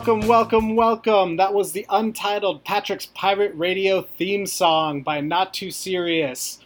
welcome, 0.00 0.26
welcome, 0.26 0.76
welcome. 0.76 1.36
That 1.36 1.52
was 1.52 1.72
the 1.72 1.84
untitled 1.90 2.64
Patrick's 2.64 3.04
Pirate 3.04 3.52
Radio 3.54 4.00
theme 4.00 4.46
song 4.46 5.02
by 5.02 5.20
Not 5.20 5.52
Too 5.52 5.70
Serious. 5.70 6.58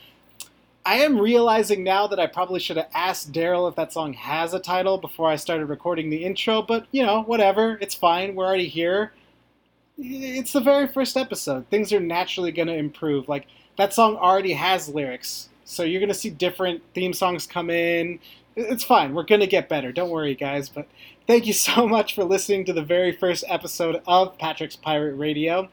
I 0.86 0.98
am 0.98 1.18
realizing 1.18 1.82
now 1.82 2.06
that 2.06 2.20
I 2.20 2.28
probably 2.28 2.60
should 2.60 2.76
have 2.76 2.90
asked 2.94 3.32
Daryl 3.32 3.68
if 3.68 3.74
that 3.74 3.92
song 3.92 4.12
has 4.12 4.54
a 4.54 4.60
title 4.60 4.98
before 4.98 5.28
I 5.28 5.34
started 5.34 5.66
recording 5.66 6.10
the 6.10 6.24
intro, 6.24 6.62
but 6.62 6.86
you 6.92 7.04
know, 7.04 7.22
whatever. 7.22 7.76
It's 7.80 7.96
fine. 7.96 8.36
We're 8.36 8.46
already 8.46 8.68
here. 8.68 9.12
It's 9.98 10.52
the 10.52 10.60
very 10.60 10.86
first 10.86 11.16
episode. 11.16 11.68
Things 11.70 11.92
are 11.92 11.98
naturally 11.98 12.52
going 12.52 12.68
to 12.68 12.76
improve. 12.76 13.28
Like, 13.28 13.48
that 13.76 13.92
song 13.92 14.14
already 14.14 14.52
has 14.52 14.88
lyrics, 14.88 15.48
so 15.64 15.82
you're 15.82 16.00
going 16.00 16.06
to 16.06 16.14
see 16.14 16.30
different 16.30 16.84
theme 16.94 17.12
songs 17.12 17.48
come 17.48 17.68
in. 17.68 18.20
It's 18.56 18.84
fine. 18.84 19.14
We're 19.14 19.24
going 19.24 19.40
to 19.40 19.46
get 19.46 19.68
better. 19.68 19.90
Don't 19.90 20.10
worry, 20.10 20.34
guys. 20.34 20.68
But 20.68 20.86
Thank 21.26 21.46
you 21.46 21.54
so 21.54 21.88
much 21.88 22.14
for 22.14 22.22
listening 22.24 22.66
to 22.66 22.74
the 22.74 22.82
very 22.82 23.12
first 23.12 23.44
episode 23.48 24.02
of 24.06 24.36
Patrick's 24.36 24.76
Pirate 24.76 25.14
Radio. 25.14 25.70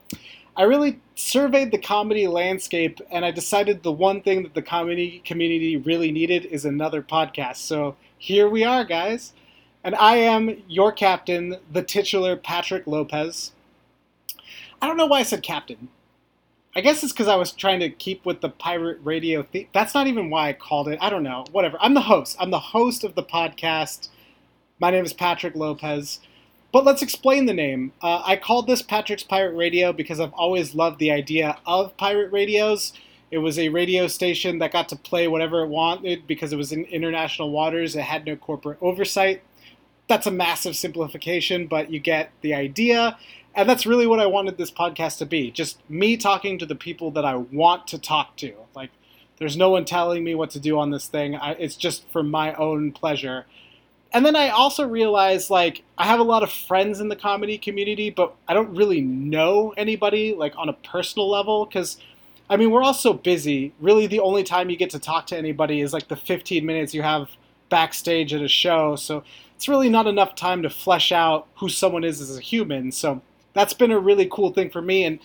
I 0.55 0.63
really 0.63 0.99
surveyed 1.15 1.71
the 1.71 1.77
comedy 1.77 2.27
landscape 2.27 2.99
and 3.11 3.25
I 3.25 3.31
decided 3.31 3.83
the 3.83 3.91
one 3.91 4.21
thing 4.21 4.43
that 4.43 4.53
the 4.53 4.61
comedy 4.61 5.21
community 5.25 5.75
really 5.75 6.11
needed 6.11 6.45
is 6.45 6.64
another 6.64 7.02
podcast. 7.02 7.58
So 7.58 7.97
here 8.17 8.49
we 8.49 8.64
are, 8.64 8.86
guys. 8.86 9.33
And 9.83 9.95
I 9.95 10.17
am 10.17 10.64
your 10.67 10.91
captain, 10.91 11.58
the 11.71 11.83
titular 11.83 12.37
Patrick 12.37 12.87
Lopez. 12.87 13.52
I 14.81 14.87
don't 14.87 14.97
know 14.97 15.05
why 15.05 15.20
I 15.20 15.23
said 15.23 15.43
captain. 15.43 15.89
I 16.73 16.80
guess 16.80 17.04
it's 17.04 17.11
because 17.11 17.27
I 17.27 17.36
was 17.36 17.52
trying 17.52 17.82
to 17.82 17.89
keep 17.89 18.26
with 18.26 18.39
the 18.39 18.49
pirate 18.49 18.99
radio 19.04 19.43
theme. 19.43 19.67
That's 19.73 19.93
not 19.93 20.08
even 20.08 20.30
why 20.30 20.49
I 20.49 20.54
called 20.54 20.87
it. 20.87 20.99
I 21.02 21.09
don't 21.09 21.23
know. 21.23 21.43
Whatever. 21.52 21.77
I'm 21.82 21.93
the 21.93 22.02
host. 22.02 22.37
I'm 22.39 22.49
the 22.49 22.59
host 22.59 23.04
of 23.04 23.15
the 23.15 23.23
podcast. 23.23 24.08
My 24.80 24.89
name 24.89 25.04
is 25.04 25.11
Patrick 25.11 25.54
Lopez. 25.55 26.21
But 26.71 26.86
let's 26.86 27.02
explain 27.02 27.45
the 27.45 27.54
name. 27.54 27.92
Uh, 28.02 28.23
I 28.26 28.37
called 28.37 28.67
this 28.67 28.82
Patrick's 28.82 29.23
Pirate 29.23 29.55
Radio 29.55 29.92
because 29.92 30.21
I've 30.21 30.32
always 30.32 30.73
loved 30.73 30.99
the 30.99 31.11
idea 31.11 31.58
of 31.65 31.98
pirate 31.98 32.32
radios. 32.32 32.93
It 33.32 33.39
was 33.39 33.59
a 33.59 33.67
radio 33.67 34.08
station 34.08 34.59
that 34.59 34.71
got 34.71 34.88
to 34.89 34.95
play 34.95 35.27
whatever 35.27 35.64
it 35.64 35.67
wanted 35.67 36.26
because 36.26 36.53
it 36.53 36.58
was 36.58 36.71
in 36.71 36.86
international 36.86 37.52
waters. 37.52 37.98
It 37.98 38.03
had 38.03 38.26
no 38.26 38.38
corporate 38.38 38.77
oversight. 38.82 39.42
That's 40.08 40.27
a 40.27 40.32
massive 40.32 40.77
simplification, 40.77 41.67
but 41.67 41.92
you 41.92 41.99
get 41.99 42.32
the 42.39 42.53
idea. 42.53 43.17
And 43.54 43.67
that's 43.67 43.86
really 43.86 44.08
what 44.08 44.20
I 44.20 44.26
wanted 44.28 44.58
this 44.58 44.72
podcast 44.72 45.17
to 45.17 45.26
be 45.26 45.52
just 45.52 45.78
me 45.89 46.17
talking 46.17 46.58
to 46.60 46.66
the 46.66 46.76
people 46.76 47.12
that 47.12 47.26
I 47.26 47.36
want 47.36 47.88
to 47.88 47.98
talk 47.98 48.38
to. 48.38 48.54
Like, 48.73 48.92
there's 49.38 49.58
no 49.58 49.70
one 49.70 49.86
telling 49.86 50.23
me 50.23 50.36
what 50.36 50.52
to 50.52 50.60
do 50.60 50.80
on 50.80 50.92
this 50.92 51.08
thing. 51.08 51.36
I, 51.36 51.52
it's 51.54 51.76
just 51.76 52.10
for 52.12 52.23
my 52.23 52.54
own 52.54 52.92
pleasure 52.92 53.45
and 54.14 54.26
then 54.26 54.36
I 54.36 54.50
also 54.50 54.88
realized 54.88 55.50
like 55.50 55.84
I 55.98 56.06
have 56.06 56.20
a 56.20 56.23
lot 56.23 56.44
of 56.44 56.52
friends 56.52 57.00
in 57.00 57.08
the 57.08 57.16
comedy 57.16 57.58
community, 57.58 58.10
but 58.10 58.34
I 58.48 58.54
don't 58.54 58.76
really 58.76 59.02
know 59.02 59.73
anybody 59.78 60.33
like 60.33 60.54
on 60.58 60.70
a 60.70 60.73
personal 60.73 61.30
level 61.30 61.66
because 61.66 61.98
I 62.50 62.58
mean 62.58 62.72
we're 62.72 62.83
all 62.83 62.94
so 62.94 63.14
busy. 63.14 63.73
Really, 63.80 64.08
the 64.08 64.20
only 64.20 64.44
time 64.44 64.70
you 64.70 64.76
get 64.76 64.89
to 64.92 65.00
talk 65.00 65.28
to 65.28 65.38
anybody 65.38 65.82
is 65.82 65.94
like 65.94 66.10
the 66.10 66.16
15 66.16 66.66
minutes 66.66 66.94
you 66.94 67.04
have 67.04 67.30
backstage 67.70 68.33
at 68.33 68.42
a 68.42 68.50
show. 68.50 68.98
So 68.98 69.23
it's 69.56 69.70
really 69.70 69.89
not 69.89 70.08
enough 70.08 70.36
time 70.36 70.62
to 70.64 70.70
flesh 70.70 71.12
out 71.14 71.48
who 71.56 71.70
someone 71.70 72.04
is 72.04 72.20
as 72.20 72.38
a 72.38 72.42
human. 72.42 72.92
So 72.92 73.22
that's 73.54 73.73
been 73.73 73.92
a 73.92 74.00
really 74.00 74.28
cool 74.32 74.52
thing 74.52 74.70
for 74.70 74.82
me. 74.82 75.04
And 75.04 75.20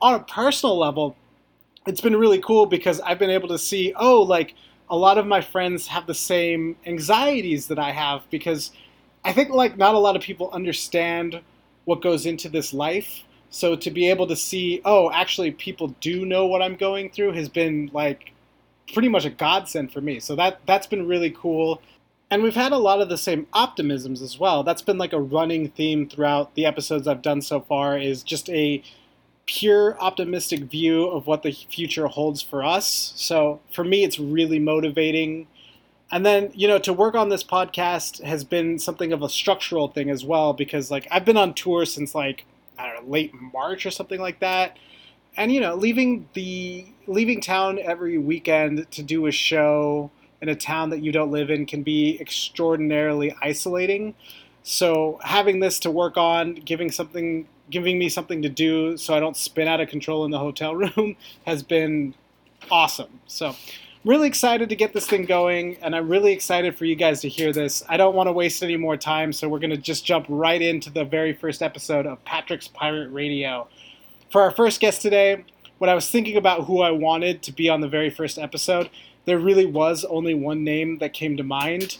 on 0.00 0.14
a 0.14 0.20
personal 0.20 0.78
level, 0.78 1.16
it's 1.86 2.00
been 2.00 2.16
really 2.16 2.40
cool 2.40 2.66
because 2.66 3.00
I've 3.00 3.18
been 3.18 3.30
able 3.30 3.48
to 3.48 3.58
see, 3.58 3.92
oh, 3.96 4.22
like 4.22 4.54
a 4.90 4.96
lot 4.96 5.18
of 5.18 5.26
my 5.26 5.40
friends 5.40 5.86
have 5.86 6.06
the 6.06 6.14
same 6.14 6.76
anxieties 6.86 7.66
that 7.68 7.78
I 7.78 7.90
have 7.92 8.28
because 8.30 8.72
I 9.24 9.32
think 9.32 9.50
like 9.50 9.76
not 9.76 9.94
a 9.94 9.98
lot 9.98 10.16
of 10.16 10.22
people 10.22 10.50
understand 10.52 11.40
what 11.84 12.02
goes 12.02 12.26
into 12.26 12.48
this 12.48 12.72
life. 12.72 13.22
So 13.50 13.76
to 13.76 13.90
be 13.90 14.08
able 14.08 14.26
to 14.28 14.36
see, 14.36 14.80
oh, 14.84 15.10
actually 15.12 15.50
people 15.50 15.88
do 16.00 16.24
know 16.24 16.46
what 16.46 16.62
I'm 16.62 16.76
going 16.76 17.10
through 17.10 17.32
has 17.32 17.48
been 17.48 17.90
like 17.92 18.32
pretty 18.92 19.08
much 19.08 19.24
a 19.24 19.30
godsend 19.30 19.92
for 19.92 20.00
me. 20.00 20.20
So 20.20 20.36
that 20.36 20.60
that's 20.66 20.86
been 20.86 21.06
really 21.06 21.30
cool. 21.30 21.82
And 22.32 22.42
we've 22.42 22.54
had 22.54 22.72
a 22.72 22.78
lot 22.78 23.02
of 23.02 23.10
the 23.10 23.18
same 23.18 23.46
optimisms 23.52 24.22
as 24.22 24.38
well. 24.38 24.62
That's 24.62 24.80
been 24.80 24.96
like 24.96 25.12
a 25.12 25.20
running 25.20 25.68
theme 25.68 26.08
throughout 26.08 26.54
the 26.54 26.64
episodes 26.64 27.06
I've 27.06 27.20
done 27.20 27.42
so 27.42 27.60
far 27.60 27.98
is 27.98 28.22
just 28.22 28.48
a 28.48 28.82
pure 29.44 30.00
optimistic 30.00 30.60
view 30.60 31.08
of 31.08 31.26
what 31.26 31.42
the 31.42 31.52
future 31.52 32.06
holds 32.06 32.40
for 32.40 32.64
us. 32.64 33.12
So 33.16 33.60
for 33.70 33.84
me, 33.84 34.02
it's 34.02 34.18
really 34.18 34.58
motivating. 34.58 35.46
And 36.10 36.24
then, 36.24 36.50
you 36.54 36.66
know, 36.66 36.78
to 36.78 36.94
work 36.94 37.14
on 37.14 37.28
this 37.28 37.44
podcast 37.44 38.22
has 38.22 38.44
been 38.44 38.78
something 38.78 39.12
of 39.12 39.20
a 39.20 39.28
structural 39.28 39.88
thing 39.88 40.08
as 40.08 40.24
well 40.24 40.54
because, 40.54 40.90
like, 40.90 41.06
I've 41.10 41.26
been 41.26 41.36
on 41.36 41.52
tour 41.52 41.84
since, 41.84 42.14
like, 42.14 42.46
I 42.78 42.86
don't 42.86 43.04
know, 43.04 43.12
late 43.12 43.34
March 43.34 43.84
or 43.84 43.90
something 43.90 44.22
like 44.22 44.40
that. 44.40 44.78
And, 45.36 45.52
you 45.52 45.60
know, 45.60 45.74
leaving 45.74 46.30
the 46.32 46.86
leaving 47.06 47.42
town 47.42 47.78
every 47.78 48.16
weekend 48.16 48.90
to 48.92 49.02
do 49.02 49.26
a 49.26 49.32
show 49.32 50.10
in 50.42 50.48
a 50.48 50.54
town 50.54 50.90
that 50.90 51.02
you 51.02 51.12
don't 51.12 51.30
live 51.30 51.50
in 51.50 51.64
can 51.64 51.82
be 51.82 52.20
extraordinarily 52.20 53.34
isolating. 53.40 54.14
So 54.64 55.18
having 55.22 55.60
this 55.60 55.78
to 55.80 55.90
work 55.90 56.16
on, 56.18 56.54
giving 56.56 56.90
something 56.90 57.46
giving 57.70 57.98
me 57.98 58.08
something 58.08 58.42
to 58.42 58.48
do 58.48 58.96
so 58.96 59.14
I 59.14 59.20
don't 59.20 59.36
spin 59.36 59.66
out 59.66 59.80
of 59.80 59.88
control 59.88 60.24
in 60.24 60.30
the 60.30 60.38
hotel 60.38 60.76
room 60.76 61.16
has 61.46 61.62
been 61.62 62.14
awesome. 62.70 63.20
So, 63.26 63.56
really 64.04 64.28
excited 64.28 64.68
to 64.68 64.76
get 64.76 64.92
this 64.92 65.06
thing 65.06 65.24
going, 65.24 65.76
and 65.80 65.94
I'm 65.94 66.08
really 66.08 66.32
excited 66.32 66.76
for 66.76 66.84
you 66.84 66.96
guys 66.96 67.20
to 67.22 67.28
hear 67.28 67.52
this. 67.52 67.82
I 67.88 67.96
don't 67.96 68.14
want 68.14 68.28
to 68.28 68.32
waste 68.32 68.62
any 68.62 68.76
more 68.76 68.96
time, 68.96 69.32
so 69.32 69.48
we're 69.48 69.58
going 69.58 69.70
to 69.70 69.76
just 69.76 70.04
jump 70.04 70.26
right 70.28 70.60
into 70.60 70.90
the 70.90 71.04
very 71.04 71.32
first 71.32 71.62
episode 71.62 72.06
of 72.06 72.22
Patrick's 72.24 72.68
Pirate 72.68 73.10
Radio. 73.10 73.68
For 74.30 74.42
our 74.42 74.50
first 74.50 74.80
guest 74.80 75.02
today, 75.02 75.44
when 75.78 75.88
I 75.90 75.94
was 75.94 76.08
thinking 76.10 76.36
about 76.36 76.64
who 76.64 76.80
I 76.80 76.90
wanted 76.90 77.42
to 77.42 77.52
be 77.52 77.68
on 77.68 77.80
the 77.80 77.88
very 77.88 78.10
first 78.10 78.38
episode, 78.38 78.90
there 79.24 79.38
really 79.38 79.66
was 79.66 80.04
only 80.04 80.34
one 80.34 80.64
name 80.64 80.98
that 80.98 81.12
came 81.12 81.36
to 81.36 81.42
mind. 81.42 81.98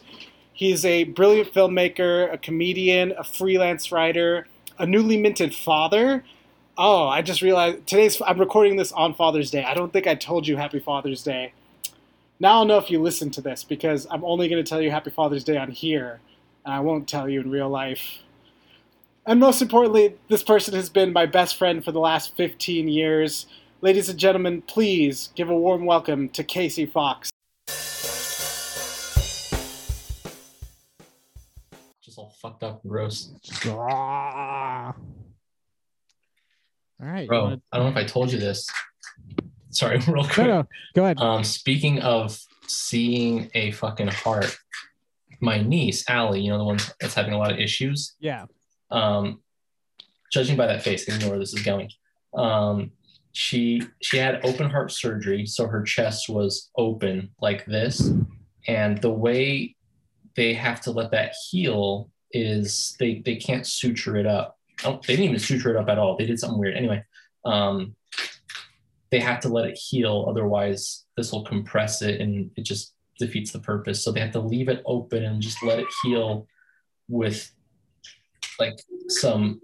He's 0.52 0.84
a 0.84 1.04
brilliant 1.04 1.52
filmmaker, 1.52 2.32
a 2.32 2.38
comedian, 2.38 3.12
a 3.18 3.24
freelance 3.24 3.90
writer, 3.90 4.46
a 4.78 4.86
newly 4.86 5.16
minted 5.16 5.54
father. 5.54 6.24
Oh, 6.76 7.06
I 7.06 7.22
just 7.22 7.42
realized 7.42 7.86
today's. 7.86 8.20
I'm 8.26 8.38
recording 8.38 8.76
this 8.76 8.92
on 8.92 9.14
Father's 9.14 9.50
Day. 9.50 9.64
I 9.64 9.74
don't 9.74 9.92
think 9.92 10.06
I 10.06 10.14
told 10.14 10.46
you 10.46 10.56
Happy 10.56 10.78
Father's 10.78 11.22
Day. 11.22 11.52
Now 12.40 12.54
I'll 12.54 12.64
know 12.64 12.78
if 12.78 12.90
you 12.90 13.00
listen 13.00 13.30
to 13.30 13.40
this 13.40 13.62
because 13.62 14.06
I'm 14.10 14.24
only 14.24 14.48
going 14.48 14.62
to 14.62 14.68
tell 14.68 14.80
you 14.80 14.90
Happy 14.90 15.10
Father's 15.10 15.44
Day 15.44 15.56
on 15.56 15.70
here, 15.70 16.20
and 16.64 16.74
I 16.74 16.80
won't 16.80 17.08
tell 17.08 17.28
you 17.28 17.40
in 17.40 17.50
real 17.50 17.68
life. 17.68 18.18
And 19.24 19.38
most 19.38 19.62
importantly, 19.62 20.16
this 20.28 20.42
person 20.42 20.74
has 20.74 20.90
been 20.90 21.12
my 21.12 21.26
best 21.26 21.56
friend 21.56 21.84
for 21.84 21.92
the 21.92 22.00
last 22.00 22.36
15 22.36 22.88
years. 22.88 23.46
Ladies 23.84 24.08
and 24.08 24.16
gentlemen, 24.16 24.62
please 24.62 25.30
give 25.34 25.50
a 25.50 25.58
warm 25.58 25.84
welcome 25.84 26.28
to 26.28 26.44
Casey 26.44 26.86
Fox. 26.86 27.32
Just 32.00 32.16
all 32.16 32.32
fucked 32.40 32.62
up 32.62 32.84
and 32.84 32.90
gross. 32.92 33.32
All 33.66 34.94
right. 37.00 37.26
Bro, 37.26 37.42
wanna... 37.42 37.60
I 37.72 37.78
don't 37.78 37.92
know 37.92 38.00
if 38.00 38.04
I 38.04 38.06
told 38.06 38.30
you 38.30 38.38
this. 38.38 38.68
Sorry, 39.70 39.98
real 40.06 40.22
quick. 40.22 40.46
No, 40.46 40.60
no. 40.60 40.68
Go 40.94 41.02
ahead. 41.02 41.18
Um, 41.18 41.42
speaking 41.42 41.98
of 42.02 42.38
seeing 42.68 43.50
a 43.54 43.72
fucking 43.72 44.06
heart, 44.06 44.56
my 45.40 45.60
niece, 45.60 46.08
Allie, 46.08 46.40
you 46.40 46.50
know, 46.50 46.58
the 46.58 46.64
one 46.64 46.78
that's 47.00 47.14
having 47.14 47.34
a 47.34 47.38
lot 47.38 47.50
of 47.50 47.58
issues. 47.58 48.14
Yeah. 48.20 48.46
Um, 48.92 49.40
judging 50.30 50.56
by 50.56 50.68
that 50.68 50.84
face, 50.84 51.12
I 51.12 51.18
know 51.18 51.30
where 51.30 51.40
this 51.40 51.52
is 51.52 51.62
going. 51.64 51.90
Um, 52.32 52.92
she 53.32 53.82
she 54.02 54.18
had 54.18 54.44
open 54.44 54.70
heart 54.70 54.92
surgery, 54.92 55.46
so 55.46 55.66
her 55.66 55.82
chest 55.82 56.28
was 56.28 56.70
open 56.76 57.30
like 57.40 57.64
this, 57.66 58.10
and 58.68 58.98
the 58.98 59.10
way 59.10 59.74
they 60.36 60.54
have 60.54 60.80
to 60.82 60.90
let 60.90 61.10
that 61.10 61.34
heal 61.48 62.10
is 62.32 62.96
they 62.98 63.22
they 63.24 63.36
can't 63.36 63.66
suture 63.66 64.16
it 64.16 64.26
up. 64.26 64.58
Oh, 64.84 65.00
they 65.06 65.14
didn't 65.14 65.26
even 65.26 65.38
suture 65.38 65.70
it 65.70 65.76
up 65.76 65.88
at 65.88 65.98
all. 65.98 66.16
They 66.16 66.26
did 66.26 66.38
something 66.38 66.58
weird. 66.58 66.76
Anyway, 66.76 67.04
um, 67.44 67.94
they 69.10 69.20
have 69.20 69.40
to 69.40 69.48
let 69.48 69.66
it 69.66 69.78
heal, 69.78 70.26
otherwise 70.28 71.04
this 71.16 71.32
will 71.32 71.44
compress 71.44 72.02
it 72.02 72.20
and 72.20 72.50
it 72.56 72.64
just 72.64 72.94
defeats 73.18 73.52
the 73.52 73.60
purpose. 73.60 74.02
So 74.02 74.10
they 74.10 74.20
have 74.20 74.32
to 74.32 74.40
leave 74.40 74.68
it 74.68 74.82
open 74.86 75.24
and 75.24 75.40
just 75.40 75.62
let 75.62 75.78
it 75.78 75.86
heal 76.02 76.46
with 77.08 77.50
like 78.58 78.78
some 79.08 79.60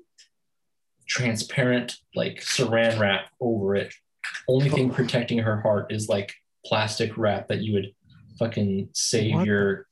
transparent 1.08 1.96
like 2.14 2.40
saran 2.40 2.98
wrap 2.98 3.26
over 3.40 3.74
it. 3.74 3.92
Only 4.46 4.68
thing 4.68 4.90
protecting 4.90 5.38
her 5.38 5.60
heart 5.60 5.92
is 5.92 6.08
like 6.08 6.34
plastic 6.64 7.16
wrap 7.16 7.48
that 7.48 7.60
you 7.60 7.74
would 7.74 7.92
fucking 8.38 8.90
save 8.92 9.34
what? 9.34 9.46
your 9.46 9.86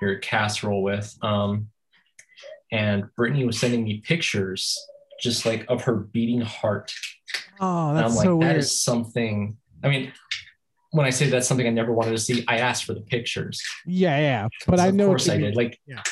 your 0.00 0.16
casserole 0.18 0.82
with. 0.82 1.16
Um, 1.22 1.68
and 2.70 3.04
Brittany 3.16 3.44
was 3.44 3.58
sending 3.58 3.84
me 3.84 4.00
pictures 4.00 4.78
just 5.20 5.46
like 5.46 5.64
of 5.68 5.84
her 5.84 5.94
beating 5.94 6.40
heart. 6.40 6.92
Oh, 7.60 7.94
that's 7.94 7.98
and 7.98 8.06
I'm 8.06 8.14
like, 8.14 8.24
so 8.24 8.38
that 8.38 8.46
weird. 8.46 8.56
is 8.58 8.80
something. 8.82 9.56
I 9.82 9.88
mean, 9.88 10.12
when 10.90 11.06
I 11.06 11.10
say 11.10 11.28
that's 11.28 11.46
something 11.46 11.66
I 11.66 11.70
never 11.70 11.92
wanted 11.92 12.12
to 12.12 12.18
see, 12.18 12.44
I 12.48 12.58
asked 12.58 12.84
for 12.84 12.94
the 12.94 13.00
pictures. 13.00 13.62
Yeah, 13.86 14.18
yeah, 14.18 14.48
but 14.66 14.78
so 14.78 14.84
I 14.84 14.90
know. 14.90 15.04
Of 15.04 15.10
course, 15.10 15.28
I 15.28 15.38
did. 15.38 15.56
Like, 15.56 15.78
yeah. 15.86 16.02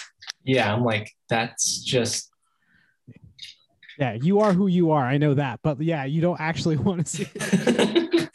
yeah, 0.44 0.72
I'm 0.72 0.84
like, 0.84 1.10
that's 1.28 1.82
just 1.82 2.31
Yeah, 4.02 4.14
you 4.20 4.40
are 4.40 4.52
who 4.52 4.66
you 4.66 4.90
are. 4.90 5.04
I 5.04 5.16
know 5.16 5.34
that, 5.34 5.60
but 5.62 5.80
yeah, 5.80 6.04
you 6.06 6.20
don't 6.20 6.40
actually 6.40 6.76
want 6.88 7.06
to 7.06 7.16
see. 7.16 7.28
It. 7.36 8.28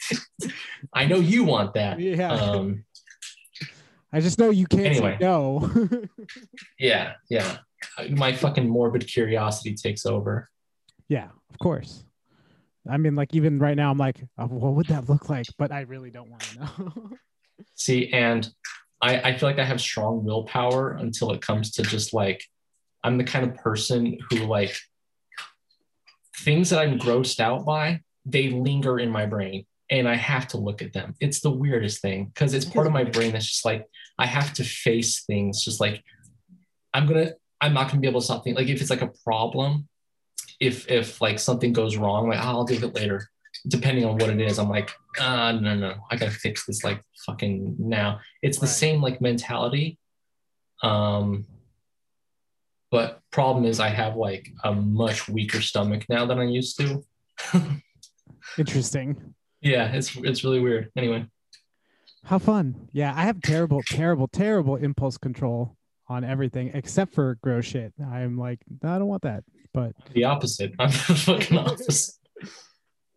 I 0.94 1.04
know 1.04 1.16
you 1.16 1.44
want 1.44 1.74
that. 1.74 2.00
Yeah. 2.00 2.32
Um, 2.32 2.84
I 4.10 4.20
just 4.20 4.38
know 4.38 4.48
you 4.48 4.66
can't 4.66 4.86
Anyway. 4.86 5.18
say 5.20 5.26
no. 5.26 5.70
yeah, 6.78 7.12
yeah. 7.28 7.58
My 8.08 8.32
fucking 8.32 8.66
morbid 8.66 9.06
curiosity 9.06 9.74
takes 9.74 10.06
over. 10.06 10.48
yeah, 11.08 11.28
of 11.50 11.58
course. 11.58 12.02
I 12.88 12.96
mean, 12.96 13.14
like 13.14 13.34
even 13.34 13.58
right 13.58 13.76
now, 13.76 13.90
I'm 13.90 13.98
like, 13.98 14.24
oh, 14.38 14.46
what 14.46 14.72
would 14.72 14.86
that 14.86 15.10
look 15.10 15.28
like? 15.28 15.44
But 15.58 15.70
I 15.70 15.80
really 15.82 16.10
don't 16.10 16.30
want 16.30 16.44
to 16.44 16.58
know. 16.60 17.10
See, 17.74 18.10
and 18.14 18.48
I, 19.02 19.20
I 19.20 19.36
feel 19.36 19.50
like 19.50 19.58
I 19.58 19.64
have 19.66 19.82
strong 19.82 20.24
willpower 20.24 20.92
until 20.92 21.30
it 21.32 21.42
comes 21.42 21.72
to 21.72 21.82
just 21.82 22.14
like 22.14 22.42
I'm 23.04 23.18
the 23.18 23.24
kind 23.24 23.44
of 23.44 23.54
person 23.56 24.16
who 24.30 24.36
like 24.46 24.74
things 26.48 26.70
that 26.70 26.78
I'm 26.80 26.98
grossed 26.98 27.40
out 27.40 27.66
by, 27.66 28.00
they 28.24 28.48
linger 28.48 28.98
in 28.98 29.10
my 29.10 29.26
brain 29.26 29.66
and 29.90 30.08
I 30.08 30.14
have 30.14 30.48
to 30.48 30.56
look 30.56 30.80
at 30.80 30.94
them. 30.94 31.14
It's 31.20 31.40
the 31.40 31.50
weirdest 31.50 32.00
thing 32.00 32.30
because 32.32 32.54
it's 32.54 32.64
part 32.64 32.86
of 32.86 32.92
my 32.94 33.04
brain 33.04 33.32
that's 33.32 33.46
just 33.52 33.66
like 33.66 33.84
I 34.18 34.24
have 34.24 34.54
to 34.54 34.64
face 34.64 35.24
things 35.24 35.62
just 35.62 35.78
like 35.78 36.02
I'm 36.94 37.06
gonna 37.06 37.32
I'm 37.60 37.74
not 37.74 37.88
gonna 37.88 38.00
be 38.00 38.08
able 38.08 38.20
to 38.20 38.24
stop 38.24 38.44
thinking 38.44 38.62
like 38.64 38.72
if 38.74 38.80
it's 38.80 38.88
like 38.88 39.02
a 39.02 39.12
problem, 39.26 39.88
if 40.58 40.90
if 40.90 41.20
like 41.20 41.38
something 41.38 41.74
goes 41.74 41.98
wrong, 41.98 42.30
like 42.30 42.38
"Oh, 42.38 42.48
I'll 42.48 42.64
deal 42.64 42.80
with 42.80 42.90
it 42.96 43.00
later. 43.00 43.28
Depending 43.66 44.06
on 44.06 44.16
what 44.16 44.30
it 44.30 44.40
is, 44.40 44.58
I'm 44.58 44.70
like, 44.70 44.90
uh 45.20 45.52
no, 45.52 45.74
no, 45.74 45.96
I 46.10 46.16
gotta 46.16 46.30
fix 46.30 46.64
this 46.64 46.82
like 46.82 47.02
fucking 47.26 47.76
now. 47.78 48.20
It's 48.40 48.58
the 48.58 48.66
Right. 48.66 48.82
same 48.84 49.02
like 49.02 49.20
mentality. 49.20 49.98
Um 50.82 51.44
but 52.90 53.20
problem 53.30 53.64
is 53.64 53.80
I 53.80 53.88
have 53.88 54.16
like 54.16 54.50
a 54.64 54.72
much 54.72 55.28
weaker 55.28 55.60
stomach 55.60 56.04
now 56.08 56.26
than 56.26 56.38
I 56.38 56.44
used 56.44 56.78
to. 56.78 57.04
Interesting. 58.58 59.34
yeah, 59.60 59.92
it's 59.92 60.16
it's 60.16 60.44
really 60.44 60.60
weird. 60.60 60.90
Anyway, 60.96 61.26
How 62.24 62.38
fun. 62.38 62.88
Yeah, 62.92 63.12
I 63.14 63.22
have 63.22 63.40
terrible, 63.42 63.82
terrible, 63.86 64.28
terrible 64.28 64.76
impulse 64.76 65.18
control 65.18 65.76
on 66.08 66.24
everything 66.24 66.70
except 66.74 67.14
for 67.14 67.38
gross 67.42 67.66
shit. 67.66 67.92
I'm 68.04 68.38
like, 68.38 68.60
no, 68.82 68.90
I 68.94 68.98
don't 68.98 69.08
want 69.08 69.22
that. 69.22 69.44
But 69.74 69.92
the 70.12 70.24
opposite. 70.24 70.72
I'm 70.78 70.90
the 70.90 70.96
fucking 71.26 71.58
opposite. 71.58 72.14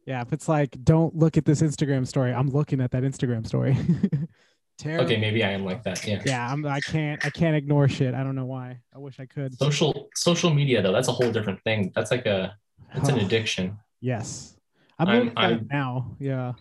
yeah, 0.05 0.21
if 0.21 0.33
it's 0.33 0.49
like, 0.49 0.77
don't 0.83 1.15
look 1.15 1.37
at 1.37 1.45
this 1.45 1.61
Instagram 1.61 2.05
story, 2.05 2.33
I'm 2.33 2.49
looking 2.49 2.81
at 2.81 2.91
that 2.91 3.03
Instagram 3.03 3.47
story. 3.47 3.77
terrible. 4.81 5.05
Okay, 5.05 5.17
maybe 5.17 5.43
I 5.43 5.51
am 5.51 5.63
like 5.63 5.83
that. 5.83 6.05
Yeah. 6.05 6.21
Yeah, 6.25 6.51
I'm. 6.51 6.65
I 6.65 6.79
can't. 6.81 7.23
I 7.25 7.29
can't 7.29 7.55
ignore 7.55 7.87
shit. 7.87 8.13
I 8.13 8.23
don't 8.23 8.35
know 8.35 8.45
why. 8.45 8.79
I 8.95 8.97
wish 8.99 9.19
I 9.19 9.25
could. 9.25 9.57
Social 9.57 10.09
social 10.15 10.53
media 10.53 10.81
though, 10.81 10.91
that's 10.91 11.07
a 11.07 11.11
whole 11.11 11.31
different 11.31 11.61
thing. 11.63 11.91
That's 11.95 12.11
like 12.11 12.25
a 12.25 12.55
it's 12.95 13.09
an 13.09 13.19
addiction. 13.25 13.77
yes, 14.01 14.57
I'm, 14.99 15.07
I'm- 15.09 15.33
I'm- 15.37 15.67
now. 15.71 16.15
Yeah. 16.19 16.53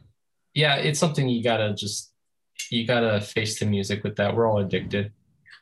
Yeah, 0.54 0.76
it's 0.76 0.98
something 0.98 1.28
you 1.28 1.42
gotta 1.44 1.74
just 1.74 2.12
you 2.70 2.86
gotta 2.86 3.20
face 3.20 3.58
the 3.60 3.66
music 3.66 4.02
with 4.04 4.16
that. 4.16 4.34
We're 4.34 4.46
all 4.50 4.58
addicted. 4.58 5.12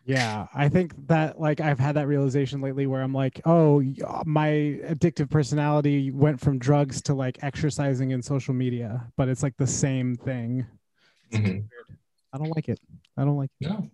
Yeah, 0.06 0.46
I 0.54 0.70
think 0.70 0.94
that 1.08 1.38
like 1.38 1.60
I've 1.60 1.78
had 1.78 1.96
that 1.96 2.06
realization 2.08 2.62
lately 2.62 2.86
where 2.86 3.02
I'm 3.02 3.12
like, 3.12 3.42
oh, 3.44 3.82
my 4.24 4.48
addictive 4.88 5.28
personality 5.28 6.10
went 6.10 6.40
from 6.40 6.58
drugs 6.58 7.02
to 7.02 7.14
like 7.14 7.38
exercising 7.42 8.14
and 8.14 8.24
social 8.24 8.54
media, 8.54 9.06
but 9.18 9.28
it's 9.28 9.42
like 9.42 9.54
the 9.58 9.66
same 9.66 10.16
thing. 10.16 10.64
Mhm. 11.32 11.44
weird. 11.44 11.98
I 12.38 12.44
don't 12.44 12.54
like 12.54 12.68
it. 12.68 12.78
I 13.16 13.24
don't 13.24 13.36
like. 13.36 13.50
No. 13.60 13.90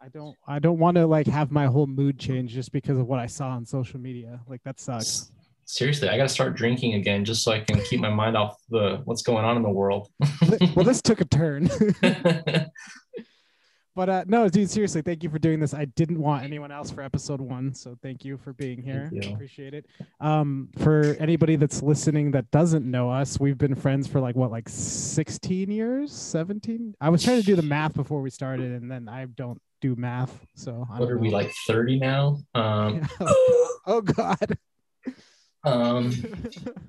I 0.00 0.08
don't. 0.08 0.36
I 0.48 0.58
don't 0.58 0.78
want 0.78 0.96
to 0.96 1.06
like 1.06 1.26
have 1.26 1.50
my 1.50 1.66
whole 1.66 1.86
mood 1.86 2.18
change 2.18 2.52
just 2.52 2.72
because 2.72 2.98
of 2.98 3.06
what 3.06 3.18
I 3.18 3.26
saw 3.26 3.48
on 3.48 3.66
social 3.66 4.00
media. 4.00 4.40
Like 4.46 4.62
that 4.64 4.80
sucks. 4.80 5.30
Seriously, 5.66 6.08
I 6.08 6.16
gotta 6.16 6.30
start 6.30 6.54
drinking 6.56 6.94
again 6.94 7.24
just 7.26 7.42
so 7.42 7.52
I 7.52 7.60
can 7.60 7.82
keep 7.82 8.00
my 8.00 8.08
mind 8.08 8.36
off 8.36 8.56
the 8.70 9.02
what's 9.04 9.22
going 9.22 9.44
on 9.44 9.56
in 9.56 9.62
the 9.62 9.70
world. 9.70 10.08
well, 10.74 10.84
this 10.84 11.02
took 11.02 11.20
a 11.20 11.24
turn. 11.26 11.68
But 13.96 14.08
uh, 14.10 14.24
no, 14.26 14.46
dude, 14.50 14.68
seriously, 14.68 15.00
thank 15.00 15.22
you 15.22 15.30
for 15.30 15.38
doing 15.38 15.58
this. 15.58 15.72
I 15.72 15.86
didn't 15.86 16.20
want 16.20 16.44
anyone 16.44 16.70
else 16.70 16.90
for 16.90 17.00
episode 17.00 17.40
one, 17.40 17.72
so 17.72 17.96
thank 18.02 18.26
you 18.26 18.36
for 18.36 18.52
being 18.52 18.82
here. 18.82 19.10
Appreciate 19.32 19.72
it. 19.72 19.86
Um, 20.20 20.68
for 20.76 21.16
anybody 21.18 21.56
that's 21.56 21.82
listening 21.82 22.30
that 22.32 22.50
doesn't 22.50 22.84
know 22.88 23.10
us, 23.10 23.40
we've 23.40 23.56
been 23.56 23.74
friends 23.74 24.06
for 24.06 24.20
like 24.20 24.36
what, 24.36 24.50
like 24.50 24.68
16 24.68 25.70
years, 25.70 26.12
17? 26.12 26.94
I 27.00 27.08
was 27.08 27.24
trying 27.24 27.40
to 27.40 27.46
do 27.46 27.56
the 27.56 27.62
math 27.62 27.94
before 27.94 28.20
we 28.20 28.28
started, 28.28 28.70
and 28.72 28.90
then 28.90 29.08
I 29.08 29.24
don't 29.24 29.62
do 29.80 29.96
math, 29.96 30.44
so 30.54 30.86
I 30.92 31.00
what 31.00 31.10
are 31.10 31.18
we 31.18 31.30
like 31.30 31.50
30 31.66 31.98
now? 31.98 32.36
Um 32.54 33.00
oh 33.86 34.02
God. 34.04 34.58
um 35.64 36.12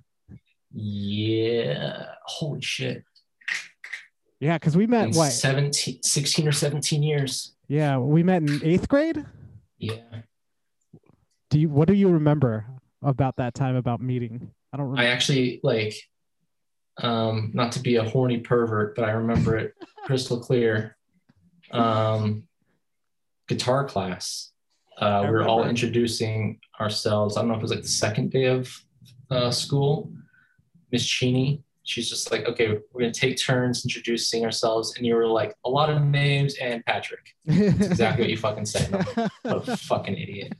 yeah. 0.73 2.05
Holy 2.25 2.61
shit. 2.61 3.05
Yeah, 4.39 4.57
because 4.57 4.77
we 4.77 4.87
met 4.87 5.09
In 5.09 5.15
what? 5.15 5.31
17 5.31 6.03
16 6.03 6.47
or 6.47 6.51
17 6.51 7.03
years. 7.03 7.55
Yeah, 7.67 7.97
we 7.97 8.23
met 8.23 8.43
in 8.43 8.61
eighth 8.63 8.87
grade. 8.87 9.25
Yeah. 9.77 10.01
Do 11.49 11.59
you? 11.59 11.69
What 11.69 11.87
do 11.87 11.93
you 11.93 12.09
remember 12.09 12.65
about 13.01 13.37
that 13.37 13.53
time 13.53 13.75
about 13.75 14.01
meeting? 14.01 14.51
I 14.73 14.77
don't 14.77 14.97
I 14.97 15.05
actually 15.05 15.59
like 15.63 15.95
um 16.97 17.51
not 17.53 17.71
to 17.73 17.79
be 17.79 17.95
a 17.95 18.03
horny 18.03 18.39
pervert, 18.39 18.95
but 18.95 19.05
I 19.05 19.11
remember 19.11 19.57
it 19.57 19.73
crystal 20.05 20.39
clear. 20.39 20.97
Um 21.71 22.47
guitar 23.47 23.85
class. 23.85 24.51
Uh, 24.97 25.21
we 25.25 25.31
were 25.31 25.47
all 25.47 25.67
introducing 25.67 26.59
ourselves. 26.79 27.37
I 27.37 27.41
don't 27.41 27.49
know 27.49 27.53
if 27.53 27.59
it 27.59 27.63
was 27.63 27.71
like 27.71 27.83
the 27.83 27.87
second 27.87 28.31
day 28.31 28.45
of 28.45 28.67
uh, 29.29 29.51
school. 29.51 30.11
Miss 30.91 31.05
Cheney, 31.05 31.63
she's 31.87 32.09
just 32.09 32.31
like, 32.31 32.45
okay, 32.45 32.77
we're 32.91 33.01
gonna 33.01 33.13
take 33.13 33.41
turns 33.41 33.83
introducing 33.85 34.43
ourselves, 34.45 34.93
and 34.97 35.05
you 35.05 35.15
were 35.15 35.27
like, 35.27 35.55
a 35.65 35.69
lot 35.69 35.89
of 35.89 36.01
names 36.03 36.55
and 36.61 36.85
Patrick. 36.85 37.33
That's 37.45 37.87
exactly 37.87 38.23
what 38.23 38.29
you 38.29 38.37
fucking 38.37 38.65
said. 38.65 38.91
What 39.43 39.67
a 39.67 39.77
fucking 39.91 40.17
idiot. 40.17 40.53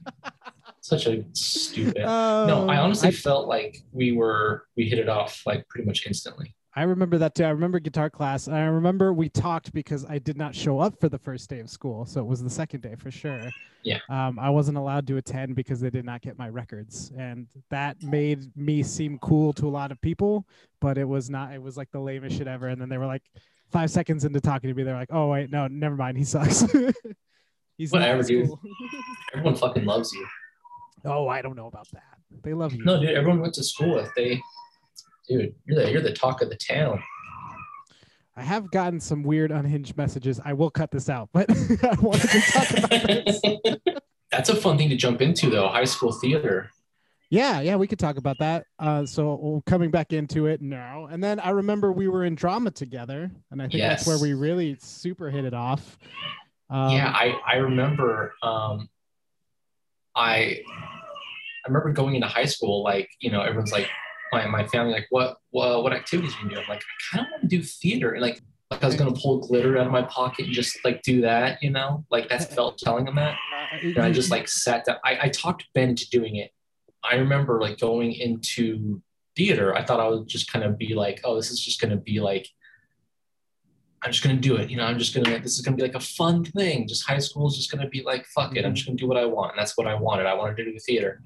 Such 0.81 1.05
a 1.07 1.24
stupid. 1.34 1.98
No, 2.03 2.67
I 2.69 2.77
Oh, 2.77 2.84
honestly 2.84 3.12
felt 3.12 3.48
like 3.48 3.84
we 3.91 4.13
were 4.13 4.65
we 4.77 4.88
hit 4.88 5.00
it 5.00 5.10
off 5.10 5.41
like 5.46 5.67
pretty 5.67 5.86
much 5.86 6.07
instantly. 6.07 6.55
I 6.77 6.84
remember 6.84 7.17
that 7.17 7.34
too. 7.34 7.43
I 7.43 7.50
remember 7.50 7.79
guitar 7.79 8.07
class. 8.07 8.46
and 8.46 8.55
I 8.55 8.65
remember 8.65 9.12
we 9.12 9.29
talked 9.29 9.74
because 9.74 10.05
I 10.05 10.19
did 10.19 10.38
not 10.38 10.53
show 10.53 10.79
up 10.79 11.00
for 11.00 11.10
the 11.10 11.17
first 11.17 11.50
day 11.50 11.60
of 11.60 11.72
school, 11.72 12.05
so 12.05 12.22
it 12.22 12.27
was 12.27 12.43
the 12.43 12.51
second 12.51 12.81
day 12.81 12.93
for 12.93 13.10
sure. 13.10 13.50
Yeah. 13.81 13.98
Um, 14.10 14.38
I 14.38 14.51
wasn't 14.51 14.77
allowed 14.77 15.07
to 15.07 15.17
attend 15.17 15.55
because 15.55 15.79
they 15.79 15.89
did 15.89 16.05
not 16.05 16.22
get 16.22 16.38
my 16.38 16.50
records, 16.50 17.12
and 17.17 17.48
that 17.72 18.03
made 18.03 18.55
me 18.55 18.84
seem 18.84 19.17
cool 19.24 19.53
to 19.53 19.67
a 19.67 19.69
lot 19.69 19.91
of 19.91 20.00
people. 20.01 20.46
But 20.79 21.00
it 21.00 21.05
was 21.05 21.31
not. 21.31 21.51
It 21.51 21.60
was 21.60 21.77
like 21.77 21.89
the 21.89 22.00
lamest 22.00 22.38
shit 22.38 22.48
ever. 22.48 22.67
And 22.67 22.79
then 22.79 22.89
they 22.89 23.00
were 23.00 23.07
like, 23.07 23.24
five 23.72 23.89
seconds 23.89 24.24
into 24.24 24.39
talking 24.39 24.69
to 24.69 24.75
me, 24.75 24.84
they're 24.84 24.93
like, 24.93 25.10
"Oh 25.12 25.29
wait, 25.29 25.50
no, 25.50 25.65
never 25.65 25.96
mind. 25.96 26.15
He 26.15 26.25
sucks." 26.25 26.63
He's 27.79 27.91
Whatever, 27.91 28.22
dude. 28.22 28.51
Everyone 29.34 29.55
fucking 29.55 29.86
loves 29.86 30.12
you. 30.13 30.27
oh, 31.05 31.27
I 31.27 31.41
don't 31.41 31.55
know 31.55 31.67
about 31.67 31.88
that. 31.93 32.19
They 32.43 32.53
love 32.53 32.74
you. 32.74 32.84
No, 32.84 33.00
dude, 33.00 33.10
everyone 33.12 33.39
went 33.41 33.55
to 33.55 33.63
school 33.63 33.96
with 33.96 34.12
they 34.15 34.39
dude, 35.27 35.53
you're 35.65 35.84
the 35.84 35.91
you're 35.91 36.01
the 36.01 36.13
talk 36.13 36.41
of 36.41 36.50
the 36.50 36.55
town. 36.55 37.01
I 38.36 38.43
have 38.43 38.69
gotten 38.69 39.00
some 39.00 39.24
weird 39.24 39.51
unhinged 39.51 39.98
messages. 39.98 40.39
I 40.46 40.53
will 40.53 40.69
cut 40.69 40.91
this 40.91 41.10
out, 41.10 41.29
but 41.34 41.50
I 41.84 41.96
wanted 42.00 42.29
to 42.29 42.41
talk 42.41 42.69
about 42.72 42.89
this. 42.89 43.41
That's 44.31 44.50
a 44.50 44.55
fun 44.55 44.77
thing 44.77 44.89
to 44.89 44.96
jump 44.96 45.22
into 45.22 45.50
though, 45.50 45.67
high 45.67 45.86
school 45.86 46.12
theater. 46.12 46.69
Yeah, 47.29 47.60
yeah, 47.60 47.75
we 47.75 47.88
could 47.88 48.00
talk 48.00 48.17
about 48.17 48.38
that. 48.39 48.65
Uh, 48.79 49.05
so 49.05 49.62
coming 49.65 49.91
back 49.91 50.13
into 50.13 50.46
it 50.46 50.62
now, 50.62 51.07
and 51.12 51.22
then 51.22 51.39
I 51.39 51.50
remember 51.50 51.91
we 51.91 52.07
were 52.07 52.24
in 52.24 52.36
drama 52.36 52.72
together, 52.72 53.29
and 53.51 53.62
I 53.62 53.67
think 53.67 53.81
that's 53.81 54.07
where 54.07 54.17
we 54.17 54.34
really 54.34 54.77
super 54.79 55.29
hit 55.29 55.43
it 55.43 55.53
off. 55.53 55.98
Um, 56.69 56.91
yeah, 56.91 57.12
I 57.13 57.38
I 57.46 57.55
remember 57.57 58.34
um 58.43 58.89
I 60.15 60.62
I 60.65 61.67
remember 61.67 61.91
going 61.91 62.15
into 62.15 62.27
high 62.27 62.46
school 62.46 62.81
like, 62.81 63.10
you 63.19 63.29
know, 63.29 63.41
everyone's 63.41 63.72
like 63.74 63.89
my, 64.31 64.46
my 64.48 64.67
family 64.67 64.93
like 64.93 65.07
what 65.10 65.38
what 65.51 65.84
what 65.84 65.93
activities 65.93 66.36
are 66.36 66.43
you 66.43 66.50
doing? 66.50 66.63
I'm 66.63 66.69
like 66.69 66.81
I 66.81 67.15
kind 67.15 67.27
of 67.27 67.31
want 67.31 67.41
to 67.43 67.48
do 67.48 67.63
theater 67.63 68.12
and 68.12 68.22
like 68.22 68.41
like 68.72 68.84
I 68.84 68.86
was 68.86 68.96
gonna 68.96 69.13
pull 69.13 69.39
glitter 69.39 69.77
out 69.77 69.88
of 69.88 69.91
my 69.91 70.01
pocket 70.03 70.46
and 70.46 70.53
just 70.53 70.84
like 70.84 71.01
do 71.01 71.22
that, 71.22 71.62
you 71.63 71.69
know, 71.69 72.05
like 72.12 72.27
that's 72.29 72.46
felt 72.46 72.77
telling 72.77 73.05
them 73.05 73.15
that. 73.15 73.38
and 73.81 73.98
I 73.98 74.12
just 74.12 74.27
mm-hmm. 74.27 74.39
like 74.39 74.48
sat 74.48 74.86
down. 74.86 74.98
I, 75.05 75.17
I 75.24 75.29
talked 75.29 75.65
Ben 75.74 75.89
into 75.89 76.10
doing 76.10 76.36
it. 76.36 76.51
I 77.10 77.15
remember 77.15 77.62
like 77.62 77.79
going 77.79 78.13
into 78.13 79.01
theater. 79.36 79.75
I 79.75 79.86
thought 79.86 80.00
I 80.00 80.10
would 80.10 80.27
just 80.27 80.51
kind 80.51 80.65
of 80.65 80.77
be 80.77 80.93
like, 80.93 81.22
oh, 81.24 81.36
this 81.36 81.51
is 81.51 81.63
just 81.63 81.79
gonna 81.79 81.98
be 81.98 82.19
like, 82.19 82.50
I'm 84.03 84.12
just 84.12 84.24
gonna 84.24 84.36
do 84.36 84.57
it. 84.57 84.69
You 84.69 84.77
know, 84.77 84.86
I'm 84.86 85.00
just 85.00 85.15
gonna. 85.15 85.39
This 85.39 85.57
is 85.57 85.62
gonna 85.62 85.77
be 85.77 85.84
like 85.84 85.96
a 85.96 86.00
fun 86.00 86.43
thing. 86.43 86.88
Just 86.88 87.07
high 87.07 87.19
school 87.19 87.48
is 87.48 87.55
just 87.55 87.72
gonna 87.72 87.88
be 87.88 88.03
like, 88.03 88.25
fuck 88.27 88.55
it. 88.55 88.60
I'm 88.60 88.65
mm-hmm. 88.65 88.74
just 88.75 88.88
gonna 88.88 88.98
do 88.98 89.07
what 89.07 89.17
I 89.17 89.25
want. 89.25 89.51
And 89.51 89.60
that's 89.60 89.77
what 89.77 89.88
I 89.88 89.96
wanted. 89.96 90.25
I 90.25 90.34
wanted 90.34 90.57
to 90.57 90.65
do 90.65 90.79
theater. 90.79 91.22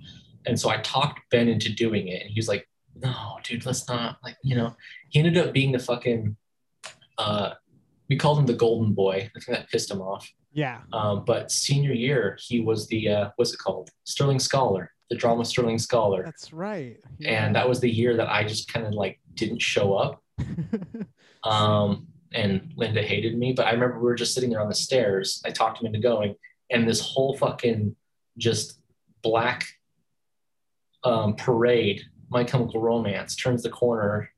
And 0.46 0.60
so 0.60 0.70
I 0.70 0.78
talked 0.78 1.22
Ben 1.32 1.48
into 1.48 1.74
doing 1.74 2.08
it, 2.08 2.22
and 2.22 2.30
he 2.30 2.38
was 2.38 2.48
like, 2.48 2.68
no, 2.96 3.38
dude, 3.44 3.66
let's 3.66 3.88
not. 3.88 4.18
Like, 4.24 4.36
you 4.44 4.56
know, 4.56 4.76
he 5.10 5.20
ended 5.20 5.38
up 5.38 5.54
being 5.54 5.72
the 5.72 5.80
fucking. 5.80 6.36
Uh, 7.18 7.52
we 8.10 8.18
called 8.18 8.40
him 8.40 8.46
the 8.46 8.54
golden 8.54 8.94
boy. 8.94 9.30
I 9.36 9.40
think 9.40 9.46
that 9.58 9.70
pissed 9.70 9.90
him 9.92 10.02
off. 10.02 10.30
yeah, 10.54 10.82
Um, 10.92 11.24
but 11.26 11.52
senior 11.52 11.94
year, 11.94 12.38
he 12.42 12.60
was 12.60 12.88
the 12.88 13.08
uh, 13.10 13.30
what's 13.38 13.54
it 13.54 13.60
called? 13.60 13.90
Sterling 14.04 14.40
Scholar. 14.40 14.92
the 15.10 15.16
drama 15.18 15.44
Sterling 15.46 15.78
Scholar, 15.80 16.24
That's 16.24 16.52
right. 16.54 16.98
and 17.26 17.56
that 17.56 17.68
was 17.68 17.80
the 17.82 17.90
year 17.90 18.16
that 18.18 18.30
I 18.30 18.44
just 18.46 18.72
kind 18.72 18.86
of 18.88 18.94
like 18.94 19.20
didn't 19.36 19.62
show 19.62 19.94
up. 19.94 20.22
Um, 21.44 22.08
and 22.34 22.72
Linda 22.76 23.02
hated 23.02 23.36
me, 23.38 23.52
but 23.54 23.66
I 23.66 23.72
remember 23.72 23.98
we 23.98 24.04
were 24.04 24.16
just 24.16 24.34
sitting 24.36 24.52
there 24.52 24.62
on 24.62 24.70
the 24.70 24.76
stairs. 24.76 25.42
I 25.44 25.50
talked 25.50 25.80
him 25.82 25.88
into 25.88 26.00
going, 26.00 26.36
and 26.70 26.88
this 26.88 27.02
whole 27.02 27.36
fucking 27.36 27.96
just 28.38 28.80
black 29.24 29.66
um, 31.04 31.36
parade, 31.36 32.04
My 32.32 32.44
Chemical 32.46 32.80
Romance, 32.82 33.36
turns 33.36 33.62
the 33.62 33.70
corner, 33.70 34.30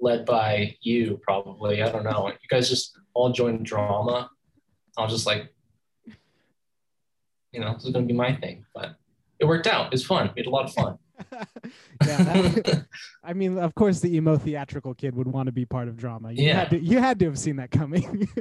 led 0.00 0.24
by 0.24 0.76
you 0.80 1.20
probably. 1.22 1.82
I 1.82 1.90
don't 1.90 2.04
know. 2.04 2.28
You 2.28 2.48
guys 2.48 2.68
just 2.68 2.96
all 3.14 3.30
joined 3.32 3.66
drama. 3.66 4.30
I 4.96 5.02
was 5.02 5.12
just 5.12 5.26
like, 5.26 5.52
you 7.52 7.60
know, 7.60 7.74
this 7.74 7.84
is 7.84 7.90
gonna 7.92 8.06
be 8.06 8.12
my 8.14 8.34
thing, 8.36 8.64
but 8.74 8.94
it 9.40 9.44
worked 9.44 9.66
out. 9.66 9.86
It 9.86 9.92
was 9.92 10.04
fun. 10.06 10.30
We 10.36 10.40
had 10.40 10.46
a 10.46 10.50
lot 10.50 10.64
of 10.66 10.72
fun. 10.72 10.98
yeah, 11.32 11.46
that- 12.22 12.86
I 13.24 13.32
mean, 13.32 13.58
of 13.58 13.74
course, 13.74 14.00
the 14.00 14.14
emo 14.16 14.36
theatrical 14.36 14.94
kid 14.94 15.14
would 15.16 15.26
want 15.28 15.46
to 15.46 15.52
be 15.52 15.64
part 15.66 15.88
of 15.88 15.96
drama. 15.96 16.32
You 16.32 16.46
Yeah. 16.46 16.58
had 16.60 16.70
to, 16.70 16.78
you 16.80 16.98
had 16.98 17.18
to 17.18 17.24
have 17.26 17.38
seen 17.38 17.56
that 17.56 17.70
coming. 17.70 18.28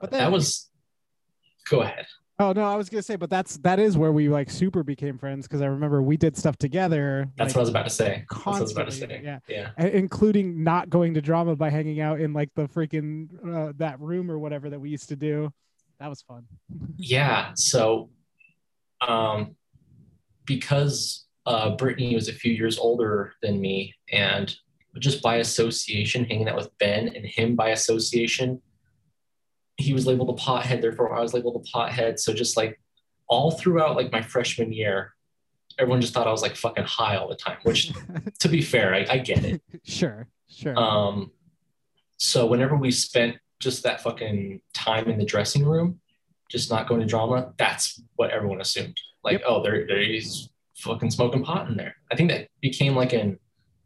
But 0.00 0.10
then- 0.10 0.20
that 0.20 0.32
was. 0.32 0.68
Go 1.70 1.80
ahead. 1.80 2.04
Oh 2.38 2.52
no, 2.52 2.64
I 2.64 2.76
was 2.76 2.88
gonna 2.88 3.02
say, 3.02 3.16
but 3.16 3.30
that's 3.30 3.56
that 3.58 3.78
is 3.78 3.96
where 3.96 4.12
we 4.12 4.28
like 4.28 4.50
super 4.50 4.82
became 4.82 5.18
friends 5.18 5.46
because 5.46 5.62
I 5.62 5.66
remember 5.66 6.02
we 6.02 6.16
did 6.16 6.36
stuff 6.36 6.56
together. 6.56 7.28
That's 7.36 7.50
like, 7.50 7.56
what 7.56 7.60
I 7.60 7.62
was 7.62 7.68
about 7.70 7.84
to 7.84 7.90
say. 7.90 8.24
That's 8.30 8.46
what 8.46 8.56
I 8.56 8.60
was 8.60 8.72
about 8.72 8.90
to 8.90 8.92
say. 8.92 9.20
yeah. 9.22 9.38
Yeah. 9.48 9.70
i- 9.78 9.88
including 9.88 10.62
not 10.64 10.90
going 10.90 11.14
to 11.14 11.20
drama 11.22 11.56
by 11.56 11.70
hanging 11.70 12.00
out 12.00 12.20
in 12.20 12.32
like 12.32 12.50
the 12.54 12.66
freaking 12.68 13.28
uh, 13.46 13.72
that 13.76 14.00
room 14.00 14.30
or 14.30 14.38
whatever 14.38 14.70
that 14.70 14.80
we 14.80 14.90
used 14.90 15.08
to 15.10 15.16
do. 15.16 15.52
That 16.00 16.08
was 16.08 16.22
fun. 16.22 16.44
Yeah. 16.96 17.52
So, 17.54 18.10
um, 19.06 19.56
because 20.44 21.26
uh, 21.46 21.70
Brittany 21.76 22.14
was 22.14 22.28
a 22.28 22.32
few 22.32 22.52
years 22.52 22.78
older 22.78 23.34
than 23.42 23.60
me, 23.60 23.94
and 24.12 24.54
just 24.98 25.22
by 25.22 25.36
association, 25.36 26.24
hanging 26.24 26.48
out 26.48 26.56
with 26.56 26.70
Ben 26.78 27.08
and 27.08 27.24
him 27.26 27.56
by 27.56 27.70
association, 27.70 28.60
he 29.76 29.92
was 29.92 30.06
labeled 30.06 30.30
a 30.30 30.40
pothead. 30.40 30.80
Therefore, 30.80 31.14
I 31.14 31.20
was 31.20 31.34
labeled 31.34 31.56
a 31.56 31.76
pothead. 31.76 32.18
So, 32.18 32.32
just 32.32 32.56
like 32.56 32.80
all 33.28 33.50
throughout 33.50 33.96
like 33.96 34.12
my 34.12 34.22
freshman 34.22 34.72
year, 34.72 35.14
everyone 35.78 36.00
just 36.00 36.14
thought 36.14 36.26
I 36.28 36.30
was 36.30 36.42
like 36.42 36.56
fucking 36.56 36.84
high 36.84 37.16
all 37.16 37.28
the 37.28 37.34
time. 37.36 37.58
Which, 37.64 37.92
to 38.40 38.48
be 38.48 38.62
fair, 38.62 38.94
I, 38.94 39.06
I 39.08 39.18
get 39.18 39.44
it. 39.44 39.62
sure, 39.84 40.28
sure. 40.48 40.78
Um, 40.78 41.32
so 42.18 42.46
whenever 42.46 42.76
we 42.76 42.90
spent 42.90 43.36
just 43.60 43.82
that 43.82 44.00
fucking 44.02 44.60
time 44.74 45.08
in 45.08 45.18
the 45.18 45.24
dressing 45.24 45.64
room, 45.64 46.00
just 46.50 46.70
not 46.70 46.86
going 46.88 47.00
to 47.00 47.06
drama, 47.06 47.52
that's 47.56 48.00
what 48.16 48.30
everyone 48.30 48.60
assumed. 48.60 48.96
Like, 49.24 49.40
Yep. 49.40 49.42
oh, 49.46 49.62
there, 49.62 49.86
there 49.86 50.00
he's 50.02 50.50
fucking 50.76 51.10
smoking 51.10 51.42
pot 51.42 51.68
in 51.68 51.76
there. 51.76 51.96
I 52.12 52.16
think 52.16 52.30
that 52.30 52.48
became 52.60 52.94
like 52.94 53.12
an 53.12 53.38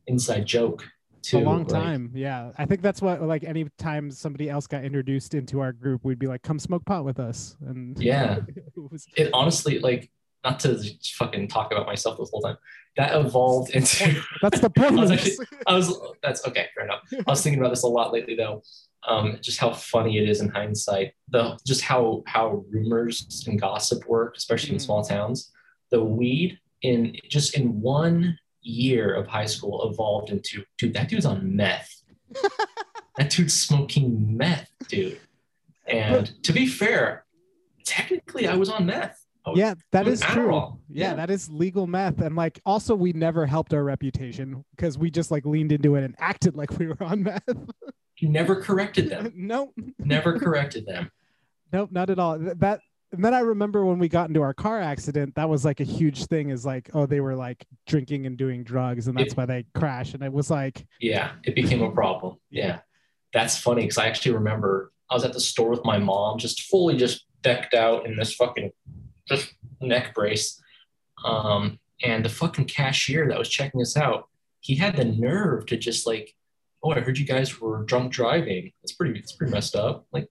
inside 0.07 0.45
joke 0.47 0.85
a 1.32 1.38
long 1.38 1.58
like- 1.60 1.68
time. 1.68 2.10
Yeah. 2.14 2.52
I 2.58 2.64
think 2.66 2.82
that's 2.82 3.00
what 3.02 3.22
like 3.22 3.44
any 3.44 3.66
time 3.78 4.10
somebody 4.10 4.48
else 4.50 4.66
got 4.66 4.84
introduced 4.84 5.34
into 5.34 5.60
our 5.60 5.72
group, 5.72 6.04
we'd 6.04 6.18
be 6.18 6.26
like, 6.26 6.42
come 6.42 6.58
smoke 6.58 6.84
pot 6.84 7.04
with 7.04 7.18
us. 7.20 7.56
And 7.66 7.96
Yeah. 8.02 8.38
it 8.56 8.62
was 8.90 9.06
It 9.16 9.30
honestly, 9.32 9.78
like, 9.78 10.10
not 10.44 10.60
to 10.60 10.80
fucking 11.14 11.48
talk 11.48 11.72
about 11.72 11.87
myself 11.87 12.16
this 12.18 12.30
whole 12.30 12.40
time. 12.40 12.56
That 12.96 13.14
evolved 13.14 13.70
into. 13.70 14.20
that's 14.42 14.60
the 14.60 14.70
point. 14.70 14.92
I 14.92 15.00
was 15.00 15.10
actually- 15.10 15.46
I 15.66 15.75
was. 15.75 15.92
That's 16.22 16.46
okay. 16.46 16.66
Fair 16.75 16.84
enough. 16.84 17.00
I 17.12 17.30
was 17.30 17.42
thinking 17.42 17.60
about 17.60 17.70
this 17.70 17.82
a 17.82 17.88
lot 17.88 18.12
lately, 18.12 18.34
though. 18.37 18.62
Um, 19.06 19.38
just 19.40 19.58
how 19.58 19.72
funny 19.72 20.18
it 20.18 20.28
is 20.28 20.40
in 20.40 20.48
hindsight. 20.48 21.12
The 21.28 21.58
just 21.66 21.82
how 21.82 22.22
how 22.26 22.64
rumors 22.70 23.44
and 23.46 23.60
gossip 23.60 24.08
work, 24.08 24.37
especially 24.37 24.70
in 24.70 24.76
Mhm. 24.76 24.82
small 24.82 25.04
towns. 25.04 25.52
The 25.90 26.02
weed 26.02 26.58
in 26.82 27.16
just 27.28 27.56
in 27.56 27.80
one 27.80 28.38
year 28.62 29.12
of 29.14 29.26
high 29.26 29.46
school 29.46 29.88
evolved 29.90 30.30
into 30.30 30.64
dude. 30.76 30.94
That 30.94 31.08
dude's 31.08 31.26
on 31.26 31.54
meth. 31.56 32.02
that 33.16 33.30
dude's 33.30 33.54
smoking 33.54 34.36
meth, 34.36 34.70
dude. 34.88 35.20
And 35.86 36.32
to 36.44 36.52
be 36.52 36.66
fair, 36.66 37.24
technically, 37.84 38.46
I 38.46 38.56
was 38.56 38.68
on 38.68 38.86
meth. 38.86 39.18
Was 39.46 39.56
yeah, 39.58 39.74
that 39.92 40.06
is 40.06 40.20
doing 40.20 40.32
true. 40.32 40.52
Yeah, 40.90 41.10
Yeah. 41.10 41.14
that 41.14 41.30
is 41.30 41.48
legal 41.48 41.86
meth. 41.86 42.20
And 42.20 42.36
like 42.36 42.60
also 42.66 42.94
we 42.94 43.14
never 43.14 43.46
helped 43.46 43.72
our 43.72 43.82
reputation 43.82 44.62
because 44.76 44.98
we 44.98 45.10
just 45.10 45.30
like 45.30 45.46
leaned 45.46 45.72
into 45.72 45.96
it 45.96 46.04
and 46.04 46.14
acted 46.18 46.54
like 46.54 46.78
we 46.78 46.88
were 46.88 47.02
on 47.02 47.22
meth. 47.22 47.42
Never 48.20 48.60
corrected 48.60 49.08
them. 49.10 49.32
nope. 49.36 49.72
Never 50.00 50.38
corrected 50.40 50.84
them. 50.86 51.08
Nope, 51.72 51.90
not 51.92 52.10
at 52.10 52.18
all. 52.18 52.36
That 52.38 52.80
and 53.12 53.24
then 53.24 53.32
I 53.34 53.40
remember 53.40 53.84
when 53.84 53.98
we 53.98 54.08
got 54.08 54.28
into 54.28 54.42
our 54.42 54.52
car 54.54 54.80
accident, 54.80 55.34
that 55.36 55.48
was 55.48 55.64
like 55.64 55.80
a 55.80 55.84
huge 55.84 56.26
thing. 56.26 56.50
Is 56.50 56.66
like, 56.66 56.90
oh, 56.94 57.06
they 57.06 57.20
were 57.20 57.34
like 57.34 57.64
drinking 57.86 58.26
and 58.26 58.36
doing 58.36 58.62
drugs, 58.64 59.08
and 59.08 59.16
that's 59.16 59.32
It- 59.32 59.36
why 59.36 59.46
they 59.46 59.64
crashed. 59.74 60.14
And 60.14 60.22
it 60.22 60.32
was 60.32 60.50
like, 60.50 60.86
Yeah, 61.00 61.32
it 61.44 61.54
became 61.54 61.82
a 61.82 61.90
problem. 61.90 62.36
Yeah. 62.50 62.80
That's 63.34 63.58
funny 63.58 63.82
because 63.82 63.98
I 63.98 64.06
actually 64.06 64.32
remember 64.34 64.92
I 65.10 65.14
was 65.14 65.24
at 65.24 65.32
the 65.34 65.40
store 65.40 65.68
with 65.70 65.84
my 65.84 65.98
mom, 65.98 66.38
just 66.38 66.62
fully 66.62 66.96
just 66.96 67.26
decked 67.42 67.74
out 67.74 68.06
in 68.06 68.16
this 68.16 68.34
fucking 68.34 68.70
just 69.28 69.52
neck 69.80 70.14
brace. 70.14 70.60
Um, 71.24 71.78
and 72.02 72.24
the 72.24 72.28
fucking 72.30 72.66
cashier 72.66 73.28
that 73.28 73.38
was 73.38 73.48
checking 73.48 73.80
us 73.82 73.96
out, 73.96 74.28
he 74.60 74.76
had 74.76 74.96
the 74.96 75.04
nerve 75.04 75.66
to 75.66 75.76
just 75.76 76.06
like, 76.06 76.34
oh, 76.82 76.92
I 76.92 77.00
heard 77.00 77.18
you 77.18 77.26
guys 77.26 77.60
were 77.60 77.84
drunk 77.84 78.12
driving. 78.12 78.72
That's 78.82 78.92
pretty 78.92 79.18
it's 79.18 79.32
pretty 79.32 79.52
messed 79.52 79.76
up. 79.76 80.06
Like, 80.12 80.28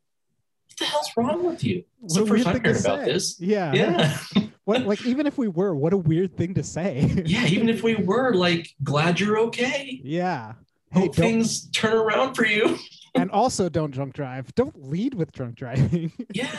the 0.78 0.86
hell's 0.86 1.12
wrong 1.18 1.44
with 1.44 1.64
you? 1.64 1.84
It's 2.04 2.16
what 2.16 2.26
the 2.26 2.30
first 2.30 2.46
weird 2.46 2.48
I'm 2.48 2.54
thing 2.54 2.64
to 2.64 2.70
hearing 2.70 2.86
about 2.86 3.06
this. 3.06 3.40
Yeah. 3.40 3.74
Yeah. 3.74 4.18
What 4.68 4.82
like 4.86 5.06
even 5.06 5.26
if 5.28 5.38
we 5.38 5.48
were, 5.48 5.74
what 5.74 5.94
a 5.94 5.98
weird 5.98 6.36
thing 6.36 6.54
to 6.56 6.62
say. 6.64 7.10
yeah, 7.26 7.46
even 7.46 7.70
if 7.70 7.84
we 7.84 7.96
were 7.96 8.34
like 8.34 8.68
glad 8.84 9.18
you're 9.18 9.40
okay. 9.40 10.02
yeah. 10.04 10.56
Hey, 10.92 11.02
Hope 11.02 11.16
things 11.16 11.70
turn 11.72 11.94
around 11.96 12.34
for 12.34 12.46
you. 12.46 12.78
and 13.16 13.32
also 13.32 13.70
don't 13.70 13.92
drunk 13.92 14.14
drive. 14.14 14.54
Don't 14.56 14.90
lead 14.90 15.14
with 15.14 15.32
drunk 15.32 15.56
driving. 15.56 16.12
Yeah. 16.34 16.52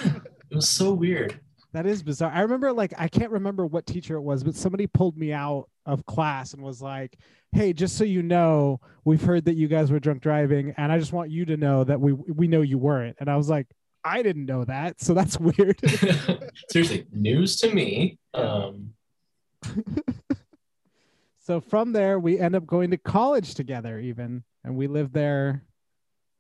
It 0.50 0.54
was 0.54 0.70
so 0.70 0.94
weird. 0.94 1.38
That 1.74 1.84
is 1.84 2.02
bizarre. 2.02 2.32
I 2.32 2.40
remember 2.40 2.72
like 2.72 2.94
I 2.96 3.08
can't 3.08 3.30
remember 3.30 3.66
what 3.66 3.84
teacher 3.84 4.16
it 4.16 4.22
was, 4.22 4.42
but 4.42 4.54
somebody 4.54 4.86
pulled 4.86 5.18
me 5.18 5.34
out 5.34 5.68
of 5.84 6.06
class 6.06 6.54
and 6.54 6.62
was 6.62 6.80
like, 6.80 7.18
"Hey, 7.52 7.74
just 7.74 7.98
so 7.98 8.04
you 8.04 8.22
know, 8.22 8.80
we've 9.04 9.22
heard 9.22 9.44
that 9.44 9.54
you 9.54 9.68
guys 9.68 9.90
were 9.92 10.00
drunk 10.00 10.22
driving, 10.22 10.72
and 10.78 10.90
I 10.90 10.98
just 10.98 11.12
want 11.12 11.30
you 11.30 11.44
to 11.44 11.58
know 11.58 11.84
that 11.84 12.00
we 12.00 12.14
we 12.14 12.48
know 12.48 12.62
you 12.62 12.78
weren't." 12.78 13.16
And 13.20 13.28
I 13.28 13.36
was 13.36 13.50
like, 13.50 13.66
"I 14.04 14.22
didn't 14.22 14.46
know 14.46 14.64
that, 14.64 15.00
so 15.00 15.14
that's 15.14 15.38
weird." 15.40 15.78
Seriously, 16.70 17.06
news 17.12 17.56
to 17.60 17.72
me. 17.74 18.18
Um, 18.34 18.94
so 21.44 21.60
from 21.60 21.92
there, 21.92 22.18
we 22.18 22.38
end 22.38 22.54
up 22.54 22.66
going 22.66 22.90
to 22.90 22.96
college 22.98 23.54
together, 23.54 23.98
even, 23.98 24.44
and 24.64 24.76
we 24.76 24.86
lived 24.86 25.12
there 25.14 25.64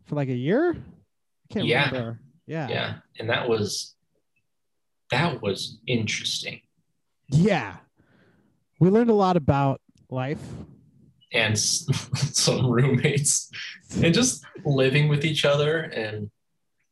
for 0.06 0.14
like 0.16 0.28
a 0.28 0.34
year. 0.34 0.76
I 1.50 1.52
can't 1.54 1.66
Yeah. 1.66 1.86
remember. 1.88 2.20
Yeah. 2.46 2.68
yeah, 2.68 2.94
and 3.18 3.28
that 3.30 3.48
was 3.48 3.94
that 5.10 5.40
was 5.42 5.78
interesting. 5.86 6.60
Yeah. 7.30 7.76
We 8.80 8.90
learned 8.90 9.10
a 9.10 9.14
lot 9.14 9.36
about 9.36 9.80
life. 10.10 10.40
And 11.32 11.58
some 11.58 12.66
roommates 12.70 13.50
and 14.02 14.14
just 14.14 14.44
living 14.64 15.08
with 15.08 15.24
each 15.26 15.44
other 15.44 15.80
and 15.80 16.30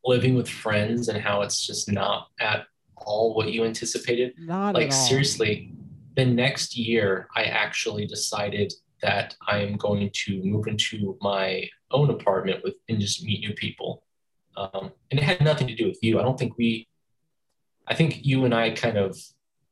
living 0.07 0.35
with 0.35 0.49
friends 0.49 1.09
and 1.09 1.21
how 1.21 1.41
it's 1.41 1.65
just 1.65 1.91
not 1.91 2.29
at 2.39 2.65
all 2.95 3.35
what 3.35 3.51
you 3.51 3.63
anticipated. 3.63 4.33
Not 4.37 4.73
like 4.73 4.87
at 4.87 4.93
all. 4.93 5.05
seriously, 5.07 5.71
the 6.15 6.25
next 6.25 6.77
year 6.77 7.27
I 7.35 7.43
actually 7.43 8.07
decided 8.07 8.73
that 9.01 9.35
I 9.47 9.59
am 9.59 9.75
going 9.75 10.09
to 10.11 10.41
move 10.43 10.67
into 10.67 11.17
my 11.21 11.69
own 11.91 12.09
apartment 12.09 12.63
with 12.63 12.75
and 12.89 12.99
just 12.99 13.23
meet 13.23 13.41
new 13.41 13.53
people. 13.53 14.03
Um, 14.55 14.91
and 15.11 15.19
it 15.19 15.23
had 15.23 15.41
nothing 15.41 15.67
to 15.67 15.75
do 15.75 15.85
with 15.85 15.99
you. 16.01 16.19
I 16.19 16.23
don't 16.23 16.39
think 16.39 16.57
we, 16.57 16.87
I 17.87 17.93
think 17.93 18.25
you 18.25 18.45
and 18.45 18.55
I 18.55 18.71
kind 18.71 18.97
of 18.97 19.15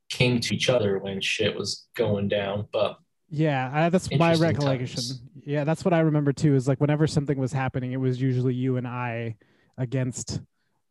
came 0.08 0.38
to 0.38 0.54
each 0.54 0.70
other 0.70 0.98
when 0.98 1.20
shit 1.20 1.56
was 1.56 1.88
going 1.96 2.28
down. 2.28 2.68
But 2.72 2.98
Yeah, 3.28 3.68
I, 3.72 3.88
that's 3.88 4.08
my 4.16 4.34
recollection. 4.36 4.96
times. 4.96 5.22
Yeah, 5.44 5.64
that's 5.64 5.84
what 5.84 5.92
I 5.92 6.00
remember 6.00 6.32
too. 6.32 6.54
Is 6.54 6.68
like 6.68 6.80
whenever 6.80 7.08
something 7.08 7.38
was 7.38 7.52
happening, 7.52 7.92
it 7.92 8.00
was 8.00 8.20
usually 8.20 8.54
you 8.54 8.76
and 8.76 8.86
I 8.86 9.36
against 9.78 10.40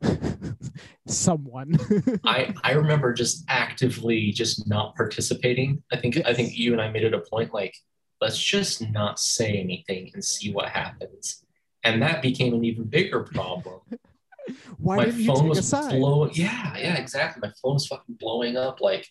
someone. 1.07 1.77
I, 2.23 2.53
I 2.63 2.71
remember 2.73 3.13
just 3.13 3.43
actively 3.47 4.31
just 4.31 4.67
not 4.67 4.95
participating. 4.95 5.83
I 5.91 5.97
think 5.97 6.21
I 6.25 6.33
think 6.33 6.57
you 6.57 6.73
and 6.73 6.81
I 6.81 6.89
made 6.89 7.03
it 7.03 7.13
a 7.13 7.19
point 7.19 7.53
like 7.53 7.75
let's 8.21 8.41
just 8.41 8.87
not 8.91 9.19
say 9.19 9.57
anything 9.57 10.11
and 10.13 10.23
see 10.23 10.51
what 10.51 10.69
happens. 10.69 11.43
And 11.83 12.01
that 12.01 12.21
became 12.21 12.53
an 12.53 12.63
even 12.65 12.85
bigger 12.85 13.21
problem. 13.23 13.81
Why 14.77 14.97
my 14.97 15.05
didn't 15.05 15.21
you 15.21 15.27
phone 15.27 15.35
take 15.37 15.45
a 15.45 15.49
was 15.49 15.67
side? 15.67 15.91
blowing. 15.91 16.31
Yeah, 16.33 16.77
yeah, 16.77 16.97
exactly. 16.97 17.41
My 17.47 17.53
phone 17.61 17.73
was 17.73 17.87
fucking 17.87 18.15
blowing 18.19 18.57
up. 18.57 18.79
Like, 18.79 19.07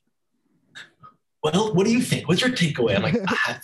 well, 1.43 1.75
what 1.75 1.87
do 1.87 1.93
you 1.93 2.00
think? 2.00 2.28
What's 2.28 2.40
your 2.40 2.50
takeaway? 2.50 2.97
I'm 2.97 3.02
like, 3.02 3.16
ah, 3.28 3.61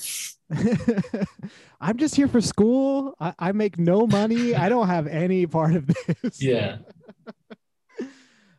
I'm 1.81 1.97
just 1.97 2.15
here 2.15 2.29
for 2.29 2.41
school. 2.41 3.15
I, 3.19 3.33
I 3.39 3.53
make 3.53 3.79
no 3.79 4.07
money. 4.07 4.55
I 4.55 4.69
don't 4.69 4.87
have 4.89 5.07
any 5.07 5.47
part 5.47 5.75
of 5.75 5.87
this. 5.87 6.41
yeah. 6.43 6.79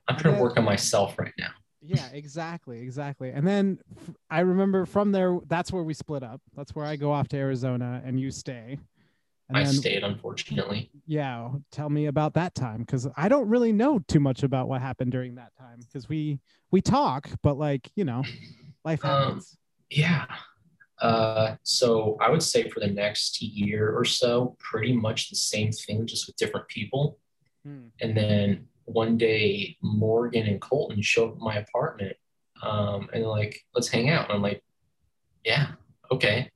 I'm 0.08 0.18
trying 0.18 0.36
to 0.36 0.42
work 0.42 0.58
on 0.58 0.64
myself 0.66 1.18
right 1.20 1.34
now. 1.40 1.52
yeah, 1.82 2.08
exactly, 2.12 2.80
exactly. 2.82 3.30
And 3.32 3.48
then 3.48 3.80
f- 3.98 4.10
I 4.30 4.40
remember 4.42 4.86
from 4.86 5.12
there, 5.12 5.40
that's 5.48 5.72
where 5.72 5.84
we 5.84 5.94
split 5.94 6.24
up. 6.24 6.42
That's 6.56 6.76
where 6.76 6.86
I 6.86 6.96
go 6.96 7.12
off 7.12 7.28
to 7.30 7.38
Arizona 7.38 8.02
and 8.04 8.20
you 8.20 8.32
stay. 8.32 8.78
And 9.50 9.58
I 9.58 9.64
then, 9.64 9.74
stayed, 9.74 10.04
unfortunately. 10.04 10.90
yeah, 11.06 11.50
tell 11.72 11.90
me 11.90 12.06
about 12.06 12.34
that 12.36 12.56
time 12.56 12.80
because 12.80 13.08
I 13.18 13.28
don't 13.28 13.50
really 13.50 13.74
know 13.74 14.00
too 14.00 14.20
much 14.22 14.44
about 14.44 14.68
what 14.70 14.82
happened 14.82 15.12
during 15.12 15.36
that 15.36 15.52
time 15.58 15.80
because 15.86 16.08
we 16.08 16.40
we 16.72 16.82
talk, 16.82 17.30
but 17.44 17.58
like 17.58 17.92
you 17.96 18.06
know, 18.06 18.24
life 18.86 19.04
Um, 19.06 19.12
happens. 19.12 19.58
Yeah. 19.90 20.26
Uh, 21.02 21.56
so 21.64 22.18
I 22.22 22.30
would 22.30 22.44
say 22.44 22.70
for 22.70 22.80
the 22.80 22.88
next 22.88 23.42
year 23.42 23.92
or 23.98 24.06
so, 24.06 24.56
pretty 24.60 24.96
much 24.96 25.30
the 25.30 25.36
same 25.36 25.72
thing, 25.72 26.06
just 26.06 26.28
with 26.28 26.36
different 26.38 26.68
people. 26.68 27.18
Hmm. 27.66 27.88
And 28.00 28.16
then 28.16 28.68
one 28.86 29.18
day, 29.18 29.78
Morgan 29.82 30.48
and 30.48 30.62
Colton 30.62 31.02
show 31.02 31.30
up 31.30 31.36
at 31.36 31.40
my 31.40 31.56
apartment, 31.56 32.16
um, 32.62 33.10
and 33.14 33.24
they're 33.24 33.30
like, 33.30 33.66
"Let's 33.74 33.88
hang 33.88 34.10
out." 34.10 34.26
And 34.26 34.34
I'm 34.34 34.42
like, 34.42 34.64
"Yeah, 35.44 35.72
okay." 36.12 36.52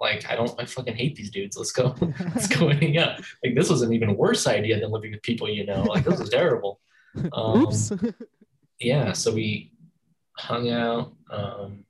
Like 0.00 0.28
I 0.28 0.34
don't, 0.34 0.52
I 0.60 0.64
fucking 0.64 0.96
hate 0.96 1.14
these 1.16 1.30
dudes. 1.30 1.56
Let's 1.56 1.72
go, 1.72 1.94
let's 2.00 2.48
go 2.48 2.68
hang 2.68 2.98
out. 2.98 3.20
Like 3.44 3.54
this 3.54 3.70
was 3.70 3.82
an 3.82 3.92
even 3.92 4.16
worse 4.16 4.46
idea 4.46 4.80
than 4.80 4.90
living 4.90 5.12
with 5.12 5.22
people 5.22 5.48
you 5.48 5.64
know. 5.64 5.82
Like 5.82 6.04
this 6.04 6.20
was 6.20 6.30
terrible. 6.30 6.80
Um, 7.32 7.62
Oops. 7.62 7.92
yeah, 8.80 9.12
so 9.12 9.32
we 9.32 9.70
hung 10.36 10.68
out 10.72 11.12
um, 11.30 11.84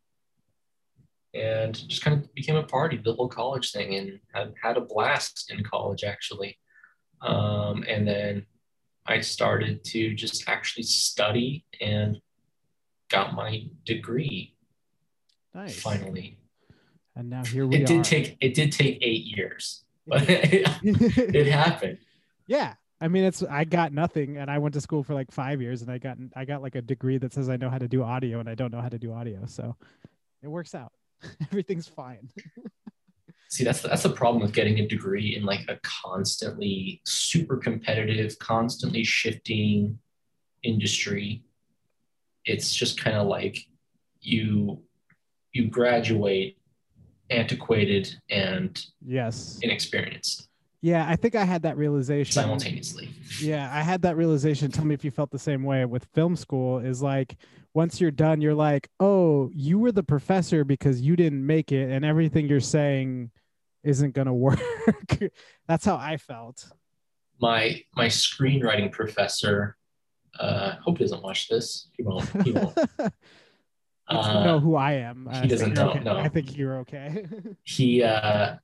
and 1.35 1.89
just 1.89 2.03
kind 2.03 2.17
of 2.23 2.35
became 2.35 2.57
a 2.57 2.63
party, 2.63 3.01
the 3.03 3.13
whole 3.15 3.29
college 3.29 3.73
thing, 3.73 3.95
and 3.97 4.21
had, 4.33 4.55
had 4.63 4.77
a 4.77 4.81
blast 4.81 5.53
in 5.53 5.63
college 5.65 6.05
actually. 6.05 6.59
Um, 7.21 7.85
and 7.89 8.07
then 8.07 8.47
I 9.07 9.21
started 9.21 9.85
to 9.85 10.15
just 10.15 10.49
actually 10.49 10.85
study 10.85 11.65
and 11.81 12.19
got 13.11 13.35
my 13.35 13.67
degree 13.85 14.55
nice. 15.55 15.81
finally. 15.81 16.39
And 17.17 17.31
now 17.31 17.45
here 17.45 17.67
we 17.67 17.77
It 17.77 17.83
are. 17.83 17.87
did 17.87 18.05
take 18.05 18.37
it 18.41 18.55
did 18.55 18.73
take 18.73 18.99
eight 19.03 19.25
years, 19.25 19.85
but 20.07 20.29
it, 20.29 20.67
it 20.83 21.47
happened. 21.47 21.99
yeah. 22.47 22.75
I 23.01 23.09
mean, 23.09 23.25
it's 23.25 23.43
I 23.43 23.65
got 23.65 23.93
nothing, 23.93 24.39
and 24.39 24.51
I 24.51 24.59
went 24.59 24.75
to 24.75 24.81
school 24.81 25.03
for 25.03 25.15
like 25.15 25.31
five 25.31 25.61
years, 25.61 25.83
and 25.83 25.91
I 25.91 25.99
got 25.99 26.17
I 26.35 26.45
got 26.45 26.63
like 26.63 26.75
a 26.75 26.83
degree 26.83 27.19
that 27.19 27.33
says 27.33 27.49
I 27.49 27.57
know 27.57 27.69
how 27.69 27.79
to 27.79 27.89
do 27.89 28.03
audio, 28.03 28.41
and 28.41 28.49
I 28.49 28.55
don't 28.55 28.73
know 28.73 28.81
how 28.81 28.89
to 28.89 28.99
do 28.99 29.13
audio, 29.13 29.45
so 29.47 29.77
it 30.43 30.49
works 30.49 30.75
out. 30.75 30.93
Everything's 31.51 31.89
fine. 31.89 32.29
See, 33.51 33.63
that's 33.65 33.83
that's 33.83 34.03
the 34.03 34.11
problem 34.11 34.43
with 34.43 34.53
getting 34.53 34.81
a 34.81 34.89
degree 34.89 35.37
in 35.37 35.45
like 35.45 35.61
a 35.69 35.79
constantly 35.83 37.01
super 37.05 37.57
competitive, 37.57 38.37
constantly 38.41 39.05
shifting 39.05 39.99
industry. 40.65 41.45
It's 42.45 42.75
just 42.75 43.01
kind 43.01 43.17
of 43.17 43.29
like 43.29 43.59
you 44.21 44.83
you 45.53 45.69
graduate 45.69 46.59
antiquated 47.31 48.13
and 48.29 48.85
Yes. 49.07 49.59
inexperienced 49.63 50.49
Yeah, 50.83 51.07
I 51.09 51.17
think 51.17 51.35
I 51.37 51.45
had 51.45 51.63
that 51.63 51.77
realization. 51.77 52.33
simultaneously. 52.33 53.09
Yeah, 53.41 53.71
I 53.73 53.83
had 53.83 54.03
that 54.03 54.17
realization. 54.17 54.71
Tell 54.71 54.85
me 54.85 54.95
if 54.95 55.05
you 55.05 55.11
felt 55.11 55.31
the 55.31 55.39
same 55.39 55.63
way 55.63 55.85
with 55.85 56.05
film 56.13 56.35
school. 56.37 56.81
Is 56.81 57.01
like 57.03 57.37
once 57.75 58.01
you're 58.01 58.13
done, 58.13 58.41
you're 58.41 58.55
like, 58.55 58.89
oh, 59.01 59.51
you 59.53 59.79
were 59.79 59.93
the 59.93 60.03
professor 60.03 60.65
because 60.65 61.01
you 61.01 61.17
didn't 61.17 61.45
make 61.45 61.73
it, 61.73 61.91
and 61.91 62.05
everything 62.05 62.49
you're 62.49 62.61
saying 62.61 63.31
isn't 63.83 64.15
gonna 64.15 64.35
work. 64.49 64.61
That's 65.69 65.85
how 65.85 65.97
I 65.97 66.17
felt. 66.17 66.67
My 67.41 67.83
my 67.95 68.07
screenwriting 68.07 68.93
professor, 68.93 69.77
uh, 70.39 70.77
hope 70.83 70.99
he 70.99 71.05
doesn't 71.05 71.23
watch 71.23 71.49
this. 71.49 71.89
He 71.97 72.03
won't. 72.03 72.29
He 72.45 72.53
won't. 72.53 72.79
Uh, 74.07 74.45
know 74.45 74.61
who 74.61 74.77
I 74.77 74.93
am. 74.93 75.27
I 75.29 75.37
he 75.37 75.41
think 75.41 75.51
doesn't 75.51 75.73
know, 75.73 75.91
okay. 75.93 76.01
no. 76.01 76.19
I 76.19 76.29
think 76.29 76.59
you're 76.59 76.81
okay. 76.81 77.25
he 77.63 78.03
uh, 78.03 78.57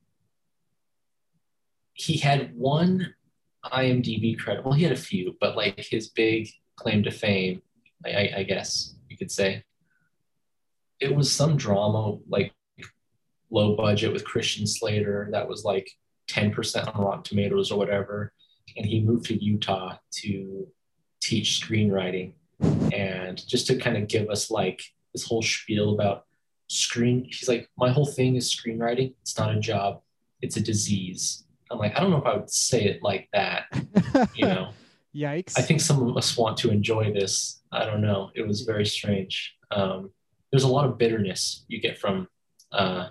he 1.93 2.17
had 2.17 2.55
one 2.55 3.15
IMDb 3.65 4.37
credit. 4.37 4.63
Well, 4.63 4.75
he 4.75 4.83
had 4.83 4.91
a 4.91 4.95
few, 4.95 5.35
but 5.41 5.57
like 5.57 5.79
his 5.79 6.09
big 6.09 6.47
claim 6.75 7.01
to 7.01 7.09
fame, 7.09 7.63
I, 8.05 8.09
I, 8.09 8.33
I 8.37 8.43
guess 8.43 8.93
could 9.21 9.31
say, 9.31 9.63
it 10.99 11.15
was 11.15 11.31
some 11.31 11.57
drama 11.57 12.17
like 12.27 12.53
low 13.51 13.75
budget 13.75 14.11
with 14.11 14.25
Christian 14.25 14.65
Slater 14.65 15.29
that 15.31 15.47
was 15.47 15.63
like 15.63 15.87
ten 16.27 16.51
percent 16.51 16.87
on 16.87 17.03
Rotten 17.03 17.23
Tomatoes 17.23 17.71
or 17.71 17.77
whatever, 17.77 18.33
and 18.75 18.85
he 18.85 18.99
moved 18.99 19.25
to 19.25 19.43
Utah 19.43 19.97
to 20.21 20.67
teach 21.21 21.61
screenwriting 21.61 22.33
and 22.91 23.47
just 23.47 23.67
to 23.67 23.75
kind 23.75 23.95
of 23.95 24.07
give 24.07 24.27
us 24.29 24.49
like 24.49 24.81
this 25.13 25.23
whole 25.23 25.43
spiel 25.43 25.93
about 25.93 26.25
screen 26.67 27.25
he's 27.25 27.47
like 27.47 27.69
my 27.77 27.91
whole 27.91 28.07
thing 28.07 28.35
is 28.35 28.53
screenwriting. 28.53 29.13
It's 29.21 29.37
not 29.37 29.55
a 29.55 29.59
job. 29.59 30.01
It's 30.41 30.57
a 30.57 30.61
disease. 30.61 31.43
I'm 31.69 31.77
like 31.77 31.95
i 31.95 32.01
don't 32.01 32.11
know 32.11 32.17
if 32.17 32.25
i 32.25 32.35
would 32.35 32.49
say 32.49 32.83
it 32.83 33.01
like 33.01 33.29
that 33.31 33.65
you 34.35 34.45
know 34.45 34.71
Yikes. 35.15 35.57
i 35.57 35.61
think 35.61 35.81
some 35.81 36.07
of 36.07 36.15
us 36.15 36.37
want 36.37 36.57
to 36.57 36.71
enjoy 36.71 37.11
this. 37.11 37.61
I 37.71 37.85
don't 37.85 38.01
know. 38.01 38.31
It 38.35 38.47
was 38.47 38.61
very 38.61 38.85
strange. 38.85 39.55
Um, 39.71 40.11
there's 40.51 40.63
a 40.63 40.67
lot 40.67 40.85
of 40.85 40.97
bitterness 40.97 41.65
you 41.67 41.79
get 41.79 41.97
from 41.97 42.27
uh, 42.71 43.09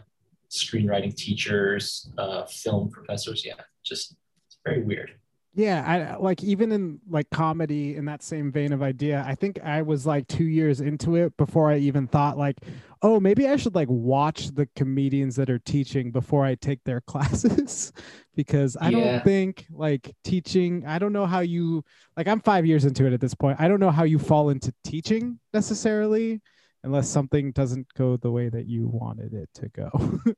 screenwriting 0.51 1.15
teachers 1.15 2.11
uh, 2.19 2.45
film 2.47 2.91
professors. 2.91 3.45
Yeah 3.45 3.61
just 3.85 4.17
it's 4.47 4.59
very 4.65 4.83
weird 4.83 5.13
Yeah, 5.53 5.85
I 5.85 6.17
like 6.17 6.45
even 6.45 6.71
in 6.71 7.01
like 7.09 7.29
comedy 7.31 7.97
in 7.97 8.05
that 8.05 8.23
same 8.23 8.53
vein 8.53 8.73
of 8.73 8.83
idea. 8.83 9.25
I 9.27 9.35
think 9.35 9.59
I 9.65 9.83
was 9.83 10.07
like 10.07 10.29
2 10.29 10.45
years 10.45 10.81
into 10.81 11.17
it 11.17 11.37
before 11.37 11.71
I 11.73 11.79
even 11.79 12.07
thought 12.07 12.39
like, 12.39 12.59
"Oh, 13.03 13.19
maybe 13.19 13.49
I 13.49 13.57
should 13.57 13.75
like 13.75 13.89
watch 13.91 14.55
the 14.55 14.69
comedians 14.77 15.35
that 15.37 15.51
are 15.51 15.59
teaching 15.59 16.13
before 16.13 16.45
I 16.45 16.55
take 16.55 16.85
their 16.85 17.01
classes." 17.07 17.93
because 18.37 18.77
I 18.81 18.91
Yeah. 18.91 18.93
don't 18.93 19.23
think 19.23 19.67
like 19.71 20.15
teaching, 20.25 20.87
I 20.87 20.99
don't 21.01 21.13
know 21.13 21.27
how 21.27 21.41
you 21.41 21.85
like 22.17 22.29
I'm 22.29 22.41
5 22.41 22.65
years 22.65 22.85
into 22.85 23.05
it 23.07 23.13
at 23.13 23.21
this 23.21 23.35
point. 23.35 23.61
I 23.61 23.67
don't 23.69 23.81
know 23.81 23.91
how 23.91 24.05
you 24.05 24.19
fall 24.21 24.51
into 24.51 24.73
teaching 24.85 25.41
necessarily 25.53 26.41
unless 26.83 27.09
something 27.09 27.53
doesn't 27.53 27.87
go 27.95 28.17
the 28.17 28.31
way 28.31 28.49
that 28.49 28.67
you 28.67 28.89
wanted 28.89 29.35
it 29.35 29.49
to 29.55 29.69
go. 29.69 29.91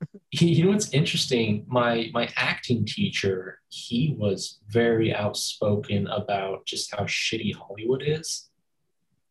you 0.31 0.63
know 0.65 0.71
what's 0.71 0.89
interesting 0.93 1.63
my 1.67 2.09
my 2.13 2.27
acting 2.37 2.85
teacher 2.85 3.59
he 3.69 4.15
was 4.17 4.59
very 4.67 5.13
outspoken 5.13 6.07
about 6.07 6.65
just 6.65 6.93
how 6.93 7.03
shitty 7.03 7.53
hollywood 7.55 8.01
is 8.05 8.49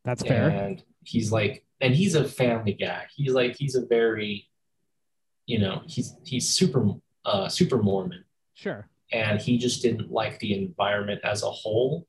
That's 0.05 0.23
fair. 0.23 0.49
and 0.49 0.83
he's 1.05 1.33
like 1.33 1.65
and 1.81 1.93
he's 1.95 2.15
a 2.15 2.25
family 2.25 2.75
guy 2.75 3.07
he's 3.17 3.33
like 3.33 3.57
he's 3.57 3.75
a 3.75 3.85
very 3.85 4.49
you 5.47 5.59
know 5.59 5.83
he's 5.87 6.15
he's 6.25 6.49
super 6.49 6.87
uh 7.25 7.49
super 7.49 7.83
mormon 7.83 8.25
Sure. 8.55 8.89
and 9.13 9.41
he 9.41 9.59
just 9.59 9.83
didn't 9.83 10.11
like 10.13 10.39
the 10.39 10.55
environment 10.55 11.21
as 11.25 11.43
a 11.43 11.51
whole 11.51 12.07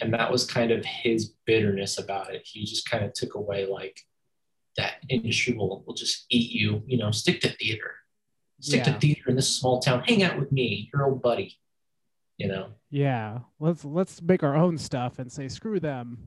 and 0.00 0.14
that 0.14 0.32
was 0.32 0.46
kind 0.46 0.70
of 0.70 0.82
his 0.86 1.34
bitterness 1.44 1.98
about 1.98 2.34
it 2.34 2.42
he 2.46 2.64
just 2.64 2.88
kind 2.90 3.04
of 3.04 3.12
took 3.12 3.34
away 3.34 3.66
like 3.66 4.00
that 4.76 4.94
industry 5.08 5.54
will, 5.54 5.82
will 5.86 5.94
just 5.94 6.24
eat 6.30 6.50
you 6.50 6.82
you 6.86 6.96
know 6.98 7.10
stick 7.10 7.40
to 7.40 7.48
theater 7.48 7.94
stick 8.60 8.86
Yeah. 8.86 8.92
to 8.94 9.00
theater 9.00 9.22
in 9.28 9.36
this 9.36 9.54
small 9.56 9.80
town 9.80 10.02
hang 10.06 10.22
out 10.22 10.38
with 10.38 10.50
me 10.52 10.88
your 10.92 11.04
old 11.06 11.20
buddy 11.22 11.58
you 12.38 12.48
know 12.48 12.68
Yeah, 12.90 13.40
let's 13.60 13.84
let's 13.84 14.20
make 14.22 14.42
our 14.42 14.56
own 14.56 14.78
stuff 14.78 15.18
and 15.18 15.30
say 15.30 15.48
screw 15.48 15.78
them. 15.80 16.18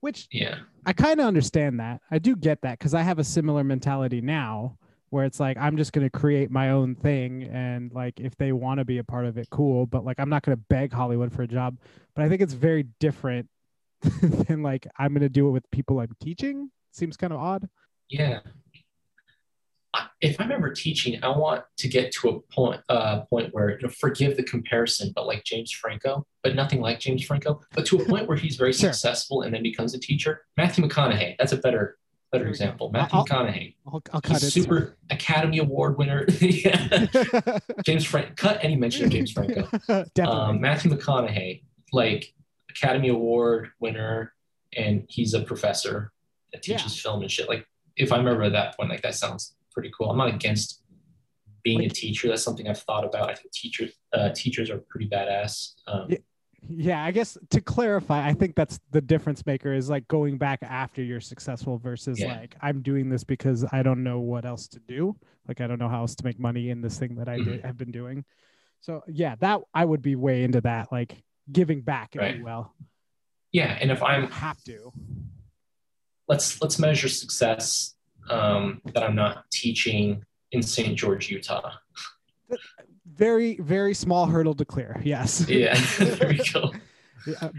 Which 0.00 0.28
yeah 0.32 0.60
I 0.86 0.92
kind 0.94 1.20
of 1.20 1.26
understand 1.26 1.78
that. 1.80 2.00
I 2.10 2.18
do 2.18 2.34
get 2.34 2.62
that 2.62 2.78
because 2.78 2.94
I 2.94 3.02
have 3.02 3.18
a 3.18 3.24
similar 3.24 3.62
mentality 3.62 4.20
now 4.22 4.78
where 5.10 5.26
it's 5.26 5.38
like 5.38 5.58
I'm 5.58 5.76
just 5.76 5.92
going 5.92 6.06
to 6.08 6.18
create 6.18 6.50
my 6.50 6.70
own 6.70 6.94
thing 6.94 7.42
and 7.44 7.92
like 7.92 8.18
if 8.18 8.34
they 8.36 8.52
want 8.52 8.78
to 8.78 8.84
be 8.86 8.98
a 8.98 9.04
part 9.04 9.26
of 9.26 9.36
it 9.36 9.50
cool, 9.50 9.84
but 9.86 10.04
like 10.04 10.18
I'm 10.18 10.30
not 10.30 10.42
going 10.42 10.56
to 10.56 10.64
beg 10.70 10.92
Hollywood 10.92 11.32
for 11.32 11.42
a 11.42 11.46
job. 11.48 11.78
But 12.14 12.24
I 12.24 12.28
think 12.30 12.40
it's 12.40 12.54
very 12.54 12.84
different 12.98 13.48
than 14.22 14.62
like 14.62 14.86
I'm 14.98 15.12
going 15.12 15.20
to 15.20 15.28
do 15.28 15.48
it 15.48 15.50
with 15.50 15.70
people 15.70 16.00
I'm 16.00 16.16
teaching. 16.20 16.70
Seems 16.92 17.16
kind 17.16 17.32
of 17.32 17.38
odd. 17.40 17.68
yeah 18.08 18.40
if 20.20 20.40
i'm 20.40 20.52
ever 20.52 20.70
teaching 20.70 21.18
i 21.24 21.28
want 21.28 21.64
to 21.76 21.88
get 21.88 22.12
to 22.12 22.28
a 22.28 22.40
point 22.54 22.80
uh 22.88 23.20
point 23.22 23.52
where 23.52 23.70
you 23.70 23.78
know 23.82 23.88
forgive 23.88 24.36
the 24.36 24.42
comparison 24.42 25.10
but 25.16 25.26
like 25.26 25.42
james 25.44 25.72
franco 25.72 26.24
but 26.42 26.54
nothing 26.54 26.80
like 26.80 27.00
james 27.00 27.24
franco 27.24 27.60
but 27.74 27.84
to 27.86 27.96
a 27.96 28.04
point 28.04 28.28
where 28.28 28.36
he's 28.36 28.56
very 28.56 28.72
Sure. 28.80 28.92
successful 28.92 29.42
and 29.42 29.52
then 29.54 29.62
becomes 29.62 29.94
a 29.94 29.98
teacher 29.98 30.42
matthew 30.56 30.84
mcconaughey 30.84 31.36
that's 31.38 31.52
a 31.52 31.56
better 31.56 31.96
better 32.30 32.44
There 32.44 32.44
we 32.44 32.44
go. 32.44 32.50
example 32.50 32.90
matthew 32.92 33.18
I'll- 33.18 33.24
mcconaughey 33.26 33.74
I'll, 33.86 34.02
I'll 34.12 34.20
cut 34.20 34.32
he's 34.40 34.44
it. 34.44 34.50
super 34.52 34.96
academy 35.10 35.58
award 35.58 35.98
winner 35.98 36.24
james 37.84 38.04
franco 38.04 38.32
cut 38.36 38.62
any 38.62 38.76
mention 38.76 39.06
of 39.06 39.10
james 39.10 39.32
franco 39.32 39.62
Definitely. 39.88 40.22
um, 40.24 40.60
Matthew 40.60 40.90
McConaughey, 40.92 41.62
like 41.92 42.32
Academy 42.70 43.08
Award 43.08 43.70
winner, 43.80 44.32
and 44.76 45.04
he's 45.08 45.34
a 45.34 45.40
professor 45.42 46.12
that 46.52 46.66
Yeah. 46.66 46.76
teaches 46.76 47.00
film 47.00 47.22
and 47.22 47.30
shit. 47.30 47.48
Like, 47.48 47.66
if 47.96 48.12
I 48.12 48.16
remember 48.18 48.42
at 48.44 48.52
that 48.52 48.76
point, 48.76 48.90
like 48.90 49.02
that 49.02 49.14
sounds 49.14 49.56
pretty 49.72 49.90
cool. 49.96 50.10
I'm 50.10 50.18
not 50.18 50.28
against 50.34 50.82
being 51.62 51.82
a 51.84 51.88
teacher. 51.88 52.28
That's 52.28 52.42
something 52.42 52.68
I've 52.68 52.78
thought 52.82 53.04
about. 53.04 53.30
I 53.30 53.34
think 53.34 53.52
teachers, 53.52 53.92
uh, 54.12 54.30
teachers 54.34 54.70
are 54.70 54.78
pretty 54.78 55.08
badass. 55.08 55.74
Um, 55.86 56.06
Yeah. 56.10 56.18
Yeah, 56.68 57.02
I 57.02 57.10
guess 57.10 57.38
to 57.50 57.60
clarify, 57.62 58.26
I 58.28 58.34
think 58.34 58.54
that's 58.54 58.78
the 58.90 59.00
difference 59.00 59.46
maker 59.46 59.72
is 59.72 59.88
like 59.88 60.06
going 60.08 60.36
back 60.36 60.58
after 60.62 61.02
you're 61.02 61.18
successful 61.20 61.78
versus 61.78 62.20
Yeah. 62.20 62.36
like 62.38 62.54
I'm 62.60 62.82
doing 62.82 63.08
this 63.08 63.24
because 63.24 63.64
I 63.72 63.82
don't 63.82 64.02
know 64.04 64.20
what 64.20 64.44
else 64.44 64.68
to 64.68 64.78
do. 64.80 65.16
Like 65.48 65.62
I 65.62 65.66
don't 65.66 65.78
know 65.78 65.88
how 65.88 66.00
else 66.02 66.14
to 66.16 66.24
make 66.24 66.38
money 66.38 66.68
in 66.68 66.82
this 66.82 66.98
thing 66.98 67.14
that 67.14 67.30
I 67.30 67.38
Mm-hmm. 67.38 67.50
did, 67.50 67.64
have 67.64 67.78
been 67.78 67.90
doing. 67.90 68.26
So 68.80 69.02
yeah, 69.08 69.36
that 69.36 69.62
I 69.72 69.86
would 69.86 70.02
be 70.02 70.16
way 70.16 70.44
into 70.44 70.60
that, 70.60 70.92
like 70.92 71.22
giving 71.50 71.80
back, 71.80 72.14
if 72.14 72.20
Right. 72.20 72.36
you 72.36 72.44
will. 72.44 72.74
Yeah, 73.52 73.78
and 73.80 73.90
if 73.90 74.02
I 74.02 74.16
I'm 74.16 74.30
have 74.30 74.62
to. 74.64 74.92
Let's 76.30 76.62
let's 76.62 76.78
measure 76.78 77.08
success 77.08 77.96
um, 78.30 78.80
that 78.94 79.02
I'm 79.02 79.16
not 79.16 79.50
teaching 79.50 80.24
in 80.52 80.62
St. 80.62 80.96
George, 80.96 81.28
Utah. 81.28 81.72
Very, 83.12 83.56
very 83.56 83.92
small 83.92 84.26
hurdle 84.26 84.54
to 84.54 84.64
clear. 84.64 85.00
Yes. 85.04 85.46
Yeah, 85.48 85.74
there 85.98 86.28
we 86.28 86.40
go. 86.52 86.72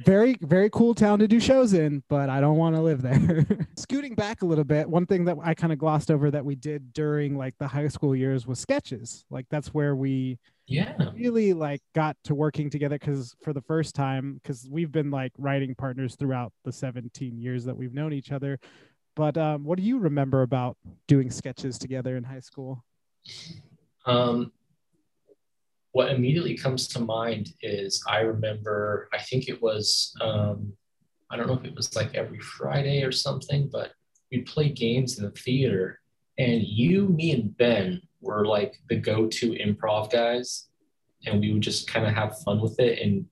Very 0.06 0.38
very 0.42 0.70
cool 0.70 0.94
town 0.96 1.20
to 1.20 1.28
do 1.28 1.40
shows 1.40 1.74
in 1.74 2.04
but 2.10 2.30
i 2.30 2.42
don't 2.42 2.58
want 2.58 2.76
to 2.76 2.82
live 2.82 3.02
there. 3.02 3.46
Scooting 3.78 4.16
back 4.16 4.42
a 4.42 4.46
little 4.46 4.64
bit 4.64 4.90
one 4.90 5.06
thing 5.06 5.26
that 5.26 5.38
i 5.44 5.54
kind 5.54 5.72
of 5.72 5.80
glossed 5.80 6.10
over 6.12 6.32
that 6.32 6.44
we 6.44 6.56
did 6.56 6.94
during 6.94 7.38
like 7.38 7.58
the 7.60 7.68
high 7.68 7.88
school 7.88 8.16
years 8.16 8.48
was 8.48 8.60
sketches. 8.60 9.26
Like 9.30 9.46
that's 9.50 9.70
where 9.70 9.96
we 9.96 10.40
Yeah, 10.68 10.96
really 11.14 11.54
like 11.54 11.82
got 11.94 12.16
to 12.26 12.36
working 12.36 12.70
together 12.70 12.98
because 12.98 13.36
for 13.44 13.54
the 13.54 13.62
first 13.62 13.94
time 13.96 14.36
because 14.36 14.68
we've 14.70 14.92
been 14.92 15.12
like 15.12 15.34
writing 15.38 15.76
partners 15.76 16.16
throughout 16.16 16.54
the 16.64 16.72
17 16.72 17.38
years 17.38 17.66
that 17.66 17.76
we've 17.76 17.94
known 17.94 18.14
each 18.14 18.32
other. 18.32 18.60
But 19.16 19.38
um, 19.38 19.66
what 19.66 19.78
do 19.78 19.84
you 19.84 20.00
remember 20.00 20.42
about 20.44 20.78
doing 21.08 21.30
sketches 21.30 21.78
together 21.78 22.16
in 22.16 22.24
high 22.24 22.40
school? 22.40 22.84
Um, 24.06 24.52
what 25.94 26.10
immediately 26.12 26.56
comes 26.58 26.88
to 26.90 27.00
mind 27.00 27.50
is 27.62 28.04
I 28.08 28.20
remember, 28.22 29.10
I 29.14 29.20
think 29.20 29.50
it 29.50 29.62
was, 29.62 30.16
um, 30.22 30.74
I 31.30 31.38
don't 31.38 31.48
know 31.48 31.54
if 31.56 31.66
it 31.66 31.76
was 31.76 31.96
like 31.96 32.16
every 32.16 32.40
Friday 32.40 33.04
or 33.04 33.12
something, 33.12 33.70
but 33.72 33.92
we'd 34.32 34.46
play 34.46 34.70
games 34.70 35.18
in 35.18 35.26
the 35.26 35.32
theater. 35.32 36.00
And 36.38 36.64
you, 36.64 37.08
me, 37.10 37.32
and 37.34 37.56
Ben 37.58 38.02
were 38.22 38.46
like 38.46 38.76
the 38.90 38.96
go 38.96 39.28
to 39.28 39.52
improv 39.52 40.12
guys. 40.12 40.68
And 41.26 41.40
we 41.42 41.52
would 41.54 41.62
just 41.62 41.88
kind 41.90 42.06
of 42.06 42.14
have 42.14 42.40
fun 42.40 42.62
with 42.62 42.80
it. 42.80 43.00
And 43.00 43.26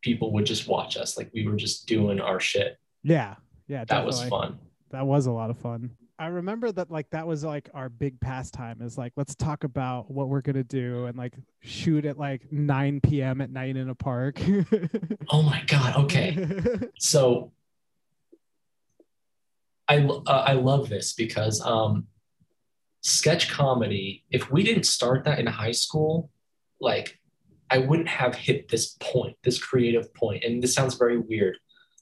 people 0.00 0.32
would 0.32 0.46
just 0.46 0.66
watch 0.66 0.96
us. 0.96 1.16
Like 1.18 1.30
we 1.34 1.46
were 1.46 1.56
just 1.56 1.86
doing 1.86 2.20
our 2.20 2.40
shit. 2.40 2.78
yeah 3.02 3.34
yeah 3.68 3.84
That 3.84 4.04
was 4.04 4.22
fun. 4.24 4.58
that 4.90 5.06
was 5.06 5.26
a 5.26 5.32
lot 5.32 5.50
of 5.50 5.58
fun 5.58 5.90
i 6.24 6.28
remember 6.28 6.72
that 6.72 6.90
like 6.90 7.08
that 7.10 7.26
was 7.26 7.44
like 7.44 7.68
our 7.74 7.88
big 7.88 8.18
pastime 8.20 8.80
is 8.82 8.98
like 8.98 9.12
let's 9.16 9.34
talk 9.34 9.64
about 9.64 10.10
what 10.10 10.28
we're 10.28 10.40
gonna 10.40 10.64
do 10.64 11.06
and 11.06 11.16
like 11.16 11.34
shoot 11.60 12.04
at 12.04 12.18
like 12.18 12.50
9 12.52 13.00
p.m 13.00 13.40
at 13.40 13.50
night 13.50 13.76
in 13.76 13.88
a 13.88 13.94
park 13.94 14.40
Oh 15.30 15.42
my 15.42 15.62
God. 15.66 15.96
Okay. 16.04 16.36
so 16.98 17.52
I 19.88 19.98
uh, 19.98 20.44
I 20.46 20.52
love 20.54 20.88
this 20.88 21.12
because 21.12 21.60
um, 21.60 22.06
sketch 23.02 23.50
comedy. 23.50 24.24
If 24.30 24.50
we 24.50 24.62
didn't 24.62 24.84
start 24.84 25.24
that 25.24 25.38
in 25.38 25.46
high 25.46 25.72
school, 25.72 26.30
like 26.80 27.18
I 27.70 27.78
wouldn't 27.78 28.08
have 28.08 28.34
hit 28.34 28.68
this 28.68 28.96
point, 29.00 29.36
this 29.42 29.62
creative 29.62 30.12
point. 30.14 30.44
And 30.44 30.62
this 30.62 30.74
sounds 30.74 30.94
very 30.94 31.18
weird, 31.18 31.58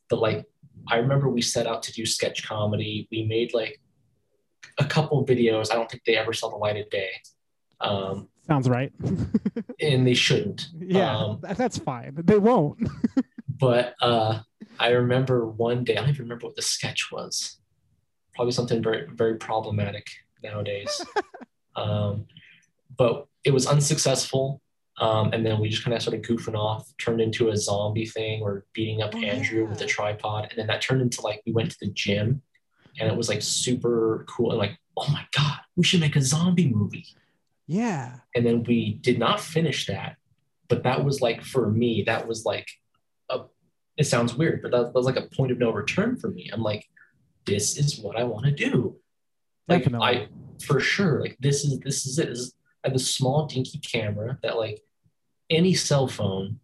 but 0.08 0.20
like 0.20 0.44
I 0.88 0.96
remember 0.96 1.28
we 1.28 1.42
set 1.42 1.66
out 1.66 1.82
to 1.84 1.92
do 1.92 2.06
sketch 2.06 2.46
comedy. 2.46 3.08
We 3.10 3.24
made 3.24 3.54
like 3.54 3.80
a 4.78 4.84
couple 4.84 5.24
videos. 5.26 5.70
I 5.70 5.74
don't 5.74 5.90
think 5.90 6.04
they 6.04 6.16
ever 6.16 6.32
saw 6.32 6.50
the 6.50 6.56
light 6.56 6.76
of 6.76 6.88
day, 6.90 7.10
um, 7.80 8.28
sounds 8.46 8.68
right 8.68 8.92
and 9.80 10.06
they 10.06 10.14
shouldn't. 10.14 10.68
yeah 10.78 11.16
Um, 11.16 11.40
that's 11.56 11.78
fine 11.78 12.14
they 12.24 12.38
won't 12.38 12.78
but 13.58 13.94
uh, 14.00 14.40
I 14.78 14.90
remember 14.90 15.46
one 15.46 15.84
day, 15.84 15.94
I 15.94 16.00
don't 16.00 16.08
even 16.10 16.22
remember 16.22 16.46
what 16.46 16.56
the 16.56 16.62
sketch 16.62 17.12
was. 17.12 17.58
Probably 18.34 18.52
something 18.52 18.82
very, 18.82 19.06
very 19.12 19.36
problematic 19.36 20.08
nowadays. 20.42 21.04
um, 21.76 22.26
but 22.96 23.26
it 23.44 23.52
was 23.52 23.66
unsuccessful. 23.66 24.60
Um, 24.98 25.32
and 25.32 25.44
then 25.44 25.60
we 25.60 25.68
just 25.68 25.84
kind 25.84 25.94
of 25.94 26.02
started 26.02 26.24
goofing 26.24 26.56
off, 26.56 26.92
turned 26.98 27.20
into 27.20 27.50
a 27.50 27.56
zombie 27.56 28.06
thing 28.06 28.42
or 28.42 28.66
beating 28.72 29.02
up 29.02 29.14
Oh, 29.14 29.22
Andrew 29.22 29.66
with 29.66 29.80
a 29.80 29.86
tripod. 29.86 30.48
And 30.50 30.58
then 30.58 30.66
that 30.66 30.82
turned 30.82 31.00
into 31.00 31.22
like, 31.22 31.42
we 31.46 31.52
went 31.52 31.70
to 31.70 31.76
the 31.80 31.90
gym 31.92 32.42
and 33.00 33.10
it 33.10 33.16
was 33.16 33.28
like 33.28 33.42
super 33.42 34.24
cool. 34.28 34.50
And 34.50 34.58
like, 34.58 34.78
oh 34.96 35.08
my 35.10 35.24
God, 35.36 35.58
we 35.76 35.84
should 35.84 36.00
make 36.00 36.16
a 36.16 36.22
zombie 36.22 36.72
movie. 36.72 37.06
Yeah. 37.66 38.18
And 38.34 38.44
then 38.44 38.64
we 38.64 38.94
did 38.94 39.18
not 39.18 39.40
finish 39.40 39.86
that 39.86 40.16
but 40.72 40.84
that 40.84 41.04
was 41.04 41.20
like 41.20 41.42
for 41.42 41.70
me 41.70 42.02
that 42.06 42.26
was 42.26 42.46
like 42.46 42.66
a 43.28 43.40
it 43.98 44.04
sounds 44.04 44.34
weird 44.34 44.62
but 44.62 44.70
that, 44.70 44.94
was 44.94 45.04
like 45.04 45.18
a 45.18 45.28
point 45.36 45.52
of 45.52 45.58
no 45.58 45.70
return 45.70 46.16
for 46.16 46.28
me. 46.30 46.48
I'm 46.50 46.62
like 46.62 46.86
this 47.44 47.76
is 47.76 47.98
what 47.98 48.16
i 48.16 48.24
want 48.24 48.46
to 48.46 48.52
do 48.52 48.96
like 49.68 49.82
Definitely. 49.82 50.06
i 50.06 50.28
for 50.64 50.80
sure 50.80 51.20
like 51.20 51.36
this 51.40 51.64
is 51.64 51.78
this 51.80 52.06
is 52.06 52.18
it. 52.18 52.28
This 52.28 52.38
is, 52.38 52.54
i 52.84 52.88
have 52.88 52.96
a 52.96 53.00
small 53.00 53.46
dinky 53.46 53.78
camera 53.80 54.38
that 54.42 54.56
like 54.56 54.80
any 55.50 55.74
cell 55.74 56.08
phone 56.08 56.58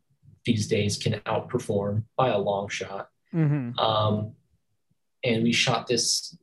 these 0.47 0.69
days 0.69 0.97
can 0.97 1.15
outperform 1.27 2.05
by 2.17 2.29
a 2.31 2.39
long 2.39 2.69
shot. 2.69 3.09
Hmm 3.31 3.79
um 3.79 4.33
and 5.25 5.43
we 5.43 5.53
shot 5.53 5.87
this 5.87 6.37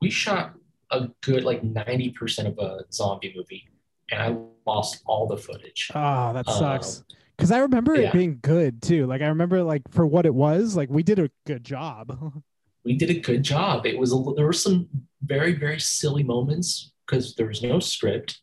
we 0.00 0.10
shot 0.10 0.54
a 0.90 1.08
good 1.22 1.44
like 1.44 1.62
90% 1.62 2.46
of 2.46 2.58
a 2.58 2.84
zombie 2.92 3.32
movie 3.36 3.68
and 4.10 4.22
i 4.22 4.36
lost 4.66 5.02
all 5.06 5.26
the 5.26 5.36
footage. 5.36 5.90
Oh 5.94 6.32
that 6.32 6.46
sucks. 6.48 6.98
Um, 6.98 7.04
because 7.36 7.50
i 7.50 7.58
remember 7.58 7.94
it 7.94 8.12
being 8.12 8.38
good 8.40 8.82
too. 8.82 9.06
Like 9.06 9.22
i 9.22 9.26
remember 9.26 9.62
like 9.62 9.82
for 9.90 10.06
what 10.06 10.26
it 10.26 10.34
was 10.34 10.76
like 10.76 10.88
we 10.90 11.02
did 11.02 11.18
a 11.18 11.30
good 11.46 11.64
job. 11.64 12.32
We 12.86 12.98
did 12.98 13.08
a 13.08 13.18
good 13.18 13.42
job. 13.42 13.86
It 13.86 13.98
was 13.98 14.12
a, 14.12 14.22
there 14.36 14.44
were 14.44 14.52
some 14.52 14.90
very 15.22 15.54
very 15.54 15.80
silly 15.80 16.22
moments 16.22 16.92
because 17.06 17.34
there 17.34 17.46
was 17.46 17.62
no 17.62 17.80
script 17.80 18.42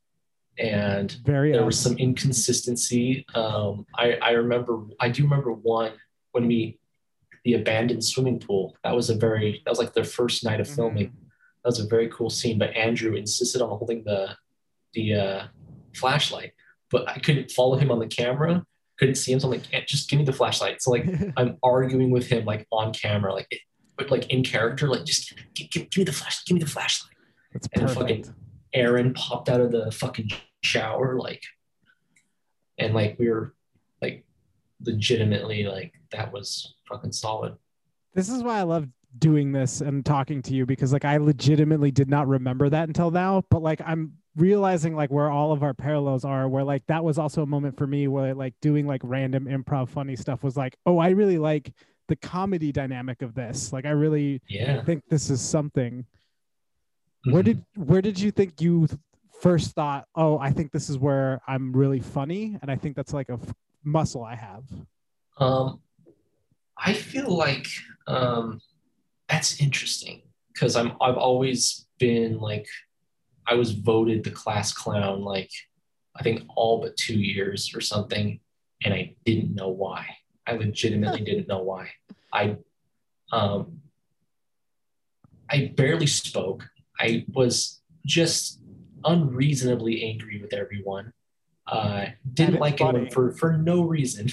and 0.57 1.11
very 1.23 1.51
there 1.51 1.63
was 1.63 1.79
some 1.79 1.95
inconsistency. 1.97 3.23
Um 3.35 3.85
i 3.95 4.13
i 4.13 4.31
remember 4.31 4.81
i 4.99 5.09
do 5.09 5.23
remember 5.23 5.53
one 5.53 5.93
when 6.31 6.47
we 6.47 6.79
the 7.43 7.53
abandoned 7.55 8.03
swimming 8.03 8.39
pool 8.39 8.75
that 8.83 8.95
was 8.95 9.09
a 9.09 9.15
very 9.15 9.61
that 9.65 9.71
was 9.71 9.79
like 9.79 9.93
their 9.93 10.03
first 10.03 10.43
night 10.43 10.59
of 10.61 10.67
filming 10.69 11.07
Mhm. 11.07 11.13
that 11.63 11.69
was 11.69 11.79
a 11.79 11.87
very 11.87 12.07
cool 12.09 12.29
scene 12.29 12.57
but 12.59 12.69
andrew 12.75 13.15
insisted 13.15 13.61
on 13.61 13.69
holding 13.69 14.03
the 14.03 14.35
the 14.93 15.13
uh, 15.15 15.47
flashlight 15.95 16.51
but 16.89 17.07
i 17.09 17.17
couldn't 17.19 17.49
follow 17.51 17.75
him 17.77 17.89
on 17.91 17.99
the 17.99 18.07
camera 18.07 18.63
couldn't 18.99 19.15
see 19.15 19.31
him 19.31 19.39
so 19.39 19.47
i'm 19.47 19.51
like 19.53 19.73
"Eh, 19.73 19.81
just 19.87 20.09
give 20.09 20.19
me 20.19 20.25
the 20.25 20.33
flashlight 20.33 20.81
so 20.81 20.91
like 20.91 21.05
i'm 21.37 21.57
arguing 21.63 22.11
with 22.11 22.27
him 22.27 22.45
like 22.45 22.67
on 22.71 22.93
camera 22.93 23.33
like 23.33 23.47
but 23.97 24.11
like 24.11 24.29
in 24.29 24.43
character 24.43 24.87
like 24.87 25.03
just 25.05 25.33
give, 25.55 25.69
give, 25.69 25.89
give 25.89 25.97
me 26.01 26.03
the 26.03 26.11
flash 26.11 26.43
give 26.45 26.55
me 26.55 26.61
the 26.61 26.69
flashlight 26.69 27.15
That's 27.53 27.67
and 27.73 27.81
perfect. 27.83 27.99
fucking- 28.27 28.35
aaron 28.73 29.13
popped 29.13 29.49
out 29.49 29.59
of 29.61 29.71
the 29.71 29.91
fucking 29.91 30.29
shower 30.63 31.17
like 31.19 31.41
and 32.77 32.93
like 32.93 33.17
we 33.19 33.29
were 33.29 33.53
legitimately 34.83 35.63
like 35.63 35.93
that 36.11 36.31
was 36.31 36.75
fucking 36.89 37.11
solid 37.11 37.55
this 38.13 38.29
is 38.29 38.43
why 38.43 38.59
I 38.59 38.63
love 38.63 38.87
doing 39.19 39.51
this 39.51 39.81
and 39.81 40.05
talking 40.05 40.41
to 40.43 40.53
you 40.53 40.65
because 40.65 40.91
like 40.93 41.05
I 41.05 41.17
legitimately 41.17 41.91
did 41.91 42.09
not 42.09 42.27
remember 42.27 42.69
that 42.69 42.87
until 42.87 43.11
now, 43.11 43.43
but 43.49 43.61
like 43.61 43.81
I'm 43.85 44.13
realizing 44.37 44.95
like 44.95 45.11
where 45.11 45.29
all 45.29 45.51
of 45.51 45.63
our 45.63 45.73
parallels 45.73 46.23
are 46.25 46.47
where 46.47 46.63
like 46.63 46.85
that 46.87 47.03
was 47.03 47.17
also 47.17 47.41
a 47.43 47.45
moment 47.45 47.77
for 47.77 47.87
me 47.87 48.07
where 48.07 48.33
like 48.33 48.53
doing 48.61 48.85
like 48.87 49.01
random 49.03 49.45
improv 49.45 49.89
funny 49.89 50.15
stuff 50.15 50.43
was 50.43 50.55
like, 50.57 50.75
"Oh, 50.85 50.97
I 50.97 51.09
really 51.09 51.37
like 51.37 51.73
the 52.07 52.15
comedy 52.17 52.71
dynamic 52.71 53.21
of 53.21 53.33
this. 53.33 53.71
Like 53.73 53.85
I 53.85 53.91
really 53.91 54.41
yeah 54.47 54.81
think 54.83 55.03
this 55.09 55.29
is 55.29 55.41
something." 55.41 56.05
Where 57.23 57.43
Mhm. 57.43 57.45
did 57.45 57.65
where 57.75 58.01
did 58.01 58.19
you 58.19 58.31
think 58.31 58.59
you 58.61 58.87
first 59.41 59.71
thought, 59.71 60.07
"Oh, 60.15 60.37
I 60.37 60.51
think 60.51 60.71
this 60.71 60.89
is 60.89 60.97
where 60.97 61.41
I'm 61.47 61.71
really 61.73 61.99
funny 61.99 62.57
and 62.61 62.71
I 62.71 62.75
think 62.75 62.95
that's 62.95 63.13
like 63.13 63.29
a 63.29 63.33
f- 63.41 63.53
muscle 63.83 64.23
I 64.23 64.35
have." 64.35 64.63
Um, 65.37 65.81
I 66.77 66.93
feel 66.93 67.35
like 67.35 67.67
um, 68.07 68.61
that's 69.29 69.61
interesting 69.61 70.21
because 70.53 70.75
I'm 70.75 70.93
I've 71.01 71.17
always 71.17 71.87
been 71.99 72.39
like 72.39 72.67
I 73.47 73.55
was 73.55 73.71
voted 73.71 74.23
the 74.23 74.31
class 74.31 74.71
clown 74.71 75.21
like 75.21 75.51
I 76.15 76.23
think 76.23 76.43
all 76.55 76.81
but 76.81 76.97
two 76.97 77.19
years 77.19 77.73
or 77.75 77.81
something, 77.81 78.39
and 78.83 78.93
I 78.93 79.15
didn't 79.25 79.55
know 79.55 79.69
why. 79.69 80.05
I 80.45 80.53
legitimately 80.53 81.21
didn't 81.21 81.47
know 81.47 81.63
why. 81.63 81.89
I 82.33 82.57
um, 83.31 83.81
I 85.49 85.73
barely 85.75 86.07
spoke. 86.07 86.67
I 86.99 87.25
was 87.33 87.81
just 88.05 88.59
unreasonably 89.05 90.03
angry 90.03 90.41
with 90.41 90.53
everyone. 90.53 91.13
Uh, 91.71 92.07
didn't 92.33 92.59
like 92.59 92.79
funny. 92.79 92.99
anyone 92.99 93.11
for 93.11 93.31
for 93.31 93.57
no 93.57 93.83
reason. 93.83 94.27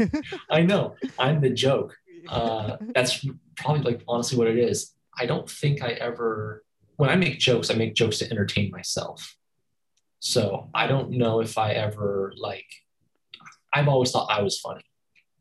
I 0.50 0.62
know 0.62 0.94
I'm 1.18 1.40
the 1.40 1.50
joke. 1.50 1.96
Uh, 2.26 2.78
that's 2.94 3.22
probably 3.54 3.82
like 3.82 4.02
honestly 4.08 4.38
what 4.38 4.48
it 4.48 4.56
is. 4.56 4.94
I 5.18 5.26
don't 5.26 5.46
think 5.46 5.82
I 5.82 5.90
ever, 5.90 6.64
when 6.96 7.10
I 7.10 7.16
make 7.16 7.38
jokes, 7.38 7.70
I 7.70 7.74
make 7.74 7.94
jokes 7.94 8.18
to 8.20 8.30
entertain 8.30 8.70
myself. 8.70 9.36
So 10.20 10.70
I 10.72 10.86
don't 10.86 11.10
know 11.10 11.42
if 11.42 11.58
I 11.58 11.72
ever 11.72 12.32
like, 12.38 12.64
I've 13.74 13.88
always 13.88 14.10
thought 14.10 14.30
I 14.30 14.40
was 14.40 14.58
funny, 14.58 14.80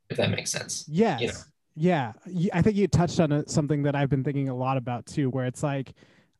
if 0.09 0.17
that 0.17 0.29
makes 0.29 0.51
sense. 0.51 0.83
Yes. 0.89 1.21
You 1.21 1.27
know. 1.27 1.33
Yeah. 1.75 2.11
I 2.51 2.61
think 2.61 2.75
you 2.75 2.87
touched 2.89 3.21
on 3.21 3.47
something 3.47 3.83
that 3.83 3.95
I've 3.95 4.09
been 4.09 4.25
thinking 4.25 4.49
a 4.49 4.55
lot 4.55 4.75
about 4.75 5.05
too, 5.05 5.29
where 5.29 5.45
it's 5.45 5.63
like 5.63 5.93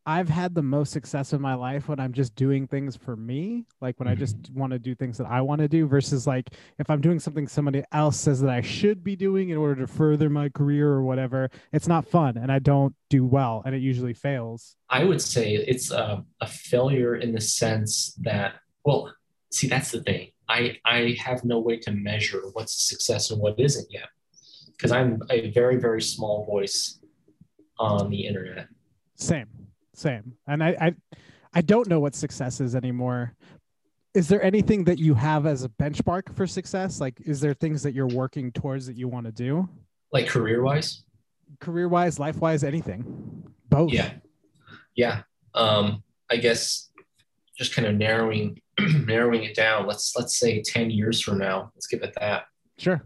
I've 0.05 0.27
had 0.27 0.53
the 0.53 0.61
most 0.61 0.91
success 0.91 1.31
in 1.31 1.41
my 1.41 1.53
life 1.53 1.87
when 1.87 1.99
I'm 1.99 2.11
just 2.11 2.35
doing 2.35 2.67
things 2.67 2.97
for 2.97 3.15
me, 3.15 3.65
like 3.79 3.97
when 3.99 4.07
I 4.07 4.15
just 4.15 4.37
mm-hmm. 4.37 4.59
want 4.59 4.73
to 4.73 4.79
do 4.79 4.93
things 4.95 5.17
that 5.17 5.27
I 5.27 5.39
want 5.39 5.61
to 5.61 5.69
do 5.69 5.87
versus 5.87 6.27
like 6.27 6.49
if 6.77 6.89
I'm 6.89 6.99
doing 6.99 7.19
something 7.19 7.47
somebody 7.47 7.83
else 7.93 8.19
says 8.19 8.41
that 8.41 8.49
I 8.49 8.59
should 8.59 9.03
be 9.03 9.15
doing 9.15 9.49
in 9.49 9.57
order 9.57 9.75
to 9.81 9.87
further 9.87 10.29
my 10.29 10.49
career 10.49 10.89
or 10.89 11.03
whatever, 11.03 11.49
it's 11.71 11.87
not 11.87 12.05
fun 12.05 12.37
and 12.37 12.51
I 12.51 12.59
don't 12.59 12.93
do 13.09 13.25
well 13.25 13.63
and 13.65 13.73
it 13.73 13.81
usually 13.81 14.13
fails. 14.13 14.75
I 14.89 15.05
would 15.05 15.21
say 15.21 15.55
it's 15.55 15.89
a, 15.91 16.25
a 16.41 16.47
failure 16.47 17.15
in 17.15 17.33
the 17.33 17.41
sense 17.41 18.13
that, 18.23 18.55
well, 18.83 19.13
see, 19.51 19.67
that's 19.67 19.91
the 19.91 20.01
thing. 20.01 20.31
I, 20.49 20.77
I 20.83 21.15
have 21.19 21.45
no 21.45 21.59
way 21.59 21.77
to 21.79 21.91
measure 21.91 22.41
what's 22.51 22.77
a 22.77 22.81
success 22.81 23.31
and 23.31 23.39
what 23.39 23.57
isn't 23.57 23.87
yet 23.89 24.09
because 24.73 24.91
I'm 24.91 25.21
a 25.29 25.49
very, 25.51 25.77
very 25.77 26.01
small 26.01 26.45
voice 26.45 26.99
on 27.79 28.09
the 28.09 28.27
internet. 28.27 28.67
Same. 29.15 29.47
Same. 29.93 30.34
And 30.47 30.63
I, 30.63 30.69
I 30.79 30.95
I 31.53 31.62
don't 31.62 31.88
know 31.88 31.99
what 31.99 32.15
success 32.15 32.60
is 32.60 32.75
anymore. 32.75 33.34
Is 34.13 34.27
there 34.27 34.43
anything 34.43 34.84
that 34.86 34.99
you 34.99 35.13
have 35.15 35.45
as 35.45 35.63
a 35.63 35.69
benchmark 35.69 36.36
for 36.36 36.45
success? 36.47 36.99
Like 36.99 37.19
is 37.25 37.39
there 37.41 37.53
things 37.53 37.84
that 37.84 37.93
you're 37.93 38.08
working 38.08 38.51
towards 38.51 38.86
that 38.88 38.95
you 38.95 39.08
want 39.08 39.25
to 39.25 39.32
do? 39.32 39.67
Like 40.12 40.27
career 40.27 40.62
wise? 40.63 41.03
Career 41.60 41.88
wise, 41.88 42.19
life 42.19 42.38
wise, 42.38 42.63
anything. 42.63 43.43
Both. 43.69 43.91
Yeah. 43.91 44.12
Yeah. 44.95 45.23
Um, 45.56 46.03
I 46.29 46.38
guess 46.38 46.89
just 47.58 47.75
kind 47.75 47.88
of 47.88 47.95
narrowing 47.95 48.60
narrowing 49.06 49.43
it 49.43 49.56
down. 49.56 49.86
Let's 49.86 50.15
let's 50.17 50.38
say 50.39 50.62
10 50.62 50.89
years 50.89 51.21
from 51.21 51.38
now. 51.38 51.71
Let's 51.75 51.88
give 51.88 52.01
it 52.01 52.15
that. 52.19 52.45
Sure. 52.79 53.03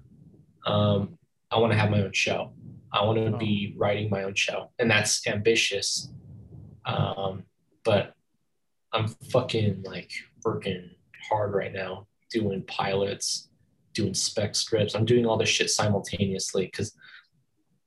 Um, 0.65 1.17
I 1.51 1.59
want 1.59 1.71
to 1.73 1.77
have 1.77 1.89
my 1.91 2.01
own 2.01 2.13
show. 2.13 2.53
I 2.91 3.03
want 3.03 3.17
to 3.17 3.33
Oh. 3.35 3.37
be 3.37 3.73
writing 3.77 4.09
my 4.09 4.23
own 4.23 4.35
show. 4.35 4.71
And 4.79 4.89
that's 4.89 5.25
ambitious. 5.27 6.09
Um, 6.87 7.43
but 7.83 8.13
I'm 8.93 9.07
fucking 9.31 9.83
like 9.85 10.11
working 10.43 10.89
hard 11.29 11.53
right 11.53 11.73
now, 11.73 12.07
doing 12.31 12.63
pilots, 12.63 13.49
doing 13.93 14.13
spec 14.13 14.55
scripts. 14.55 14.95
I'm 14.95 15.05
doing 15.05 15.25
all 15.25 15.37
this 15.37 15.49
shit 15.49 15.69
simultaneously 15.69 16.65
because 16.65 16.93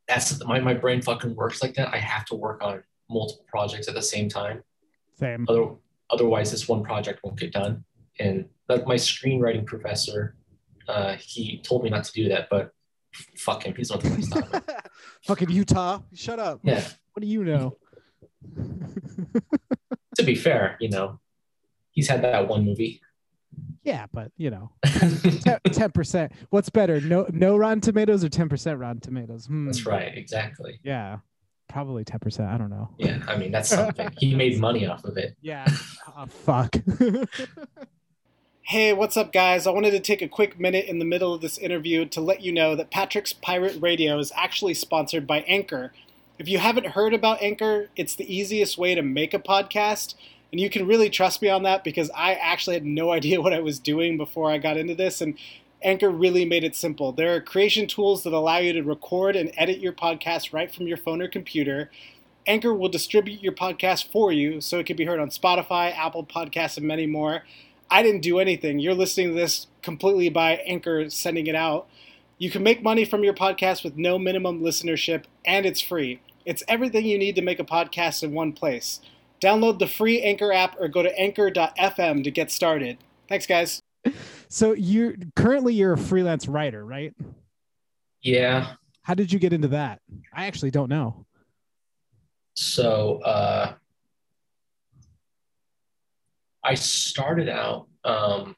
that's 0.06 0.44
my, 0.44 0.60
my 0.60 0.74
brain 0.74 1.02
fucking 1.02 1.34
works 1.34 1.62
like 1.62 1.74
that. 1.74 1.92
I 1.92 1.98
have 1.98 2.24
to 2.26 2.34
work 2.34 2.62
on 2.62 2.82
multiple 3.08 3.44
projects 3.48 3.88
at 3.88 3.94
the 3.94 4.02
same 4.02 4.28
time. 4.28 4.62
Same. 5.14 5.46
Other, 5.48 5.68
otherwise, 6.10 6.50
this 6.50 6.68
one 6.68 6.82
project 6.82 7.20
won't 7.24 7.38
get 7.38 7.52
done. 7.52 7.84
And 8.18 8.46
like 8.68 8.86
my 8.86 8.96
screenwriting 8.96 9.66
professor, 9.66 10.36
uh, 10.88 11.16
he 11.18 11.58
told 11.62 11.84
me 11.84 11.90
not 11.90 12.04
to 12.04 12.12
do 12.12 12.28
that, 12.28 12.48
but 12.50 12.70
fuck 13.36 13.64
him. 13.64 13.74
He's 13.74 13.90
not 13.90 14.00
the 14.02 14.10
best. 14.10 14.88
Fucking 15.26 15.50
Utah. 15.50 16.00
Shut 16.14 16.38
up. 16.38 16.60
Yeah. 16.62 16.84
What 17.12 17.22
do 17.22 17.26
you 17.26 17.44
know? 17.44 17.76
To 20.16 20.24
be 20.24 20.34
fair, 20.34 20.76
you 20.80 20.90
know, 20.90 21.20
he's 21.92 22.08
had 22.08 22.22
that 22.22 22.48
one 22.48 22.64
movie. 22.64 23.00
yeah, 23.84 24.06
but 24.12 24.32
you 24.36 24.50
know, 24.50 24.72
ten 25.72 25.92
percent. 25.92 26.32
What's 26.50 26.68
better? 26.68 27.00
No 27.00 27.26
no 27.30 27.56
Rotten 27.56 27.80
Tomatoes 27.80 28.24
or 28.24 28.28
ten 28.28 28.48
percent 28.48 28.78
Rotten 28.80 29.00
Tomatoes? 29.00 29.46
Hmm. 29.46 29.66
That's 29.66 29.86
right. 29.86 30.12
Exactly. 30.16 30.80
Yeah. 30.82 31.18
Probably 31.68 32.04
ten 32.04 32.18
percent. 32.18 32.48
I 32.50 32.58
don't 32.58 32.70
know. 32.70 32.90
Yeah. 32.98 33.22
I 33.28 33.36
mean, 33.36 33.52
that's 33.52 33.68
something. 33.70 34.10
He 34.18 34.34
made 34.34 34.58
money 34.58 34.84
off 34.86 35.04
of 35.04 35.16
it. 35.16 35.36
Yeah. 35.40 35.66
oh, 36.16 36.26
fuck. 36.26 36.74
Hey, 38.62 38.92
what's 38.92 39.16
up, 39.16 39.32
guys? 39.32 39.66
I 39.66 39.70
wanted 39.72 39.90
to 39.92 40.00
take 40.00 40.22
a 40.22 40.28
quick 40.28 40.60
minute 40.60 40.86
in 40.86 41.00
the 41.00 41.04
middle 41.04 41.34
of 41.34 41.40
this 41.40 41.58
interview 41.58 42.04
to 42.06 42.20
let 42.20 42.40
you 42.42 42.52
know 42.52 42.76
that 42.76 42.92
Patrick's 42.92 43.32
Pirate 43.32 43.76
Radio 43.82 44.16
is 44.20 44.30
actually 44.36 44.74
sponsored 44.74 45.26
by 45.26 45.40
Anchor. 45.40 45.92
If 46.40 46.48
you 46.48 46.56
haven't 46.56 46.86
heard 46.86 47.12
about 47.12 47.42
Anchor, 47.42 47.90
it's 47.96 48.14
the 48.14 48.34
easiest 48.34 48.78
way 48.78 48.94
to 48.94 49.02
make 49.02 49.34
a 49.34 49.38
podcast, 49.38 50.14
and 50.50 50.58
you 50.58 50.70
can 50.70 50.86
really 50.86 51.10
trust 51.10 51.42
me 51.42 51.50
on 51.50 51.64
that 51.64 51.84
because 51.84 52.10
I 52.14 52.32
actually 52.32 52.76
had 52.76 52.86
no 52.86 53.12
idea 53.12 53.42
what 53.42 53.52
I 53.52 53.60
was 53.60 53.78
doing 53.78 54.16
before 54.16 54.50
I 54.50 54.56
got 54.56 54.78
into 54.78 54.94
this, 54.94 55.20
and 55.20 55.34
Anchor 55.82 56.08
really 56.08 56.46
made 56.46 56.64
it 56.64 56.74
simple. 56.74 57.12
There 57.12 57.34
are 57.34 57.42
creation 57.42 57.86
tools 57.86 58.22
that 58.22 58.32
allow 58.32 58.56
you 58.56 58.72
to 58.72 58.82
record 58.82 59.36
and 59.36 59.52
edit 59.54 59.80
your 59.80 59.92
podcast 59.92 60.54
right 60.54 60.74
from 60.74 60.86
your 60.86 60.96
phone 60.96 61.20
or 61.20 61.28
computer. 61.28 61.90
Anchor 62.46 62.72
will 62.72 62.88
distribute 62.88 63.42
your 63.42 63.52
podcast 63.52 64.10
for 64.10 64.32
you 64.32 64.62
so 64.62 64.78
it 64.78 64.86
can 64.86 64.96
be 64.96 65.04
heard 65.04 65.20
on 65.20 65.28
Spotify, 65.28 65.94
Apple 65.94 66.24
Podcasts, 66.24 66.78
and 66.78 66.86
many 66.86 67.04
more. 67.04 67.42
I 67.90 68.02
didn't 68.02 68.22
do 68.22 68.38
anything. 68.38 68.78
You're 68.78 68.94
listening 68.94 69.28
to 69.28 69.34
this 69.34 69.66
completely 69.82 70.30
by 70.30 70.52
Anchor 70.66 71.10
sending 71.10 71.48
it 71.48 71.54
out. 71.54 71.86
You 72.38 72.50
can 72.50 72.62
make 72.62 72.82
money 72.82 73.04
from 73.04 73.24
your 73.24 73.34
podcast 73.34 73.84
with 73.84 73.98
no 73.98 74.18
minimum 74.18 74.62
listenership, 74.62 75.24
and 75.44 75.66
it's 75.66 75.82
free. 75.82 76.20
It's 76.44 76.62
everything 76.68 77.04
you 77.04 77.18
need 77.18 77.36
to 77.36 77.42
make 77.42 77.60
a 77.60 77.64
podcast 77.64 78.22
in 78.22 78.32
one 78.32 78.52
place. 78.52 79.00
Download 79.40 79.78
the 79.78 79.86
free 79.86 80.22
Anchor 80.22 80.52
app 80.52 80.76
or 80.78 80.88
go 80.88 81.02
to 81.02 81.18
anchor.fm 81.18 82.24
to 82.24 82.30
get 82.30 82.50
started. 82.50 82.98
Thanks, 83.28 83.46
guys. 83.46 83.80
so 84.48 84.72
you 84.72 85.16
currently 85.36 85.74
you're 85.74 85.92
a 85.92 85.98
freelance 85.98 86.48
writer, 86.48 86.84
right? 86.84 87.14
Yeah. 88.22 88.74
How 89.02 89.14
did 89.14 89.32
you 89.32 89.38
get 89.38 89.52
into 89.52 89.68
that? 89.68 90.00
I 90.34 90.46
actually 90.46 90.70
don't 90.70 90.88
know. 90.88 91.26
So 92.54 93.20
uh, 93.22 93.74
I 96.62 96.74
started 96.74 97.48
out 97.48 97.88
um, 98.04 98.54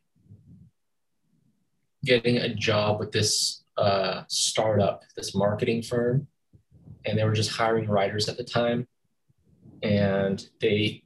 getting 2.04 2.38
a 2.38 2.54
job 2.54 2.98
with 2.98 3.12
this 3.12 3.62
uh, 3.76 4.22
startup, 4.28 5.02
this 5.16 5.34
marketing 5.34 5.82
firm, 5.82 6.26
and 7.04 7.18
they 7.18 7.24
were 7.24 7.32
just 7.32 7.50
hiring 7.50 7.88
writers 7.88 8.28
at 8.28 8.36
the 8.36 8.44
time, 8.44 8.86
and 9.82 10.46
they 10.60 11.04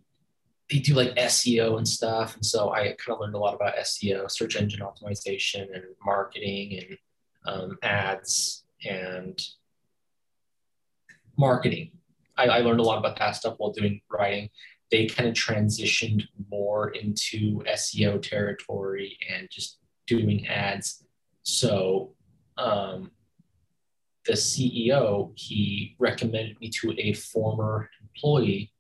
they 0.71 0.79
do 0.81 0.95
like 0.95 1.15
SEO 1.15 1.79
and 1.79 1.87
stuff, 1.87 2.35
and 2.35 2.45
so 2.45 2.73
I 2.73 2.97
kind 2.99 3.15
of 3.15 3.21
learned 3.21 3.35
a 3.35 3.39
lot 3.39 3.55
about 3.55 3.77
SEO, 3.77 4.31
search 4.31 4.57
engine 4.57 4.81
optimization, 4.81 5.73
and 5.73 5.85
marketing, 6.05 6.81
and 6.81 6.99
um, 7.47 7.79
ads, 7.83 8.65
and 8.85 9.41
marketing. 11.39 11.93
I, 12.37 12.47
I 12.47 12.59
learned 12.61 12.81
a 12.81 12.85
lot 12.85 12.99
about 12.99 13.19
that 13.19 13.37
stuff 13.37 13.55
while 13.59 13.73
doing 13.73 14.01
writing. 14.11 14.51
They 14.91 15.07
kind 15.07 15.29
of 15.29 15.35
transitioned 15.35 16.25
more 16.51 16.91
into 16.91 17.63
SEO 17.65 18.21
territory 18.23 19.19
and 19.33 19.49
just 19.51 19.79
doing 20.07 20.47
ads. 20.47 21.05
So 21.43 22.15
um, 22.57 23.11
the 24.27 24.33
CEO 24.33 25.33
he 25.37 25.97
recommended 25.99 26.61
me 26.61 26.69
to 26.69 26.95
a 26.99 27.13
former 27.13 27.91
employee 28.03 28.73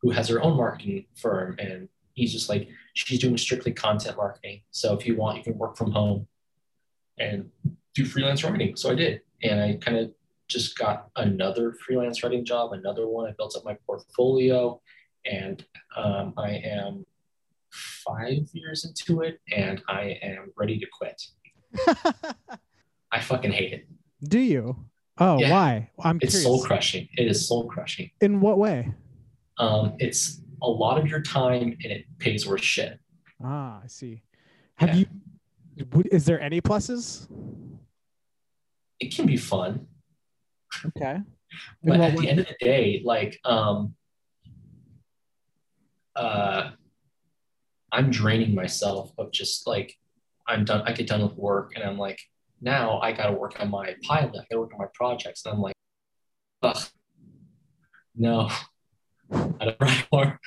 who 0.00 0.10
has 0.10 0.28
her 0.28 0.42
own 0.42 0.56
marketing 0.56 1.06
firm, 1.14 1.56
and 1.58 1.88
he's 2.12 2.32
just 2.32 2.48
like 2.48 2.68
she's 2.92 3.18
doing 3.18 3.38
strictly 3.38 3.72
content 3.72 4.16
marketing. 4.16 4.60
So 4.70 4.94
if 4.94 5.06
you 5.06 5.16
want, 5.16 5.38
you 5.38 5.44
can 5.44 5.58
work 5.58 5.76
from 5.76 5.92
home 5.92 6.26
and 7.18 7.50
do 7.94 8.04
freelance 8.04 8.44
writing. 8.44 8.76
So 8.76 8.90
I 8.90 8.94
did, 8.94 9.22
and 9.42 9.60
I 9.60 9.78
kind 9.80 9.96
of 9.96 10.12
just 10.48 10.78
got 10.78 11.08
another 11.16 11.72
freelance 11.72 12.22
writing 12.22 12.44
job, 12.44 12.72
another 12.72 13.08
one. 13.08 13.28
I 13.28 13.32
built 13.32 13.56
up 13.56 13.64
my 13.64 13.76
portfolio, 13.86 14.80
and 15.24 15.64
um, 15.96 16.34
I 16.36 16.50
am 16.50 17.06
five 17.70 18.46
years 18.52 18.84
into 18.84 19.22
it, 19.22 19.40
and 19.50 19.82
I 19.88 20.18
am 20.22 20.52
ready 20.56 20.78
to 20.78 20.86
quit. 20.92 21.22
I 23.10 23.20
fucking 23.20 23.52
hate 23.52 23.72
it. 23.72 23.88
Do 24.24 24.38
you? 24.38 24.76
Oh, 25.18 25.38
Yeah. 25.38 25.50
why? 25.50 25.90
I'm 26.02 26.18
It's 26.20 26.32
curious. 26.32 26.42
soul 26.44 26.62
crushing. 26.64 27.08
It 27.16 27.28
is 27.28 27.46
soul 27.46 27.66
crushing. 27.68 28.10
In 28.20 28.40
what 28.40 28.58
way? 28.58 28.92
Um, 29.58 29.94
it's 29.98 30.40
a 30.62 30.68
lot 30.68 30.98
of 30.98 31.06
your 31.06 31.20
time, 31.22 31.76
and 31.82 31.92
it 31.92 32.06
pays 32.18 32.46
worse 32.46 32.62
shit. 32.62 32.98
Ah, 33.42 33.80
I 33.82 33.86
see. 33.86 34.22
Have 34.76 34.94
Yeah. 34.94 35.04
you? 35.76 36.04
Is 36.10 36.24
there 36.24 36.40
any 36.40 36.60
pluses? 36.60 37.28
It 39.00 39.14
can 39.14 39.26
be 39.26 39.36
fun, 39.36 39.86
Okay. 40.86 41.20
But 41.82 42.00
at 42.00 42.14
way? 42.14 42.22
the 42.24 42.28
end 42.30 42.40
of 42.40 42.46
the 42.46 42.56
day, 42.60 43.02
like, 43.04 43.38
um, 43.44 43.94
uh, 46.16 46.70
I'm 47.92 48.10
draining 48.10 48.54
myself 48.54 49.12
of 49.18 49.30
just 49.32 49.66
like 49.66 49.96
I'm 50.46 50.64
done. 50.64 50.82
I 50.86 50.92
get 50.92 51.06
done 51.06 51.22
with 51.22 51.34
work, 51.36 51.72
and 51.74 51.84
I'm 51.84 51.98
like, 51.98 52.20
now 52.60 53.00
I 53.00 53.12
got 53.12 53.26
to 53.26 53.32
work 53.32 53.60
on 53.60 53.70
my 53.70 53.94
pilot. 54.02 54.30
I 54.30 54.36
got 54.36 54.46
to 54.50 54.60
work 54.60 54.72
on 54.72 54.78
my 54.78 54.88
projects, 54.94 55.44
and 55.44 55.54
I'm 55.54 55.60
like, 55.60 55.74
ugh, 56.62 56.78
no, 58.16 58.50
I 59.32 59.64
don't 59.64 59.80
write 59.80 60.06
more. 60.12 60.40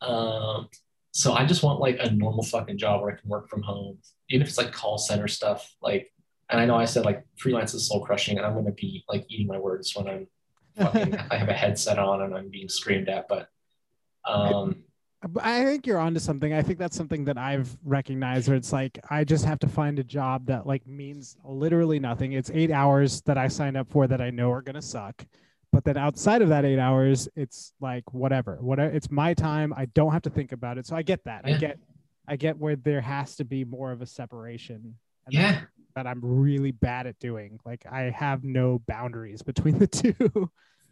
Um, 0.00 0.68
so 1.12 1.32
I 1.32 1.46
just 1.46 1.62
want 1.62 1.80
like 1.80 1.98
a 2.00 2.10
normal 2.10 2.44
fucking 2.44 2.78
job 2.78 3.00
where 3.00 3.12
I 3.12 3.20
can 3.20 3.28
work 3.28 3.48
from 3.48 3.62
home, 3.62 3.98
even 4.28 4.42
if 4.42 4.48
it's 4.48 4.58
like 4.58 4.72
call 4.72 4.98
center 4.98 5.28
stuff. 5.28 5.74
Like, 5.80 6.12
and 6.50 6.60
I 6.60 6.66
know 6.66 6.76
I 6.76 6.84
said 6.84 7.04
like 7.04 7.24
freelance 7.38 7.74
is 7.74 7.88
soul 7.88 8.04
crushing, 8.04 8.36
and 8.36 8.46
I'm 8.46 8.54
gonna 8.54 8.72
be 8.72 9.04
like 9.08 9.24
eating 9.28 9.46
my 9.46 9.58
words 9.58 9.96
when 9.96 10.08
I'm 10.08 10.26
fucking 10.78 11.16
I 11.30 11.36
have 11.36 11.48
a 11.48 11.54
headset 11.54 11.98
on 11.98 12.22
and 12.22 12.34
I'm 12.34 12.50
being 12.50 12.68
screamed 12.68 13.08
at, 13.08 13.28
but 13.28 13.48
um, 14.26 14.68
But 14.68 14.76
I 15.42 15.64
think 15.64 15.86
you're 15.86 15.98
onto 15.98 16.20
something. 16.20 16.52
I 16.52 16.62
think 16.62 16.78
that's 16.78 16.96
something 16.96 17.24
that 17.26 17.38
I've 17.38 17.76
recognized 17.84 18.48
where 18.48 18.56
it's 18.56 18.72
like 18.72 18.98
I 19.10 19.24
just 19.24 19.44
have 19.44 19.58
to 19.60 19.68
find 19.68 19.98
a 19.98 20.04
job 20.04 20.46
that 20.46 20.66
like 20.66 20.86
means 20.86 21.36
literally 21.44 21.98
nothing. 22.00 22.32
It's 22.32 22.50
eight 22.50 22.70
hours 22.70 23.20
that 23.22 23.38
I 23.38 23.48
signed 23.48 23.76
up 23.76 23.88
for 23.90 24.06
that 24.06 24.20
I 24.20 24.30
know 24.30 24.50
are 24.52 24.62
gonna 24.62 24.82
suck. 24.82 25.24
But 25.72 25.84
then 25.84 25.96
outside 25.96 26.42
of 26.42 26.48
that 26.50 26.64
eight 26.64 26.78
hours, 26.78 27.28
it's 27.36 27.72
like 27.80 28.12
whatever. 28.14 28.56
Whatever 28.60 28.94
it's 28.94 29.10
my 29.10 29.34
time. 29.34 29.72
I 29.76 29.86
don't 29.86 30.12
have 30.12 30.22
to 30.22 30.30
think 30.30 30.52
about 30.52 30.78
it. 30.78 30.86
So 30.86 30.96
I 30.96 31.02
get 31.02 31.24
that. 31.24 31.42
I 31.44 31.52
get 31.52 31.78
I 32.28 32.36
get 32.36 32.58
where 32.58 32.76
there 32.76 33.00
has 33.00 33.36
to 33.36 33.44
be 33.44 33.64
more 33.64 33.92
of 33.92 34.02
a 34.02 34.06
separation. 34.06 34.96
Yeah. 35.30 35.42
that's- 35.52 35.66
That 35.96 36.06
I'm 36.06 36.20
really 36.22 36.72
bad 36.72 37.06
at 37.06 37.18
doing. 37.20 37.58
Like 37.64 37.84
I 37.90 38.10
have 38.10 38.44
no 38.44 38.82
boundaries 38.86 39.42
between 39.42 39.78
the 39.82 39.86
two. 39.86 40.50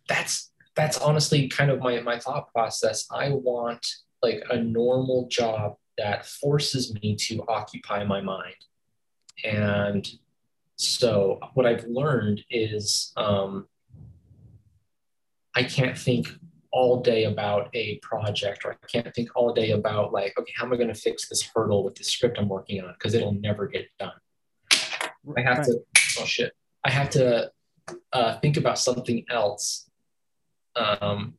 that's 0.08 0.50
that's 0.76 0.98
honestly 0.98 1.46
kind 1.48 1.70
of 1.70 1.78
my 1.80 2.00
my 2.00 2.18
thought 2.18 2.52
process. 2.52 3.06
I 3.10 3.30
want 3.30 3.86
like 4.24 4.42
a 4.50 4.56
normal 4.56 5.28
job 5.28 5.76
that 5.98 6.26
forces 6.26 6.94
me 6.94 7.14
to 7.14 7.44
occupy 7.46 8.02
my 8.04 8.20
mind. 8.20 8.60
And 9.44 10.08
so 10.76 11.38
what 11.54 11.66
I've 11.66 11.84
learned 11.84 12.42
is 12.50 13.12
um, 13.16 13.66
I 15.54 15.62
can't 15.62 15.96
think 15.96 16.28
all 16.72 17.00
day 17.00 17.24
about 17.24 17.68
a 17.74 17.98
project 17.98 18.64
or 18.64 18.72
I 18.72 18.86
can't 18.90 19.14
think 19.14 19.28
all 19.36 19.52
day 19.52 19.70
about 19.72 20.12
like, 20.12 20.32
okay, 20.38 20.52
how 20.56 20.64
am 20.66 20.72
I 20.72 20.76
going 20.76 20.88
to 20.88 20.94
fix 20.94 21.28
this 21.28 21.42
hurdle 21.54 21.84
with 21.84 21.94
the 21.94 22.02
script 22.02 22.38
I'm 22.38 22.48
working 22.48 22.82
on? 22.82 22.92
Because 22.94 23.14
it'll 23.14 23.34
never 23.48 23.68
get 23.68 23.86
done. 23.98 24.18
I 25.36 25.40
have 25.42 25.58
Right. 25.58 25.66
to, 25.66 25.80
oh 26.20 26.24
shit, 26.24 26.52
I 26.82 26.90
have 26.90 27.10
to 27.10 27.50
uh, 28.12 28.38
think 28.40 28.56
about 28.56 28.78
something 28.78 29.24
else 29.30 29.88
um, 30.76 31.34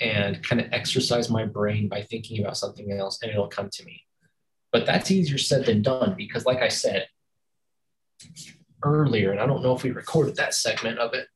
and 0.00 0.42
kind 0.42 0.60
of 0.60 0.68
exercise 0.72 1.30
my 1.30 1.44
brain 1.44 1.88
by 1.88 2.02
thinking 2.02 2.40
about 2.40 2.56
something 2.56 2.90
else 2.92 3.20
and 3.22 3.30
it'll 3.30 3.48
come 3.48 3.70
to 3.72 3.84
me. 3.84 4.02
But 4.72 4.86
that's 4.86 5.10
easier 5.10 5.38
said 5.38 5.66
than 5.66 5.82
done 5.82 6.14
because, 6.16 6.44
like 6.46 6.60
I 6.60 6.68
said 6.68 7.06
earlier, 8.82 9.30
and 9.30 9.40
I 9.40 9.46
don't 9.46 9.62
know 9.62 9.74
if 9.74 9.84
we 9.84 9.92
recorded 9.92 10.36
that 10.36 10.54
segment 10.54 10.98
of 10.98 11.14
it, 11.14 11.28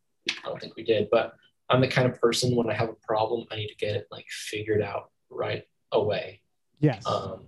I 0.45 0.49
don't 0.49 0.61
think 0.61 0.75
we 0.77 0.83
did, 0.83 1.09
but 1.11 1.35
I'm 1.69 1.81
the 1.81 1.89
kind 1.89 2.11
of 2.11 2.21
person 2.21 2.57
when 2.57 2.69
I 2.69 2.75
have 2.75 2.89
a 2.89 3.07
problem, 3.07 3.47
I 3.51 3.57
need 3.57 3.69
to 3.69 3.77
get 3.77 3.95
it 3.95 4.07
like 4.11 4.27
figured 4.29 4.83
out 4.83 5.11
right 5.31 5.63
away. 5.93 6.41
Yes. 6.81 7.07
Um, 7.07 7.47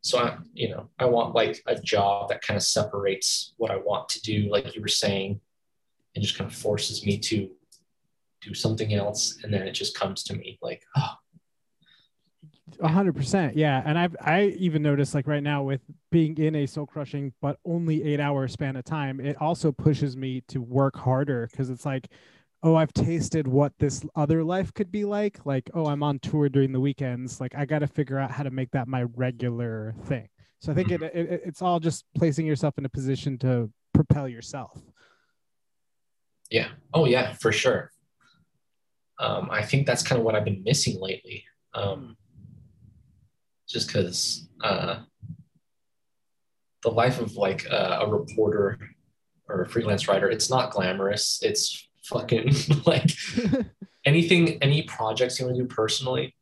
so 0.00 0.18
I, 0.18 0.36
you 0.54 0.70
know, 0.70 0.88
I 0.98 1.06
want 1.06 1.34
like 1.34 1.60
a 1.66 1.74
job 1.74 2.28
that 2.28 2.42
kind 2.42 2.56
of 2.56 2.62
separates 2.62 3.54
what 3.56 3.70
I 3.70 3.76
want 3.76 4.08
to 4.10 4.22
do, 4.22 4.48
like 4.50 4.74
you 4.74 4.80
were 4.80 4.88
saying, 4.88 5.40
and 6.14 6.24
just 6.24 6.38
kind 6.38 6.48
of 6.50 6.56
forces 6.56 7.04
me 7.04 7.18
to 7.18 7.50
do 8.46 8.54
something 8.54 8.92
else, 8.94 9.38
and 9.42 9.52
then 9.52 9.62
it 9.62 9.72
just 9.72 9.98
comes 9.98 10.22
to 10.24 10.34
me 10.34 10.58
like, 10.62 10.82
oh, 10.96 11.14
A 12.80 12.88
hundred 12.88 13.14
percent, 13.14 13.56
yeah. 13.56 13.82
And 13.84 13.98
I've 13.98 14.16
I 14.20 14.46
even 14.58 14.82
noticed 14.82 15.14
like 15.14 15.26
right 15.26 15.42
now 15.42 15.62
with 15.62 15.80
being 16.10 16.36
in 16.38 16.54
a 16.56 16.66
soul 16.66 16.86
crushing 16.86 17.32
but 17.40 17.58
only 17.64 18.02
eight 18.04 18.20
hour 18.20 18.48
span 18.48 18.76
of 18.76 18.84
time, 18.84 19.20
it 19.20 19.36
also 19.40 19.72
pushes 19.72 20.16
me 20.16 20.42
to 20.48 20.60
work 20.60 20.96
harder 20.96 21.48
because 21.50 21.70
it's 21.70 21.86
like, 21.86 22.08
oh, 22.62 22.74
I've 22.74 22.92
tasted 22.92 23.46
what 23.46 23.72
this 23.78 24.04
other 24.14 24.42
life 24.42 24.74
could 24.74 24.90
be 24.90 25.04
like. 25.04 25.44
Like, 25.46 25.70
oh, 25.74 25.86
I'm 25.86 26.02
on 26.02 26.18
tour 26.18 26.48
during 26.48 26.72
the 26.72 26.80
weekends. 26.80 27.40
Like, 27.40 27.54
I 27.54 27.64
got 27.66 27.80
to 27.80 27.86
figure 27.86 28.18
out 28.18 28.30
how 28.30 28.42
to 28.42 28.50
make 28.50 28.70
that 28.72 28.88
my 28.88 29.04
regular 29.14 29.94
thing. 30.04 30.28
So 30.60 30.72
I 30.72 30.74
think 30.74 30.88
mm-hmm. 30.88 31.04
it, 31.04 31.14
it 31.14 31.42
it's 31.46 31.62
all 31.62 31.78
just 31.80 32.04
placing 32.16 32.46
yourself 32.46 32.78
in 32.78 32.84
a 32.84 32.88
position 32.88 33.38
to 33.38 33.70
propel 33.94 34.28
yourself. 34.28 34.80
yeah, 36.50 36.68
oh 36.92 37.04
yeah, 37.06 37.32
for 37.34 37.52
sure. 37.52 37.92
Um, 39.18 39.48
I 39.50 39.62
think 39.62 39.86
that's 39.86 40.02
kind 40.02 40.18
of 40.18 40.24
what 40.24 40.34
I've 40.34 40.44
been 40.44 40.62
missing 40.62 41.00
lately. 41.00 41.44
Um, 41.74 42.16
just 43.68 43.88
because 43.88 44.48
uh, 44.62 45.00
the 46.82 46.90
life 46.90 47.20
of 47.20 47.34
like 47.36 47.66
uh, 47.70 48.00
a 48.02 48.08
reporter 48.08 48.78
or 49.48 49.62
a 49.62 49.68
freelance 49.68 50.08
writer, 50.08 50.28
it's 50.28 50.50
not 50.50 50.70
glamorous. 50.70 51.40
It's 51.42 51.88
fucking 52.04 52.54
like 52.86 53.10
anything, 54.04 54.58
any 54.62 54.82
projects 54.82 55.38
you 55.38 55.46
want 55.46 55.56
to 55.56 55.62
do 55.62 55.68
personally, 55.68 56.34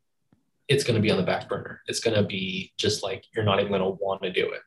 it's 0.68 0.84
going 0.84 0.96
to 0.96 1.02
be 1.02 1.10
on 1.10 1.16
the 1.16 1.22
back 1.22 1.48
burner. 1.48 1.80
It's 1.86 2.00
going 2.00 2.16
to 2.16 2.22
be 2.22 2.72
just 2.78 3.02
like 3.02 3.24
you're 3.34 3.44
not 3.44 3.60
even 3.60 3.70
going 3.70 3.82
to 3.82 3.98
want 4.02 4.22
to 4.22 4.32
do 4.32 4.50
it. 4.50 4.60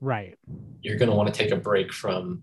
right. 0.00 0.36
You're 0.80 0.96
going 0.96 1.10
to 1.10 1.16
want 1.16 1.32
to 1.32 1.38
take 1.38 1.52
a 1.52 1.56
break 1.56 1.92
from 1.92 2.42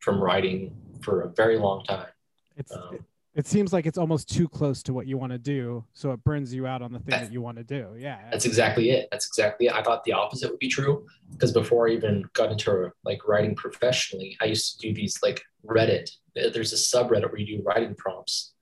from 0.00 0.20
writing 0.20 0.74
for 1.02 1.22
a 1.22 1.28
very 1.28 1.58
long 1.58 1.84
time. 1.84 2.08
It's 2.56 2.72
Um, 2.72 2.98
it, 3.34 3.46
seems 3.46 3.72
like 3.72 3.86
it's 3.86 3.98
almost 3.98 4.28
too 4.28 4.48
close 4.48 4.82
to 4.84 4.92
what 4.92 5.06
you 5.06 5.16
want 5.16 5.32
to 5.32 5.38
do, 5.38 5.84
so 5.92 6.12
it 6.12 6.22
burns 6.24 6.52
you 6.52 6.66
out 6.66 6.82
on 6.82 6.92
the 6.92 6.98
thing 6.98 7.06
That's- 7.08 7.28
that 7.28 7.32
you 7.32 7.40
want 7.40 7.58
to 7.58 7.64
do. 7.64 7.94
Yeah. 7.98 8.18
That's 8.30 8.44
exactly 8.44 8.90
it. 8.90 9.08
That's 9.10 9.26
exactly 9.26 9.66
it. 9.66 9.72
I 9.74 9.82
thought 9.82 10.04
the 10.04 10.12
opposite 10.12 10.50
would 10.50 10.58
be 10.58 10.68
true 10.68 11.06
because 11.30 11.52
before 11.52 11.88
I 11.88 11.92
even 11.92 12.24
got 12.34 12.50
into 12.52 12.90
like 13.04 13.26
writing 13.26 13.54
professionally, 13.54 14.36
I 14.40 14.46
used 14.46 14.80
to 14.80 14.88
do 14.88 14.94
these 14.94 15.18
like 15.22 15.42
Reddit. 15.66 16.10
There's 16.34 16.72
a 16.72 16.76
subreddit 16.76 17.30
where 17.30 17.38
you 17.38 17.58
do 17.58 17.62
writing 17.62 17.94
prompts, 17.94 18.54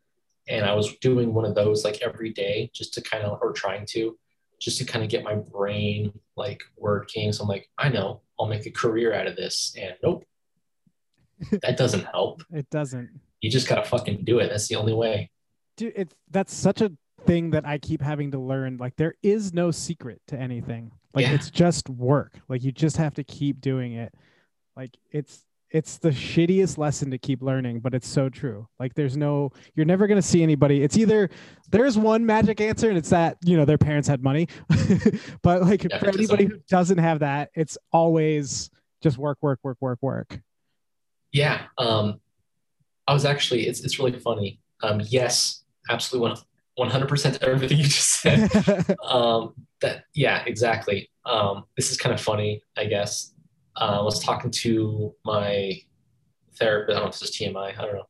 and 0.49 0.65
I 0.65 0.75
was 0.75 0.97
doing 0.97 1.33
one 1.35 1.45
of 1.45 1.55
those 1.55 1.85
like 1.85 2.03
every 2.03 2.31
day 2.33 2.71
just 2.75 2.95
to 2.95 3.01
kind 3.03 3.25
of 3.25 3.39
or 3.43 3.53
trying 3.53 3.87
to 3.91 4.19
just 4.61 4.77
to 4.79 4.85
kind 4.85 5.03
of 5.03 5.11
get 5.11 5.25
my 5.25 5.35
brain 5.35 6.13
like 6.37 6.63
working. 6.77 7.33
So 7.33 7.43
I'm 7.45 7.49
like, 7.49 7.69
I 7.79 7.89
know 7.89 8.21
I'll 8.39 8.47
make 8.47 8.67
a 8.67 8.71
career 8.71 9.15
out 9.15 9.27
of 9.27 9.35
this, 9.37 9.75
and 9.81 9.95
nope, 10.03 10.25
that 11.63 11.77
doesn't 11.77 12.05
help. 12.05 12.43
It 12.53 12.69
doesn't. 12.71 13.09
You 13.41 13.51
just 13.51 13.69
gotta 13.69 13.85
fucking 13.85 14.25
do 14.25 14.39
it. 14.39 14.49
That's 14.49 14.69
the 14.69 14.77
only 14.77 14.93
way. 14.93 15.31
Dude, 15.77 15.93
it's 15.97 16.15
that's 16.31 16.55
such 16.55 16.81
a 16.81 16.93
thing 17.27 17.51
that 17.51 17.67
I 17.67 17.79
keep 17.79 18.03
having 18.03 18.31
to 18.33 18.39
learn. 18.39 18.77
Like 18.79 18.97
there 18.97 19.15
is 19.23 19.53
no 19.53 19.71
secret 19.71 20.21
to 20.29 20.39
anything. 20.39 20.91
Like 21.15 21.27
Yeah. 21.27 21.33
it's 21.35 21.51
just 21.51 21.89
work. 21.89 22.39
Like 22.49 22.63
you 22.63 22.73
just 22.73 22.97
have 22.97 23.15
to 23.15 23.25
keep 23.25 23.61
doing 23.61 23.95
it. 23.95 24.13
Like 24.77 24.97
it's 25.11 25.45
it's 25.71 25.99
the 25.99 26.11
shittiest 26.11 26.79
lesson 26.79 27.13
to 27.13 27.19
keep 27.19 27.43
learning, 27.43 27.79
but 27.79 27.95
it's 27.95 28.09
so 28.09 28.29
true. 28.29 28.67
Like 28.81 28.95
there's 28.95 29.17
no 29.17 29.53
you're 29.75 29.87
never 29.87 30.07
going 30.07 30.21
to 30.21 30.27
see 30.27 30.43
anybody. 30.43 30.83
It's 30.83 30.97
either 30.97 31.31
there's 31.71 31.97
one 31.97 32.27
magic 32.27 32.61
answer 32.61 32.89
and 32.89 32.99
it's 32.99 33.11
that, 33.11 33.37
you 33.45 33.57
know, 33.57 33.65
their 33.65 33.79
parents 33.79 34.09
had 34.09 34.23
money. 34.23 34.49
but 35.43 35.63
like 35.63 35.83
for 36.01 36.09
anybody 36.09 36.47
who 36.47 36.59
doesn't 36.69 36.99
have 36.99 37.21
that, 37.21 37.51
it's 37.55 37.79
always 37.93 38.69
just 39.01 39.17
work 39.17 39.39
work 39.43 39.61
work 39.63 39.77
work 39.81 39.99
work. 40.03 40.41
Yeah. 41.33 41.63
Um, 41.79 42.21
I 43.11 43.13
was 43.13 43.25
actually, 43.25 43.67
it's, 43.67 43.81
it's 43.81 43.99
really 43.99 44.17
funny. 44.21 44.61
Um, 44.85 45.03
yes, 45.05 45.65
absolutely 45.91 46.37
one, 46.77 46.89
100% 46.91 47.43
everything 47.43 47.79
you 47.79 47.85
just 47.85 48.21
said. 48.21 48.49
um, 49.05 49.55
that, 49.81 50.05
yeah, 50.15 50.45
exactly. 50.47 51.11
Um, 51.27 51.65
this 51.77 51.91
is 51.91 51.97
kind 51.97 52.15
of 52.15 52.21
funny, 52.21 52.63
I 52.77 52.85
guess. 52.85 53.35
Uh, 53.77 53.99
I 53.99 54.03
was 54.03 54.23
talking 54.23 54.53
to 54.53 55.13
my 55.25 55.83
therapist. 56.55 56.91
I 56.97 57.01
don't 57.01 57.03
know 57.07 57.09
if 57.11 57.19
this 57.19 57.31
is 57.31 57.37
TMI. 57.37 57.77
I 57.77 57.83
don't 57.83 57.95
know. 57.97 58.07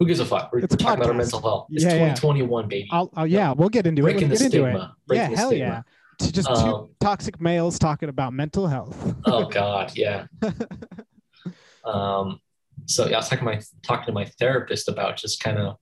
Who 0.00 0.06
gives 0.06 0.18
a 0.18 0.24
fuck? 0.26 0.50
We're, 0.52 0.60
It's 0.60 0.74
a 0.74 0.76
we're 0.76 0.78
talking 0.78 0.98
about 1.02 1.10
our 1.10 1.14
mental 1.14 1.40
health. 1.40 1.68
It's 1.70 1.84
Yeah, 1.84 1.90
yeah. 1.90 2.14
2021, 2.14 2.68
baby. 2.68 2.88
I'll, 2.90 3.10
I'll 3.14 3.26
yeah, 3.28 3.52
we'll 3.52 3.68
get 3.68 3.86
into 3.86 4.02
Breaking 4.02 4.24
it. 4.24 4.30
the 4.30 4.36
get 4.36 4.44
into 4.46 4.64
it. 4.66 4.70
stigma. 4.72 4.96
Breaking 5.06 5.22
yeah, 5.22 5.30
the 5.30 5.36
hell 5.36 5.48
stigma. 5.50 5.84
yeah. 6.20 6.26
To 6.26 6.32
just 6.32 6.48
two 6.48 6.54
Um, 6.54 6.88
toxic 6.98 7.40
males 7.40 7.78
talking 7.78 8.08
about 8.08 8.32
mental 8.32 8.66
health. 8.66 9.14
oh 9.26 9.46
God, 9.48 9.92
yeah. 9.96 10.26
um, 11.84 12.40
so 12.86 13.06
yeah, 13.06 13.16
I 13.16 13.18
was 13.18 13.28
talking 13.28 13.46
to 13.46 13.52
my 13.54 13.60
talking 13.82 14.06
to 14.06 14.12
my 14.12 14.24
therapist 14.38 14.88
about 14.88 15.16
just 15.16 15.42
kind 15.42 15.58
of 15.58 15.76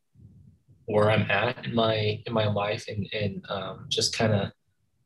where 0.87 1.11
I'm 1.11 1.31
at 1.31 1.65
in 1.65 1.75
my 1.75 2.23
in 2.27 2.33
my 2.33 2.47
life 2.47 2.87
and 2.89 3.07
and 3.13 3.45
um, 3.49 3.87
just 3.89 4.17
kind 4.17 4.33
of 4.33 4.51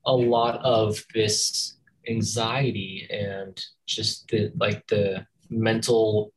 a 0.05 0.13
lot 0.13 0.61
of 0.63 1.03
this 1.15 1.79
anxiety 2.09 3.09
and 3.11 3.61
just 3.87 4.29
the 4.29 4.53
like 4.59 4.87
the 4.87 5.27
mental 5.51 6.33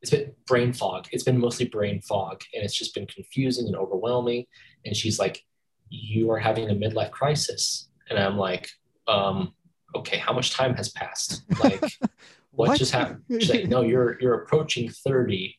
it's 0.00 0.12
been 0.12 0.32
brain 0.46 0.72
fog. 0.72 1.08
It's 1.10 1.24
been 1.24 1.40
mostly 1.40 1.66
brain 1.66 2.00
fog 2.02 2.42
and 2.54 2.62
it's 2.62 2.74
just 2.74 2.94
been 2.94 3.06
confusing 3.06 3.66
and 3.66 3.74
overwhelming. 3.74 4.46
And 4.84 4.96
she's 4.96 5.18
like 5.18 5.44
you 5.90 6.30
are 6.30 6.38
having 6.38 6.70
a 6.70 6.74
midlife 6.74 7.10
crisis. 7.10 7.88
And 8.10 8.18
i'm 8.18 8.38
like 8.38 8.70
um 9.06 9.52
okay 9.94 10.18
how 10.18 10.32
much 10.32 10.52
time 10.52 10.74
has 10.74 10.90
passed? 10.90 11.42
Like 11.62 11.82
what, 12.58 12.78
just 12.78 12.92
happened 12.92 13.22
she's 13.30 13.50
like 13.50 13.66
no 13.66 13.82
you're 13.82 14.20
you're 14.20 14.34
approaching 14.42 14.88
30 14.88 15.56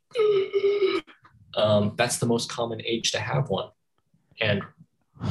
um 1.56 1.94
that's 1.98 2.18
the 2.18 2.26
most 2.26 2.50
common 2.50 2.82
age 2.86 3.12
to 3.12 3.20
have 3.20 3.50
one 3.50 3.70
and 4.42 4.62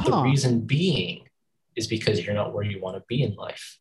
the 0.05 0.17
reason 0.23 0.61
being 0.61 1.29
is 1.77 1.87
because 1.87 2.25
you're 2.25 2.35
not 2.35 2.53
where 2.53 2.65
you 2.65 2.81
want 2.81 2.97
to 2.97 3.03
be 3.09 3.23
in 3.23 3.35
life. 3.35 3.79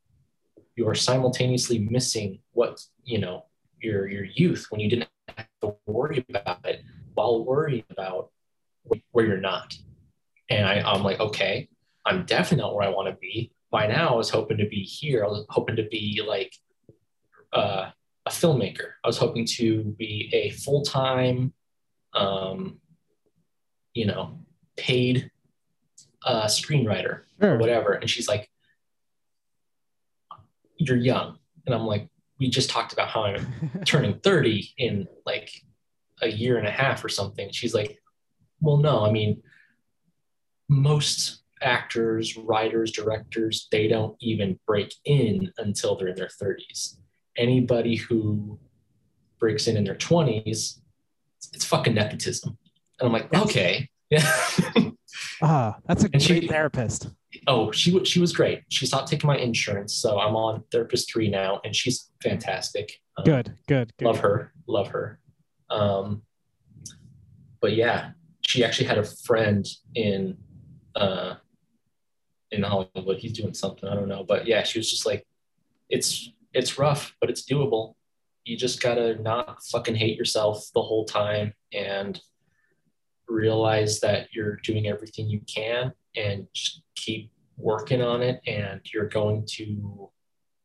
You 0.75 0.87
are 0.87 0.95
simultaneously 0.95 1.79
missing 1.79 2.39
what, 2.51 2.79
you 3.03 3.19
know, 3.19 3.45
your 3.81 4.07
your 4.07 4.23
youth 4.23 4.67
when 4.69 4.79
you 4.79 4.89
didn't 4.89 5.09
have 5.35 5.47
to 5.61 5.75
worry 5.85 6.25
about 6.29 6.65
it 6.65 6.83
while 7.13 7.43
worrying 7.43 7.83
about 7.89 8.29
where 9.11 9.25
you're 9.25 9.37
not. 9.37 9.75
And 10.49 10.65
I, 10.65 10.81
I'm 10.81 11.03
like, 11.03 11.19
okay, 11.19 11.67
I'm 12.05 12.25
definitely 12.25 12.63
not 12.63 12.75
where 12.75 12.87
I 12.87 12.89
want 12.89 13.09
to 13.09 13.17
be. 13.19 13.51
By 13.69 13.87
now, 13.87 14.13
I 14.13 14.15
was 14.15 14.29
hoping 14.29 14.57
to 14.57 14.67
be 14.67 14.83
here. 14.83 15.25
I 15.25 15.27
was 15.27 15.45
hoping 15.49 15.75
to 15.75 15.87
be 15.91 16.21
like 16.25 16.53
uh, 17.53 17.89
a 18.25 18.29
filmmaker. 18.29 18.91
I 19.03 19.07
was 19.07 19.17
hoping 19.17 19.45
to 19.57 19.83
be 19.97 20.29
a 20.33 20.51
full 20.51 20.83
time, 20.83 21.53
um, 22.13 22.79
you 23.93 24.05
know, 24.05 24.39
paid 24.75 25.31
a 26.25 26.45
screenwriter 26.45 27.21
or 27.41 27.57
whatever. 27.57 27.93
And 27.93 28.09
she's 28.09 28.27
like, 28.27 28.49
You're 30.77 30.97
young. 30.97 31.37
And 31.65 31.73
I'm 31.73 31.85
like, 31.85 32.09
We 32.39 32.49
just 32.49 32.69
talked 32.69 32.93
about 32.93 33.09
how 33.09 33.23
I'm 33.23 33.81
turning 33.85 34.19
30 34.19 34.73
in 34.77 35.07
like 35.25 35.49
a 36.21 36.27
year 36.29 36.57
and 36.57 36.67
a 36.67 36.71
half 36.71 37.03
or 37.03 37.09
something. 37.09 37.49
She's 37.51 37.73
like, 37.73 37.97
Well, 38.59 38.77
no, 38.77 39.05
I 39.05 39.11
mean, 39.11 39.41
most 40.69 41.43
actors, 41.61 42.37
writers, 42.37 42.91
directors, 42.91 43.67
they 43.71 43.87
don't 43.87 44.15
even 44.19 44.59
break 44.67 44.93
in 45.05 45.51
until 45.57 45.95
they're 45.95 46.09
in 46.09 46.15
their 46.15 46.29
30s. 46.41 46.97
Anybody 47.37 47.95
who 47.95 48.57
breaks 49.39 49.67
in 49.67 49.77
in 49.77 49.83
their 49.83 49.95
20s, 49.95 50.45
it's, 50.47 50.79
it's 51.53 51.65
fucking 51.65 51.93
nepotism. 51.93 52.57
And 52.99 53.07
I'm 53.07 53.13
like, 53.13 53.33
okay. 53.33 53.89
Yeah. 54.09 54.29
Ah, 55.41 55.77
that's 55.85 56.03
a 56.03 56.09
And 56.13 56.21
she- 56.21 56.39
great 56.39 56.49
therapist. 56.49 57.09
oh, 57.47 57.71
she 57.71 57.91
wa- 57.93 58.03
she 58.03 58.19
was 58.19 58.33
great. 58.33 58.61
She 58.69 58.85
stopped 58.87 59.07
taking 59.07 59.27
my 59.27 59.37
insurance, 59.37 59.93
so 59.93 60.19
I'm 60.19 60.35
on 60.35 60.63
therapist 60.71 61.11
three 61.11 61.29
now, 61.29 61.59
and 61.63 61.75
she's 61.75 62.09
fantastic. 62.23 62.99
Um, 63.17 63.23
Good, 63.25 63.53
good, 63.67 63.93
good. 63.97 64.05
love 64.05 64.19
her, 64.19 64.51
love 64.67 64.87
her. 64.89 65.19
Um, 65.69 66.23
but 67.61 67.73
yeah, 67.75 68.11
she 68.41 68.63
actually 68.63 68.87
had 68.87 68.97
a 68.97 69.03
friend 69.03 69.65
in 69.95 70.37
uh, 70.95 71.35
in 72.51 72.63
Hollywood. 72.63 73.17
He's 73.19 73.33
doing 73.33 73.53
something 73.53 73.87
I 73.87 73.93
don't 73.95 74.09
know, 74.09 74.23
but 74.23 74.47
yeah, 74.47 74.63
she 74.63 74.77
was 74.79 74.89
just 74.89 75.05
like, 75.05 75.25
it's 75.89 76.31
it's 76.53 76.77
rough, 76.77 77.15
but 77.19 77.29
it's 77.29 77.45
doable. 77.49 77.95
You 78.45 78.57
just 78.57 78.81
gotta 78.81 79.21
not 79.21 79.63
fucking 79.65 79.95
hate 79.95 80.17
yourself 80.17 80.67
the 80.73 80.81
whole 80.81 81.05
time 81.05 81.53
and 81.73 82.19
realize 83.27 83.99
that 83.99 84.29
you're 84.33 84.55
doing 84.63 84.87
everything 84.87 85.29
you 85.29 85.41
can 85.53 85.91
and 86.15 86.47
just 86.53 86.81
keep 86.95 87.31
working 87.57 88.01
on 88.01 88.21
it 88.21 88.39
and 88.47 88.79
you're 88.93 89.09
going 89.09 89.45
to 89.45 90.09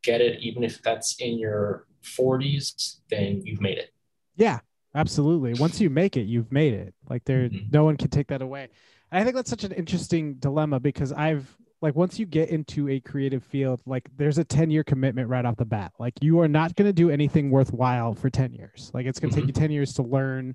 get 0.03 0.21
it 0.21 0.41
even 0.41 0.63
if 0.63 0.81
that's 0.83 1.17
in 1.21 1.39
your 1.39 1.87
40s 2.05 3.01
then 3.11 3.41
you've 3.45 3.61
made 3.61 3.79
it 3.79 3.91
Yeah, 4.37 4.61
absolutely. 4.95 5.55
Once 5.55 5.81
you 5.81 5.91
make 5.91 6.17
it, 6.17 6.23
you've 6.23 6.51
made 6.53 6.75
it. 6.75 6.95
Like 7.09 7.25
there, 7.25 7.49
Mhm. 7.49 7.73
no 7.73 7.85
one 7.85 7.97
can 7.97 8.09
take 8.11 8.29
that 8.29 8.43
away. 8.43 8.69
And 9.11 9.21
I 9.21 9.25
think 9.25 9.37
that's 9.37 9.51
such 9.51 9.65
an 9.65 9.73
interesting 9.73 10.35
dilemma 10.35 10.81
because 10.81 11.13
I've 11.13 11.57
like 11.83 11.97
once 11.97 12.19
you 12.19 12.25
get 12.25 12.49
into 12.49 12.89
a 12.89 13.01
creative 13.01 13.43
field, 13.43 13.83
like 13.85 14.09
there's 14.17 14.39
a 14.39 14.45
10 14.45 14.71
year 14.71 14.85
commitment 14.85 15.29
right 15.29 15.45
off 15.45 15.57
the 15.57 15.65
bat. 15.65 15.93
Like 15.99 16.15
you 16.23 16.41
are 16.41 16.49
not 16.49 16.77
going 16.77 16.89
to 16.89 16.93
do 16.93 17.11
anything 17.11 17.51
worthwhile 17.51 18.15
for 18.15 18.31
10 18.31 18.53
years. 18.53 18.91
Like 18.95 19.05
it's 19.05 19.19
going 19.19 19.31
to 19.31 19.35
take 19.35 19.49
you 19.49 19.53
mm-hmm. 19.53 19.63
10 19.63 19.71
years 19.73 19.95
to 19.95 20.03
learn 20.03 20.55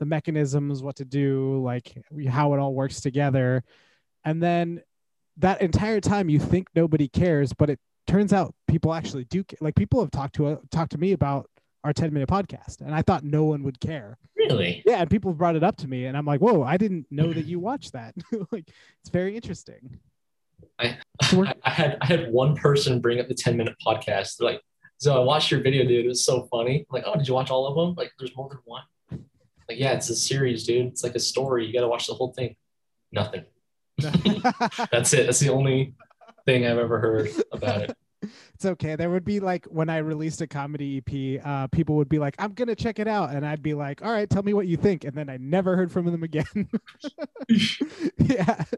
the 0.00 0.04
mechanisms, 0.04 0.82
what 0.82 0.96
to 0.96 1.04
do, 1.04 1.62
like 1.62 1.96
how 2.28 2.52
it 2.52 2.58
all 2.58 2.74
works 2.74 3.00
together. 3.00 3.62
And 4.24 4.42
then 4.42 4.82
that 5.36 5.62
entire 5.62 6.00
time 6.00 6.28
you 6.28 6.40
think 6.40 6.66
nobody 6.74 7.06
cares, 7.06 7.52
but 7.52 7.70
it 7.70 7.78
turns 8.08 8.32
out 8.32 8.52
people 8.66 8.92
actually 8.92 9.24
do 9.26 9.44
ca- 9.44 9.56
like 9.60 9.76
people 9.76 10.00
have 10.00 10.10
talked 10.10 10.34
to 10.34 10.46
uh, 10.48 10.56
talked 10.72 10.92
to 10.92 10.98
me 10.98 11.12
about 11.12 11.48
our 11.84 11.92
10 11.92 12.12
minute 12.12 12.28
podcast 12.28 12.80
and 12.80 12.94
I 12.94 13.02
thought 13.02 13.24
no 13.24 13.44
one 13.44 13.62
would 13.62 13.78
care. 13.78 14.18
really 14.36 14.82
Yeah, 14.84 15.02
and 15.02 15.10
people 15.10 15.30
have 15.30 15.38
brought 15.38 15.54
it 15.54 15.62
up 15.62 15.76
to 15.76 15.88
me 15.88 16.06
and 16.06 16.16
I'm 16.16 16.26
like, 16.26 16.40
"Whoa, 16.40 16.62
I 16.62 16.76
didn't 16.76 17.06
know 17.10 17.32
that 17.32 17.46
you 17.46 17.60
watched 17.60 17.92
that." 17.92 18.14
like 18.50 18.68
it's 19.00 19.10
very 19.10 19.36
interesting. 19.36 20.00
I, 20.78 20.98
So 21.22 21.38
we're- 21.38 21.48
I, 21.64 21.70
I 21.70 21.70
had 21.70 21.98
I 22.00 22.06
had 22.06 22.32
one 22.32 22.56
person 22.56 23.00
bring 23.00 23.20
up 23.20 23.28
the 23.28 23.34
10 23.34 23.56
minute 23.56 23.74
podcast. 23.86 24.36
They're 24.36 24.50
like, 24.50 24.60
so 24.98 25.20
I 25.20 25.24
watched 25.24 25.50
your 25.50 25.60
video, 25.60 25.84
dude. 25.86 26.04
It 26.04 26.08
was 26.08 26.24
so 26.24 26.48
funny. 26.50 26.80
I'm 26.80 26.86
like, 26.94 27.04
oh, 27.06 27.16
did 27.16 27.28
you 27.28 27.34
watch 27.34 27.50
all 27.50 27.66
of 27.66 27.74
them? 27.76 27.94
Like, 27.96 28.12
there's 28.18 28.34
more 28.36 28.48
than 28.48 28.58
one. 28.64 28.82
Like, 29.68 29.78
yeah, 29.78 29.92
it's 29.92 30.08
a 30.10 30.16
series, 30.16 30.64
dude. 30.64 30.86
It's 30.86 31.02
like 31.02 31.14
a 31.14 31.20
story. 31.20 31.66
You 31.66 31.72
got 31.72 31.80
to 31.80 31.88
watch 31.88 32.06
the 32.06 32.14
whole 32.14 32.32
thing. 32.32 32.54
Nothing. 33.12 33.44
That's 33.98 35.12
it. 35.12 35.26
That's 35.26 35.40
the 35.40 35.50
only 35.50 35.94
thing 36.46 36.66
I've 36.66 36.78
ever 36.78 36.98
heard 36.98 37.30
about 37.52 37.82
it. 37.82 37.96
it's 38.54 38.64
okay. 38.64 38.96
There 38.96 39.10
would 39.10 39.24
be 39.24 39.40
like 39.40 39.66
when 39.66 39.88
I 39.88 39.98
released 39.98 40.40
a 40.40 40.46
comedy 40.46 40.98
EP, 41.06 41.40
uh, 41.44 41.66
people 41.68 41.96
would 41.96 42.08
be 42.08 42.18
like, 42.18 42.34
"I'm 42.38 42.52
gonna 42.52 42.74
check 42.74 42.98
it 42.98 43.08
out," 43.08 43.30
and 43.30 43.44
I'd 43.46 43.62
be 43.62 43.74
like, 43.74 44.04
"All 44.04 44.12
right, 44.12 44.28
tell 44.28 44.42
me 44.42 44.54
what 44.54 44.66
you 44.66 44.76
think," 44.76 45.04
and 45.04 45.14
then 45.16 45.28
I 45.28 45.36
never 45.38 45.76
heard 45.76 45.90
from 45.92 46.06
them 46.06 46.22
again. 46.22 46.68
yeah. 48.18 48.64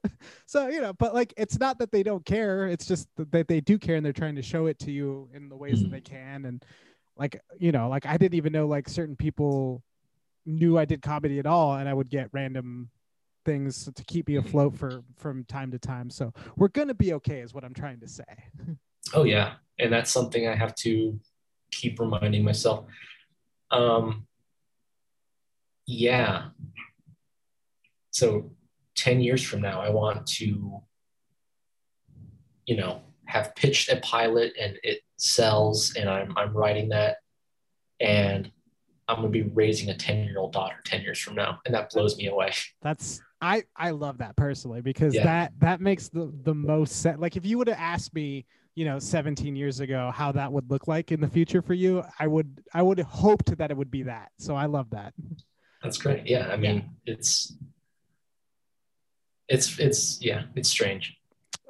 So 0.49 0.69
you 0.69 0.81
know, 0.81 0.93
but 0.93 1.13
like, 1.15 1.35
it's 1.37 1.59
not 1.59 1.79
that 1.81 1.91
they 1.91 2.03
don't 2.03 2.25
care. 2.25 2.69
It's 2.69 2.87
just 2.87 3.09
that 3.17 3.31
that 3.33 3.49
they 3.49 3.61
do 3.61 3.79
care, 3.79 3.97
and 3.97 4.05
they're 4.07 4.13
trying 4.13 4.37
to 4.37 4.43
show 4.43 4.67
it 4.67 4.79
to 4.81 4.93
you 4.93 5.29
in 5.35 5.49
the 5.49 5.57
ways 5.57 5.83
that 5.83 5.89
Mhm. 5.89 5.93
they 5.93 6.01
can. 6.01 6.45
And 6.45 6.65
like, 7.17 7.41
you 7.59 7.73
know, 7.73 7.89
like 7.89 8.07
I 8.07 8.17
didn't 8.17 8.35
even 8.35 8.53
know 8.53 8.67
like 8.67 8.89
certain 8.89 9.17
people 9.17 9.83
knew 10.45 10.79
I 10.79 10.85
did 10.85 11.03
comedy 11.03 11.39
at 11.39 11.47
all, 11.47 11.75
and 11.75 11.89
I 11.89 11.95
would 11.95 12.09
get 12.09 12.29
random 12.33 12.91
things 13.45 13.89
to 13.93 14.05
keep 14.05 14.29
me 14.29 14.37
afloat 14.37 14.77
for 14.77 15.03
from 15.17 15.45
time 15.45 15.71
to 15.73 15.79
time. 15.79 16.11
So 16.11 16.33
we're 16.57 16.69
gonna 16.69 16.95
be 16.95 17.13
okay, 17.15 17.41
is 17.41 17.53
what 17.55 17.65
I'm 17.65 17.75
trying 17.75 18.01
to 18.01 18.09
say. 18.09 18.25
Oh 19.15 19.25
yeah, 19.25 19.55
and 19.79 19.93
that's 19.93 20.11
something 20.11 20.47
I 20.49 20.55
have 20.57 20.75
to 20.77 21.19
keep 21.71 22.01
reminding 22.01 22.45
myself. 22.45 22.87
Um, 23.71 24.27
yeah. 25.87 26.49
So 28.11 28.51
ten 28.95 29.21
years 29.21 29.43
from 29.43 29.61
now, 29.61 29.81
I 29.81 29.91
want 29.91 30.27
to, 30.27 30.81
you 32.67 32.77
know, 32.77 33.03
have 33.27 33.55
pitched 33.55 33.91
a 33.91 33.97
pilot 34.01 34.55
and 34.61 34.79
it 34.83 35.01
sells, 35.17 35.95
and 35.97 36.09
I'm 36.09 36.37
I'm 36.37 36.53
writing 36.57 36.89
that, 36.91 37.19
and 38.01 38.51
I'm 39.09 39.17
gonna 39.17 39.29
be 39.29 39.43
raising 39.43 39.91
a 39.91 39.97
ten 39.97 40.25
year 40.25 40.39
old 40.39 40.53
daughter 40.53 40.77
ten 40.85 41.03
years 41.03 41.19
from 41.19 41.35
now, 41.35 41.61
and 41.67 41.75
that 41.75 41.91
blows 41.91 42.17
me 42.17 42.27
away. 42.29 42.53
That's 42.83 43.21
I 43.41 43.65
I 43.77 43.91
love 43.91 44.19
that 44.19 44.35
personally 44.37 44.81
because 44.81 45.15
Yeah. 45.15 45.25
that 45.25 45.53
that 45.59 45.81
makes 45.81 46.09
the 46.09 46.33
the 46.43 46.55
most 46.55 47.03
sense. 47.03 47.21
Like 47.21 47.37
if 47.37 47.45
you 47.45 47.59
would 47.59 47.69
have 47.69 47.79
asked 47.79 48.15
me, 48.15 48.47
you 48.77 48.85
know, 48.85 48.99
17 48.99 49.57
years 49.57 49.81
ago 49.81 50.13
how 50.15 50.31
that 50.31 50.53
would 50.53 50.71
look 50.71 50.87
like 50.87 51.11
in 51.11 51.21
the 51.21 51.29
future 51.29 51.63
for 51.63 51.75
you, 51.75 52.05
I 52.21 52.29
would 52.29 52.63
I 52.73 52.83
would 52.83 52.99
have 52.99 53.09
hoped 53.09 53.57
that 53.57 53.71
it 53.71 53.77
would 53.77 53.91
be 53.91 54.05
that. 54.05 54.31
So 54.39 54.55
I 54.55 54.67
love 54.67 54.91
that. 54.91 55.15
That's 55.83 55.99
great. 55.99 56.27
Yeah, 56.27 56.49
I 56.53 56.57
mean, 56.57 56.91
it's 57.07 57.57
it's 59.49 59.79
it's 59.79 60.23
yeah, 60.23 60.45
it's 60.55 60.69
strange. 60.69 61.17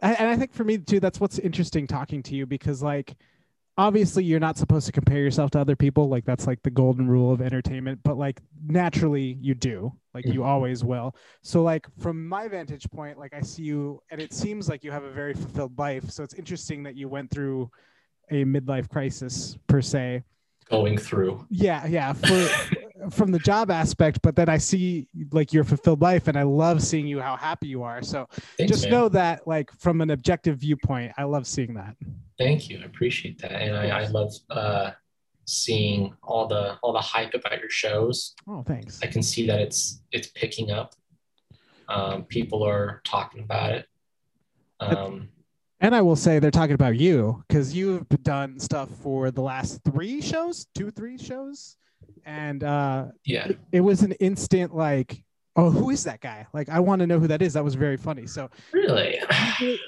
And 0.02 0.28
I 0.28 0.36
think 0.36 0.52
for 0.52 0.64
me 0.64 0.78
too, 0.78 1.00
that's 1.00 1.20
what's 1.20 1.38
interesting 1.38 1.86
talking 1.86 2.22
to 2.24 2.34
you 2.34 2.44
because 2.44 2.82
like 2.82 3.16
obviously 3.78 4.24
you're 4.24 4.40
not 4.40 4.56
supposed 4.56 4.86
to 4.86 4.92
compare 4.92 5.18
yourself 5.18 5.50
to 5.50 5.60
other 5.60 5.76
people 5.76 6.08
like 6.08 6.24
that's 6.24 6.46
like 6.46 6.62
the 6.62 6.70
golden 6.70 7.08
rule 7.08 7.30
of 7.32 7.42
entertainment 7.42 8.00
but 8.02 8.16
like 8.16 8.40
naturally 8.66 9.36
you 9.40 9.54
do 9.54 9.92
like 10.14 10.24
you 10.24 10.42
always 10.42 10.82
will. 10.82 11.14
So 11.42 11.62
like 11.62 11.86
from 11.98 12.26
my 12.26 12.48
vantage 12.48 12.88
point 12.90 13.18
like 13.18 13.34
i 13.34 13.40
see 13.42 13.64
you 13.64 14.00
and 14.10 14.20
it 14.20 14.32
seems 14.32 14.68
like 14.68 14.82
you 14.82 14.90
have 14.90 15.04
a 15.04 15.10
very 15.10 15.34
fulfilled 15.34 15.78
life 15.78 16.10
so 16.10 16.22
it's 16.22 16.34
interesting 16.34 16.82
that 16.84 16.96
you 16.96 17.08
went 17.08 17.30
through 17.30 17.70
a 18.30 18.44
midlife 18.44 18.88
crisis 18.88 19.56
per 19.68 19.80
se. 19.80 20.24
Going 20.70 20.98
through. 20.98 21.46
yeah 21.50 21.86
yeah 21.86 22.12
for 22.12 22.48
from 23.10 23.30
the 23.30 23.38
job 23.38 23.70
aspect 23.70 24.20
but 24.22 24.34
then 24.36 24.48
i 24.48 24.58
see 24.58 25.06
like 25.32 25.52
your 25.52 25.64
fulfilled 25.64 26.00
life 26.00 26.28
and 26.28 26.36
i 26.38 26.42
love 26.42 26.82
seeing 26.82 27.06
you 27.06 27.20
how 27.20 27.36
happy 27.36 27.66
you 27.68 27.82
are 27.82 28.02
so 28.02 28.26
Thanks, 28.58 28.70
just 28.72 28.84
man. 28.84 28.92
know 28.92 29.08
that 29.10 29.46
like 29.46 29.70
from 29.78 30.00
an 30.00 30.10
objective 30.10 30.58
viewpoint 30.58 31.12
i 31.16 31.24
love 31.24 31.46
seeing 31.46 31.74
that 31.74 31.94
Thank 32.38 32.68
you. 32.68 32.80
I 32.82 32.84
appreciate 32.84 33.38
that. 33.40 33.52
And 33.52 33.74
I, 33.74 34.00
I 34.00 34.06
love 34.08 34.30
uh, 34.50 34.90
seeing 35.46 36.14
all 36.22 36.46
the 36.46 36.76
all 36.82 36.92
the 36.92 37.00
hype 37.00 37.32
about 37.32 37.58
your 37.60 37.70
shows. 37.70 38.34
oh 38.46 38.62
thanks 38.62 39.00
I 39.02 39.06
can 39.06 39.22
see 39.22 39.46
that 39.46 39.58
it's 39.58 40.02
it's 40.12 40.28
picking 40.28 40.70
up. 40.70 40.94
Um, 41.88 42.24
people 42.24 42.62
are 42.62 43.00
talking 43.04 43.42
about 43.42 43.72
it. 43.72 43.86
Um, 44.80 45.30
And 45.80 45.94
I 45.94 46.02
will 46.02 46.16
say 46.16 46.38
they're 46.38 46.50
talking 46.50 46.74
about 46.74 46.96
you 46.98 47.42
because 47.48 47.74
you've 47.74 48.06
done 48.22 48.58
stuff 48.60 48.90
for 49.02 49.30
the 49.30 49.40
last 49.42 49.80
three 49.84 50.20
shows, 50.20 50.66
two, 50.74 50.90
three 50.90 51.16
shows. 51.16 51.76
And 52.26 52.62
uh, 52.64 53.06
yeah. 53.24 53.46
it, 53.48 53.58
it 53.72 53.80
was 53.80 54.02
an 54.02 54.12
instant 54.12 54.74
like, 54.74 55.22
oh, 55.54 55.70
who 55.70 55.90
is 55.90 56.04
that 56.04 56.20
guy? 56.20 56.46
Like, 56.52 56.68
I 56.68 56.80
want 56.80 57.00
to 57.00 57.06
know 57.06 57.18
who 57.18 57.28
that 57.28 57.40
is. 57.40 57.54
That 57.54 57.64
was 57.64 57.74
very 57.76 57.96
funny. 57.96 58.26
So, 58.26 58.50
Really? 58.72 59.18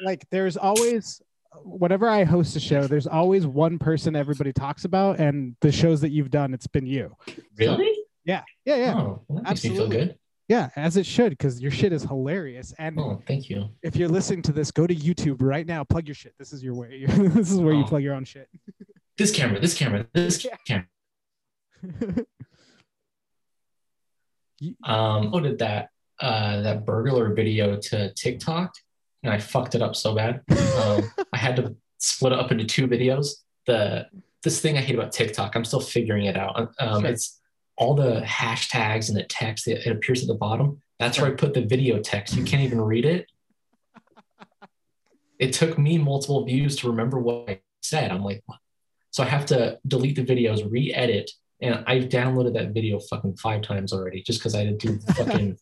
like, 0.05 0.25
there's 0.31 0.57
always, 0.57 1.21
whenever 1.65 2.09
I 2.09 2.25
host 2.25 2.57
a 2.57 2.61
show, 2.61 2.87
there's 2.87 3.07
always 3.07 3.47
one 3.47 3.79
person 3.79 4.17
everybody 4.17 4.53
talks 4.53 4.85
about. 4.85 5.19
And 5.19 5.57
the 5.61 5.73
shows 5.73 6.01
that 6.03 6.11
you've 6.11 6.31
done, 6.31 6.55
it's 6.55 6.67
been 6.69 6.87
you. 6.87 7.15
Really? 7.59 7.93
Yeah. 8.25 8.43
Yeah. 8.65 8.77
Yeah. 8.77 8.95
Oh, 8.97 9.23
well, 9.29 9.43
that 9.43 9.49
makes 9.51 9.65
me 9.65 9.71
Absolutely. 9.71 9.97
feel 9.97 10.07
good. 10.07 10.19
Yeah. 10.49 10.71
As 10.77 10.97
it 10.97 11.05
should 11.05 11.31
because 11.31 11.61
your 11.61 11.71
shit 11.71 11.93
is 11.93 12.03
hilarious. 12.05 12.73
And 12.79 12.99
Oh, 12.99 13.21
thank 13.27 13.51
you. 13.51 13.69
if 13.83 13.97
you're 13.97 14.09
listening 14.09 14.43
to 14.43 14.53
this, 14.53 14.71
go 14.71 14.87
to 14.87 14.95
YouTube 14.95 15.43
right 15.43 15.67
now, 15.67 15.85
plug 15.85 16.07
your 16.09 16.15
shit. 16.15 16.33
This 16.39 16.53
is 16.55 16.63
your 16.63 16.75
way. 16.75 17.05
this 17.07 17.51
is 17.51 17.59
where 17.59 17.75
you 17.75 17.83
Oh. 17.83 17.87
plug 17.89 18.03
your 18.03 18.15
own 18.15 18.25
shit. 18.25 18.49
This 19.19 19.33
camera, 19.35 19.61
this 19.61 19.75
camera, 19.75 20.07
this 20.15 20.45
Yeah. 20.47 20.57
camera. 20.67 20.87
Um 24.85 25.31
uploaded 25.31 25.59
that 25.59 25.91
uh 26.19 26.63
that 26.63 26.85
burglar 26.85 27.33
video 27.33 27.77
to 27.77 28.13
TikTok 28.15 28.75
and 29.23 29.33
I 29.33 29.39
fucked 29.39 29.75
it 29.75 29.83
up 29.83 29.97
so 29.97 30.15
bad. 30.15 30.43
Um, 30.51 31.11
I 31.33 31.37
had 31.37 31.57
to 31.57 31.75
split 31.99 32.33
it 32.33 32.39
up 32.39 32.53
into 32.53 32.65
two 32.65 32.87
videos. 32.87 33.29
The 33.67 34.07
this 34.43 34.61
thing 34.61 34.79
I 34.79 34.81
hate 34.81 34.95
about 34.95 35.13
TikTok, 35.13 35.57
I'm 35.57 35.65
still 35.65 35.81
figuring 35.81 36.27
it 36.27 36.37
out. 36.37 36.73
Um, 36.79 37.01
Sure. 37.03 37.11
It's 37.11 37.41
all 37.77 37.95
the 37.95 38.21
hashtags 38.21 39.09
and 39.09 39.17
the 39.17 39.25
text 39.25 39.65
that 39.67 39.87
it 39.87 39.91
appears 39.91 40.23
at 40.23 40.29
the 40.29 40.35
bottom. 40.35 40.81
That's 40.99 41.21
where 41.21 41.31
I 41.31 41.35
put 41.35 41.55
the 41.55 41.65
video 41.65 41.99
text. 41.99 42.37
You 42.37 42.45
can't 42.45 42.63
even 42.63 42.81
read 42.81 43.05
it. 43.05 43.27
it 45.39 45.53
took 45.53 45.79
me 45.79 45.99
multiple 45.99 46.45
views 46.45 46.77
to 46.77 46.89
remember 46.89 47.19
what 47.19 47.49
I 47.49 47.61
said. 47.83 48.11
I'm 48.11 48.23
like, 48.23 48.43
what? 48.47 48.59
So 49.11 49.23
I 49.23 49.27
have 49.27 49.47
to 49.47 49.79
delete 49.87 50.17
the 50.17 50.25
videos, 50.25 50.71
re-edit, 50.71 51.31
and 51.61 51.83
I've 51.87 52.05
downloaded 52.05 52.55
that 52.55 52.71
video 52.71 52.99
fucking 53.01 53.37
five 53.37 53.63
times 53.63 53.93
already 53.93 54.23
just 54.23 54.39
because 54.41 54.55
I 54.55 54.65
had 54.65 54.79
to 54.81 54.87
do 54.87 54.97
the 54.97 55.15
fucking 55.25 55.59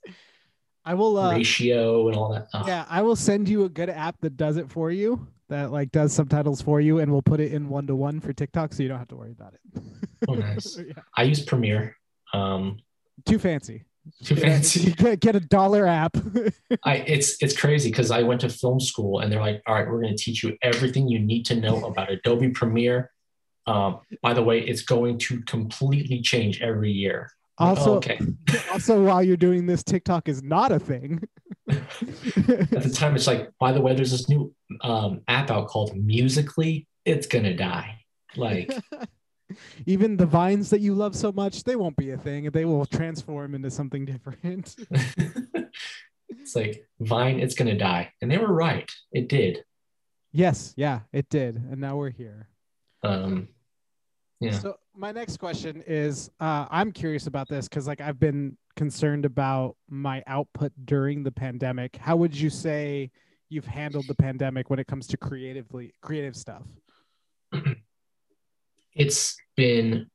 I 0.85 0.95
will. 0.95 1.19
Uh, 1.19 1.33
ratio 1.33 2.09
and 2.09 2.17
all 2.17 2.33
that. 2.33 2.47
Ugh. 2.55 2.65
yeah, 2.69 2.85
I 2.89 3.03
will 3.03 3.17
send 3.17 3.49
you 3.49 3.65
a 3.65 3.69
good 3.69 3.91
app 3.91 4.21
that 4.21 4.37
does 4.37 4.57
it 4.57 4.71
for 4.71 4.91
you. 4.91 5.27
That 5.49 5.71
like 5.71 5.93
does 5.93 6.13
subtitles 6.13 6.61
for 6.61 6.81
you, 6.81 6.99
and 6.99 7.11
we'll 7.13 7.23
put 7.23 7.41
it 7.41 7.53
in 7.53 7.69
one 7.69 7.87
to 7.87 7.95
one 7.95 8.21
for 8.21 8.33
TikTok, 8.33 8.73
so 8.73 8.83
you 8.83 8.89
don't 8.89 8.99
have 8.99 9.09
to 9.09 9.17
worry 9.17 9.33
about 9.33 9.55
it. 9.55 9.83
Oh, 10.29 10.35
nice. 10.35 10.77
yeah. 10.79 10.93
I 11.17 11.23
use 11.23 11.41
Premiere. 11.45 11.97
Um, 12.33 12.79
Too 13.27 13.39
fancy. 13.39 13.85
too 14.25 14.35
fancy. 14.37 14.93
Get, 14.97 15.21
get 15.21 15.37
a 15.37 15.41
dollar 15.41 15.87
app. 15.87 16.17
I 16.85 16.97
it's 17.07 17.41
it's 17.43 17.57
crazy 17.57 17.91
because 17.91 18.11
I 18.13 18.23
went 18.23 18.41
to 18.43 18.49
film 18.49 18.79
school 18.81 19.21
and 19.21 19.31
they're 19.33 19.41
like, 19.41 19.63
all 19.67 19.75
right, 19.75 19.87
we're 19.89 20.01
going 20.01 20.17
to 20.17 20.23
teach 20.23 20.43
you 20.45 20.57
everything 20.63 21.09
you 21.09 21.19
need 21.19 21.45
to 21.47 21.57
know 21.57 21.85
about 21.87 22.11
Adobe 22.11 22.51
Premiere. 22.51 23.11
Um, 23.67 24.01
by 24.23 24.33
the 24.33 24.43
way, 24.43 24.61
it's 24.61 24.83
going 24.83 25.19
to 25.19 25.41
completely 25.43 26.21
change 26.21 26.63
every 26.63 26.93
year. 26.93 27.31
Also- 27.59 27.95
oh, 27.95 27.97
okay. 27.97 28.19
also, 28.73 29.03
while 29.03 29.23
you're 29.23 29.37
doing 29.37 29.67
this, 29.67 29.83
TikTok 29.83 30.29
is 30.29 30.43
not 30.43 30.73
a 30.73 30.79
thing. 30.79 31.23
At 31.69 31.89
the 32.83 32.93
time, 32.95 33.17
it's 33.17 33.27
like, 33.27 33.51
by 33.59 33.73
the 33.73 33.81
way, 33.81 33.95
there's 33.95 34.13
this 34.13 34.29
new 34.29 34.55
um, 34.83 35.23
app 35.27 35.51
out 35.51 35.69
called 35.69 35.97
Musically. 35.97 36.87
It's 37.05 37.27
gonna 37.27 37.57
die. 37.57 37.99
Like, 38.37 38.73
Even 39.87 40.17
the 40.17 40.27
vines 40.27 40.71
that 40.71 40.81
you 40.81 40.93
love 40.95 41.15
so 41.15 41.31
much, 41.33 41.63
they 41.63 41.77
won't 41.77 41.97
be 41.97 42.11
a 42.11 42.19
thing. 42.19 42.51
They 42.51 42.65
will 42.65 42.85
transform 42.85 43.55
into 43.55 43.71
something 43.71 44.05
different. 44.05 44.75
it's 46.29 46.57
like 46.57 46.85
Vine. 47.01 47.39
It's 47.41 47.55
gonna 47.55 47.79
die, 47.79 48.13
and 48.21 48.31
they 48.31 48.39
were 48.39 48.53
right. 48.53 48.91
It 49.13 49.29
did. 49.29 49.65
yes, 50.33 50.75
yeah, 50.77 51.01
it 51.13 51.29
did, 51.31 51.57
and 51.57 51.81
now 51.81 51.97
we're 51.97 52.11
here. 52.11 52.49
Um, 53.05 53.49
yeah. 54.41 54.59
So 54.59 54.77
my 54.95 55.13
next 55.13 55.39
question 55.39 55.83
is, 55.87 56.31
uh, 56.41 56.67
I'm 56.71 56.93
curious 56.93 57.27
about 57.27 57.49
this 57.49 57.69
because 57.69 57.87
like 57.87 58.01
I've 58.01 58.19
been 58.21 58.57
concerned 58.77 59.25
about 59.25 59.77
my 59.89 60.23
output 60.27 60.73
during 60.85 61.23
the 61.23 61.33
pandemic. 61.33 61.97
How 61.97 62.17
would 62.17 62.37
you 62.39 62.51
say 62.51 63.11
you've 63.49 63.65
handled 63.67 64.07
the 64.09 64.15
pandemic 64.15 64.69
when 64.71 64.79
it 64.79 64.87
comes 64.87 65.07
to 65.09 65.17
creatively 65.17 65.95
creative 66.03 66.37
stuff? 66.37 66.65
it's 68.95 69.37
been 69.57 70.07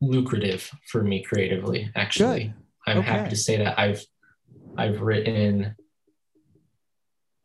lucrative 0.00 0.70
for 0.90 1.02
me 1.02 1.22
creatively 1.22 1.90
actually 1.94 2.44
Good. 2.44 2.54
i'm 2.86 2.98
Okay. 2.98 3.06
happy 3.06 3.30
to 3.30 3.36
say 3.36 3.56
that 3.56 3.78
i've 3.78 4.04
i've 4.76 5.00
written 5.00 5.74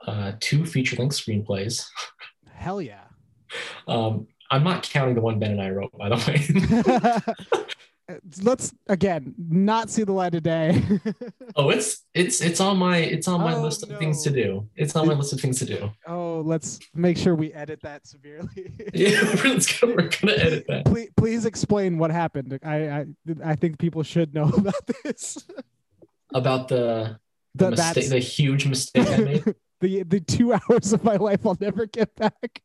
uh, 0.05 0.33
two 0.39 0.65
feature 0.65 0.95
length 0.97 1.15
screenplays 1.15 1.85
Hell 2.53 2.81
yeah. 2.81 3.03
um, 3.87 4.27
i'm 4.51 4.63
not 4.63 4.83
counting 4.83 5.15
the 5.15 5.21
one 5.21 5.39
ben 5.39 5.51
and 5.51 5.61
i 5.61 5.69
wrote 5.69 5.91
by 5.97 6.09
the 6.09 6.15
way 7.57 7.65
Let's 8.41 8.73
again 8.87 9.35
not 9.37 9.91
see 9.91 10.03
the 10.03 10.13
light 10.13 10.33
of 10.33 10.41
day. 10.41 10.81
oh 11.55 11.69
it's 11.69 12.05
it's 12.15 12.41
it's 12.41 12.59
on 12.59 12.77
my 12.79 12.97
it's 12.97 13.27
on 13.27 13.39
my 13.39 13.53
Oh, 13.53 13.61
list 13.61 13.83
of 13.83 13.99
things 13.99 14.23
to 14.23 14.31
do 14.31 14.67
it's 14.75 14.95
on 14.95 15.05
my 15.07 15.13
list 15.13 15.31
of 15.31 15.39
things 15.39 15.59
to 15.59 15.65
do 15.65 15.91
oh, 16.07 16.41
let's 16.43 16.79
make 16.95 17.17
sure 17.17 17.35
we 17.35 17.53
edit 17.53 17.79
that 17.83 18.07
severely. 18.07 18.73
yeah 18.95 19.21
we're, 19.35 19.43
gonna, 19.43 19.95
we're 19.95 20.09
gonna 20.09 20.33
edit 20.33 20.65
that 20.67 20.85
please, 20.85 21.09
please 21.17 21.45
explain 21.45 21.99
what 21.99 22.09
happened. 22.09 22.57
I, 22.63 22.75
I 22.89 23.05
I 23.45 23.55
think 23.55 23.77
people 23.77 24.01
should 24.01 24.33
know 24.33 24.49
about 24.57 24.87
this. 25.03 25.45
about 26.33 26.67
the 26.67 27.19
the, 27.53 27.65
The, 27.65 27.71
mistake, 27.75 28.09
the 28.09 28.17
huge 28.19 28.65
mistake 28.65 29.07
i 29.07 29.17
made 29.17 29.55
the 29.81 30.01
the 30.01 30.19
two 30.19 30.53
hours 30.53 30.93
of 30.93 31.03
my 31.03 31.17
life 31.17 31.45
I'll 31.45 31.57
never 31.61 31.85
get 31.85 32.15
back. 32.15 32.63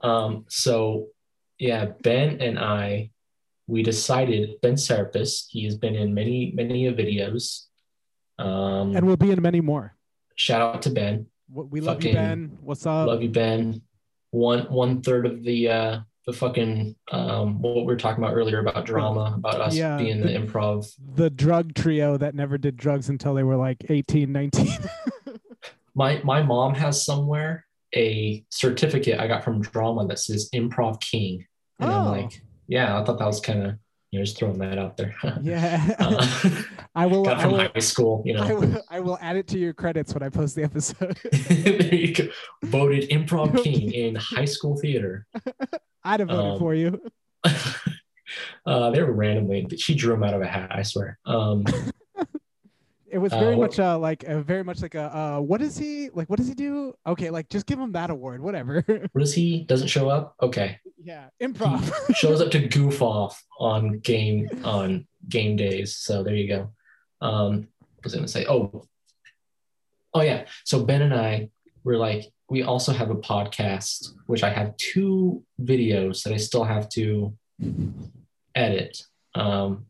Um, 0.00 0.46
so 0.48 1.08
yeah, 1.58 1.86
Ben 2.02 2.40
and 2.40 2.58
I, 2.58 3.10
we 3.66 3.82
decided 3.82 4.60
Ben 4.62 4.76
Serapis, 4.76 5.48
he 5.50 5.64
has 5.64 5.76
been 5.76 5.94
in 5.94 6.14
many, 6.14 6.52
many 6.54 6.84
videos. 6.92 7.64
Um, 8.38 8.96
And 8.96 9.06
we'll 9.06 9.16
be 9.16 9.30
in 9.30 9.42
many 9.42 9.60
more. 9.60 9.94
shout 10.36 10.62
out 10.62 10.82
to 10.82 10.90
Ben. 10.90 11.26
We 11.52 11.80
love 11.80 12.02
you, 12.04 12.12
Ben. 12.12 12.58
What's 12.60 12.86
up? 12.86 13.08
Love 13.08 13.22
you, 13.22 13.30
Ben. 13.30 13.82
One 14.30 14.60
one 14.70 15.00
third 15.00 15.24
of 15.24 15.42
the 15.42 15.68
uh 15.70 16.00
the 16.26 16.34
fucking 16.34 16.94
um 17.10 17.62
what 17.62 17.76
we 17.76 17.82
were 17.84 17.96
talking 17.96 18.22
about 18.22 18.34
earlier 18.36 18.58
about 18.60 18.84
drama, 18.84 19.32
about 19.36 19.60
us 19.62 19.74
Yeah, 19.74 19.96
being 19.96 20.20
the 20.20 20.28
the- 20.28 20.38
improv. 20.38 20.92
The 21.16 21.30
drug 21.30 21.74
trio 21.74 22.18
that 22.18 22.34
never 22.34 22.58
did 22.58 22.76
drugs 22.76 23.08
until 23.08 23.32
they 23.32 23.42
were 23.42 23.56
like 23.56 23.78
18, 23.88 24.30
19. 24.30 24.68
My 25.94 26.20
my 26.22 26.42
mom 26.42 26.74
has 26.74 27.04
somewhere 27.04 27.64
a 27.94 28.44
certificate 28.50 29.18
I 29.18 29.26
got 29.26 29.42
from 29.42 29.62
drama 29.62 30.06
that 30.08 30.18
says 30.20 30.48
improv 30.54 31.00
king. 31.00 31.46
And 31.78 31.90
I'm 31.90 32.06
Oh. 32.06 32.10
like, 32.10 32.42
yeah, 32.66 32.98
I 33.00 33.04
thought 33.04 33.18
that 33.18 33.26
was 33.26 33.40
kind 33.40 33.66
of 33.66 33.74
you 34.10 34.18
know, 34.18 34.24
just 34.24 34.38
throwing 34.38 34.56
that 34.58 34.78
out 34.78 34.96
there. 34.96 35.14
yeah. 35.42 35.94
Uh, 35.98 36.62
I 36.94 37.04
will 37.04 37.24
got 37.24 37.32
it 37.36 37.40
I 37.40 37.42
from 37.42 37.52
will, 37.52 37.58
high 37.58 37.78
school, 37.80 38.22
you 38.24 38.32
know. 38.34 38.42
I 38.42 38.52
will 38.54 38.82
I 38.90 39.00
will 39.00 39.18
add 39.20 39.36
it 39.36 39.46
to 39.48 39.58
your 39.58 39.74
credits 39.74 40.14
when 40.14 40.22
I 40.22 40.30
post 40.30 40.56
the 40.56 40.62
episode. 40.64 41.18
there 41.32 41.94
you 41.94 42.14
go. 42.14 42.28
Voted 42.64 43.10
improv 43.10 43.62
king 43.62 43.92
in 43.92 44.14
high 44.14 44.46
school 44.46 44.76
theater. 44.78 45.26
I'd 46.04 46.20
have 46.20 46.30
voted 46.30 46.52
Um, 46.52 46.58
for 46.58 46.74
you. 46.74 47.02
uh, 48.64 48.90
they 48.90 49.02
were 49.02 49.12
randomly. 49.12 49.66
She 49.76 49.94
drew 49.94 50.12
them 50.14 50.24
out 50.24 50.32
of 50.34 50.40
a 50.42 50.46
hat. 50.46 50.70
I 50.72 50.82
swear. 50.82 51.18
Um, 51.26 51.64
It 53.10 53.18
was 53.18 53.32
uh, 53.32 53.38
very 53.38 53.56
what- 53.56 53.70
much 53.70 53.78
uh, 53.78 53.98
like 53.98 54.24
a 54.24 54.42
very 54.42 54.62
much 54.64 54.82
like 54.82 54.94
a 54.94 55.16
uh, 55.16 55.40
what 55.40 55.60
does 55.60 55.76
he 55.76 56.10
like? 56.10 56.28
What 56.28 56.38
does 56.38 56.48
he 56.48 56.54
do? 56.54 56.94
Okay, 57.06 57.30
like 57.30 57.48
just 57.48 57.66
give 57.66 57.78
him 57.78 57.92
that 57.92 58.10
award, 58.10 58.40
whatever. 58.40 58.84
what 59.12 59.22
is 59.22 59.34
he? 59.34 59.64
Doesn't 59.64 59.88
show 59.88 60.08
up. 60.08 60.34
Okay, 60.42 60.78
yeah, 61.02 61.28
improv. 61.42 62.14
shows 62.14 62.40
up 62.40 62.50
to 62.52 62.68
goof 62.68 63.00
off 63.02 63.42
on 63.58 63.98
game 64.00 64.48
on 64.64 65.06
game 65.28 65.56
days. 65.56 65.96
So 65.96 66.22
there 66.22 66.34
you 66.34 66.48
go. 66.48 66.70
Um, 67.20 67.68
was 68.04 68.14
gonna 68.14 68.28
say? 68.28 68.46
Oh, 68.46 68.86
oh 70.14 70.20
yeah. 70.20 70.44
So 70.64 70.84
Ben 70.84 71.02
and 71.02 71.14
I 71.14 71.50
were 71.84 71.96
like, 71.96 72.24
we 72.48 72.62
also 72.62 72.92
have 72.92 73.10
a 73.10 73.16
podcast, 73.16 74.12
which 74.26 74.42
I 74.42 74.50
have 74.50 74.76
two 74.76 75.42
videos 75.60 76.22
that 76.22 76.32
I 76.32 76.36
still 76.36 76.64
have 76.64 76.88
to 76.90 77.34
edit. 78.54 79.02
Um, 79.34 79.86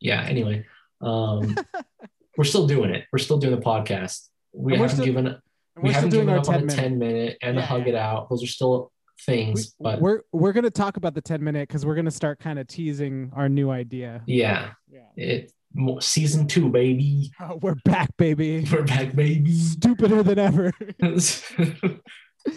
yeah. 0.00 0.22
Anyway, 0.22 0.66
um, 1.00 1.56
we're 2.38 2.44
still 2.44 2.66
doing 2.68 2.90
it. 2.94 3.04
We're 3.12 3.18
still 3.18 3.38
doing 3.38 3.54
the 3.56 3.60
podcast. 3.60 4.28
We 4.52 4.74
haven't 4.74 4.90
still- 4.90 5.04
given 5.04 5.36
we 5.80 5.92
haven't 5.92 6.10
given 6.10 6.28
our 6.28 6.38
up 6.38 6.48
on 6.48 6.54
10 6.54 6.60
the 6.60 6.66
minute. 6.66 6.76
10 6.80 6.98
minute 6.98 7.38
and 7.42 7.56
the 7.58 7.62
hug 7.62 7.82
yeah. 7.82 7.88
it 7.88 7.94
out. 7.94 8.30
Those 8.30 8.42
are 8.42 8.48
still 8.48 8.92
things, 9.26 9.74
We, 9.78 9.84
but 9.84 10.00
we're 10.00 10.22
we're 10.32 10.52
gonna 10.52 10.70
talk 10.70 10.96
about 10.96 11.14
the 11.14 11.20
10 11.20 11.42
minute 11.42 11.68
because 11.68 11.84
we're 11.84 11.94
gonna 11.96 12.10
start 12.10 12.38
kind 12.38 12.58
of 12.58 12.66
teasing 12.68 13.32
our 13.34 13.48
new 13.48 13.70
idea. 13.70 14.22
yeah, 14.26 14.70
Yeah. 14.90 15.00
it 15.16 15.52
season 16.00 16.46
two, 16.46 16.68
baby. 16.70 17.30
Oh, 17.40 17.58
we're 17.60 17.76
back, 17.84 18.16
baby. 18.16 18.66
We're 18.72 18.84
back, 18.84 19.14
baby. 19.14 19.52
Stupider 19.52 20.22
than 20.22 20.38
ever. 20.38 20.72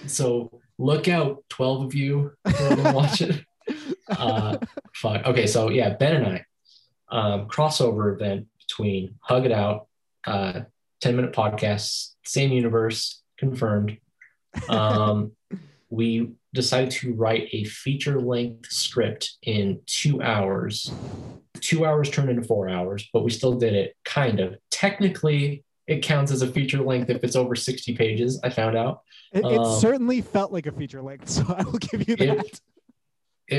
so 0.08 0.62
look 0.78 1.08
out, 1.08 1.44
12 1.50 1.86
of 1.86 1.94
you 1.94 2.32
watch 2.46 3.22
it. 3.22 3.44
Uh, 4.10 4.58
fuck. 4.96 5.26
Okay, 5.26 5.46
so 5.46 5.70
yeah, 5.70 5.90
Ben 5.96 6.24
and 6.24 6.26
I, 6.28 6.46
um, 7.16 7.48
crossover 7.48 8.14
event 8.16 8.48
between 8.72 9.16
Hug 9.22 9.46
It 9.46 9.52
Out, 9.52 9.88
uh, 10.26 10.62
10 11.02 11.16
minute 11.16 11.34
podcasts, 11.34 12.14
same 12.24 12.52
universe, 12.52 13.22
confirmed. 13.38 13.98
Um, 14.70 15.34
we 15.90 16.32
decided 16.54 16.92
to 16.92 17.14
write 17.14 17.50
a 17.52 17.66
feature 17.66 18.20
length 18.22 18.72
script 18.72 19.34
in 19.44 19.82
two 19.86 20.22
hours. 20.22 20.92
Two 21.60 21.86
hours 21.86 22.10
turned 22.10 22.30
into 22.30 22.44
four 22.44 22.70
hours, 22.70 23.08
but 23.14 23.24
we 23.24 23.30
still 23.30 23.54
did 23.54 23.74
it 23.74 23.96
kind 24.06 24.40
of. 24.40 24.56
Technically, 24.72 25.64
it 25.88 26.02
counts 26.02 26.32
as 26.32 26.42
a 26.42 26.48
feature 26.48 26.82
length 26.82 27.10
if 27.10 27.24
it's 27.24 27.36
over 27.36 27.56
60 27.56 27.96
pages, 27.96 28.40
I 28.44 28.50
found 28.50 28.78
out. 28.78 29.02
It, 29.34 29.40
it 29.46 29.58
Um, 29.60 29.80
certainly 29.80 30.22
felt 30.22 30.52
like 30.54 30.66
a 30.66 30.72
feature 30.72 31.02
length, 31.02 31.30
so 31.38 31.44
I 31.48 31.64
will 31.64 31.80
give 31.80 32.08
you 32.08 32.16
that. 32.16 32.38
It 32.46 32.62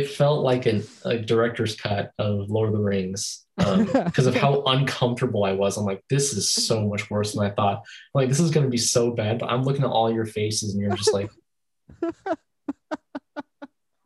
felt 0.00 0.42
like 0.42 0.66
an, 0.66 0.82
a 1.04 1.18
director's 1.18 1.76
cut 1.76 2.12
of 2.18 2.50
Lord 2.50 2.68
of 2.68 2.74
the 2.74 2.82
Rings 2.82 3.46
because 3.58 4.26
of 4.26 4.34
how 4.34 4.62
uncomfortable 4.64 5.44
I 5.44 5.52
was. 5.52 5.76
I'm 5.76 5.84
like, 5.84 6.02
this 6.08 6.32
is 6.32 6.50
so 6.50 6.86
much 6.88 7.10
worse 7.10 7.34
than 7.34 7.44
I 7.44 7.50
thought. 7.50 7.82
Like, 8.14 8.28
this 8.28 8.40
is 8.40 8.50
going 8.50 8.64
to 8.64 8.70
be 8.70 8.78
so 8.78 9.10
bad. 9.10 9.38
But 9.38 9.50
I'm 9.50 9.62
looking 9.62 9.84
at 9.84 9.90
all 9.90 10.10
your 10.12 10.24
faces 10.24 10.74
and 10.74 10.82
you're 10.82 10.96
just 10.96 11.12
like, 11.12 11.30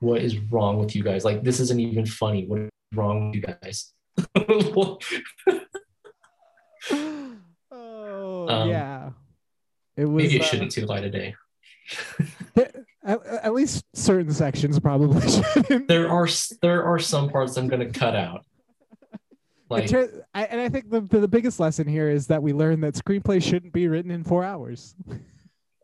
what 0.01 0.23
is 0.23 0.37
wrong 0.37 0.79
with 0.79 0.97
you 0.97 1.03
guys? 1.03 1.25
Like, 1.25 1.43
this 1.43 1.61
isn't 1.61 1.81
even 1.81 2.05
funny. 2.07 2.47
What 2.47 2.61
is 2.61 2.71
wrong 2.95 3.29
with 3.29 3.37
you 3.37 3.43
guys? 3.43 3.93
oh 7.71 8.49
Um, 8.49 8.69
yeah. 8.69 9.11
It 9.97 10.05
was 10.05 10.25
Maybe 10.25 10.37
it 10.37 10.43
uh, 10.43 10.45
shouldn't 10.45 10.73
see 10.73 10.81
the 10.83 10.87
light 10.87 11.05
of 11.05 11.13
day. 11.13 11.35
at, 13.07 13.25
at 13.27 13.55
least 13.55 13.85
certain 13.95 14.33
sections 14.33 14.79
probably 14.79 15.27
shouldn't. 15.55 15.89
There 15.89 16.11
are 16.11 16.29
there 16.61 16.85
are 16.85 16.99
some 16.99 17.31
parts 17.31 17.57
I'm 17.57 17.69
going 17.69 17.91
to 17.91 17.99
cut 17.99 18.17
out. 18.17 18.45
Like, 19.69 19.93
I, 20.33 20.45
and 20.45 20.61
I 20.61 20.69
think 20.69 20.91
the, 20.91 21.01
the 21.01 21.19
the 21.19 21.27
biggest 21.27 21.59
lesson 21.59 21.89
here 21.89 22.09
is 22.09 22.29
that 22.29 22.41
we 22.41 22.53
learned 22.53 22.85
that 22.85 22.95
screenplay 22.95 23.43
shouldn't 23.43 23.73
be 23.73 23.89
written 23.89 24.13
in 24.13 24.23
four 24.23 24.45
hours. 24.45 24.95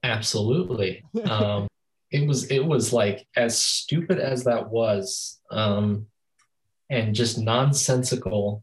Absolutely. 0.05 1.03
Um, 1.25 1.67
it 2.13 2.29
was 2.29 2.45
it 2.45 2.65
was 2.65 2.93
like 2.93 3.27
as 3.37 3.61
stupid 3.61 4.21
as 4.21 4.45
that 4.45 4.71
was, 4.71 5.41
um, 5.51 6.07
and 6.91 7.13
just 7.13 7.39
nonsensical. 7.39 8.63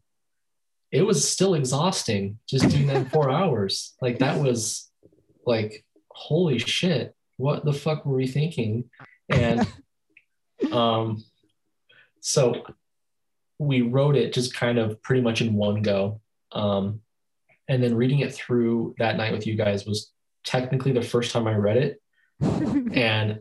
It 0.91 1.01
was 1.01 1.29
still 1.29 1.55
exhausting 1.55 2.39
just 2.47 2.69
doing 2.69 2.87
that 2.87 2.95
in 2.95 3.05
four 3.09 3.29
hours. 3.29 3.95
Like 4.01 4.19
that 4.19 4.39
was 4.39 4.89
like 5.45 5.83
holy 6.11 6.59
shit. 6.59 7.13
What 7.39 7.63
the 7.63 7.71
fuck 7.71 8.05
were 8.05 8.17
we 8.17 8.27
thinking? 8.27 8.89
And 9.29 9.65
um, 10.73 11.23
so 12.19 12.65
we 13.57 13.81
wrote 13.81 14.17
it 14.17 14.33
just 14.33 14.53
kind 14.53 14.77
of 14.77 15.01
pretty 15.01 15.21
much 15.21 15.39
in 15.41 15.53
one 15.53 15.81
go. 15.81 16.19
Um, 16.51 16.99
and 17.69 17.81
then 17.81 17.95
reading 17.95 18.19
it 18.19 18.33
through 18.33 18.95
that 18.99 19.15
night 19.15 19.31
with 19.31 19.47
you 19.47 19.55
guys 19.55 19.85
was 19.85 20.11
technically 20.43 20.91
the 20.91 21.01
first 21.01 21.31
time 21.31 21.47
I 21.47 21.53
read 21.53 21.77
it. 21.77 22.01
and 22.93 23.39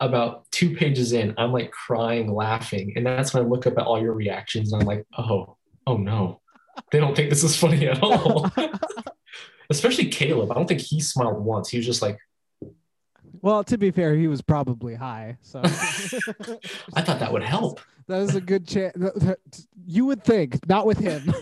about 0.00 0.50
two 0.50 0.74
pages 0.74 1.12
in, 1.12 1.34
I'm 1.38 1.52
like 1.52 1.70
crying, 1.70 2.34
laughing. 2.34 2.94
And 2.96 3.06
that's 3.06 3.32
when 3.32 3.44
I 3.44 3.46
look 3.46 3.68
up 3.68 3.78
at 3.78 3.86
all 3.86 4.02
your 4.02 4.14
reactions 4.14 4.72
and 4.72 4.82
I'm 4.82 4.88
like, 4.88 5.06
oh, 5.16 5.56
oh 5.86 5.96
no. 5.98 6.40
They 6.90 6.98
don't 6.98 7.14
think 7.14 7.30
this 7.30 7.44
is 7.44 7.56
funny 7.56 7.86
at 7.86 8.02
all. 8.02 8.50
Especially 9.70 10.08
Caleb. 10.08 10.50
I 10.50 10.54
don't 10.54 10.66
think 10.66 10.80
he 10.80 11.00
smiled 11.00 11.44
once. 11.44 11.68
He 11.68 11.76
was 11.76 11.86
just 11.86 12.02
like, 12.02 12.18
well, 13.42 13.64
to 13.64 13.78
be 13.78 13.90
fair, 13.90 14.14
he 14.14 14.28
was 14.28 14.42
probably 14.42 14.94
high. 14.94 15.36
So 15.42 15.60
I 15.64 17.02
thought 17.02 17.20
that 17.20 17.32
would 17.32 17.42
help. 17.42 17.80
That 18.06 18.18
was 18.18 18.34
a 18.34 18.40
good 18.40 18.66
chance. 18.66 18.96
You 19.86 20.06
would 20.06 20.24
think, 20.24 20.66
not 20.68 20.86
with 20.86 20.98
him. 20.98 21.32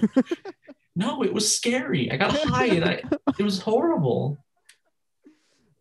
no, 0.96 1.22
it 1.22 1.32
was 1.32 1.55
scary. 1.55 2.11
I 2.12 2.16
got 2.16 2.36
high 2.36 2.66
and 2.66 2.84
I 2.84 3.03
it 3.38 3.42
was 3.42 3.61
horrible. 3.61 4.38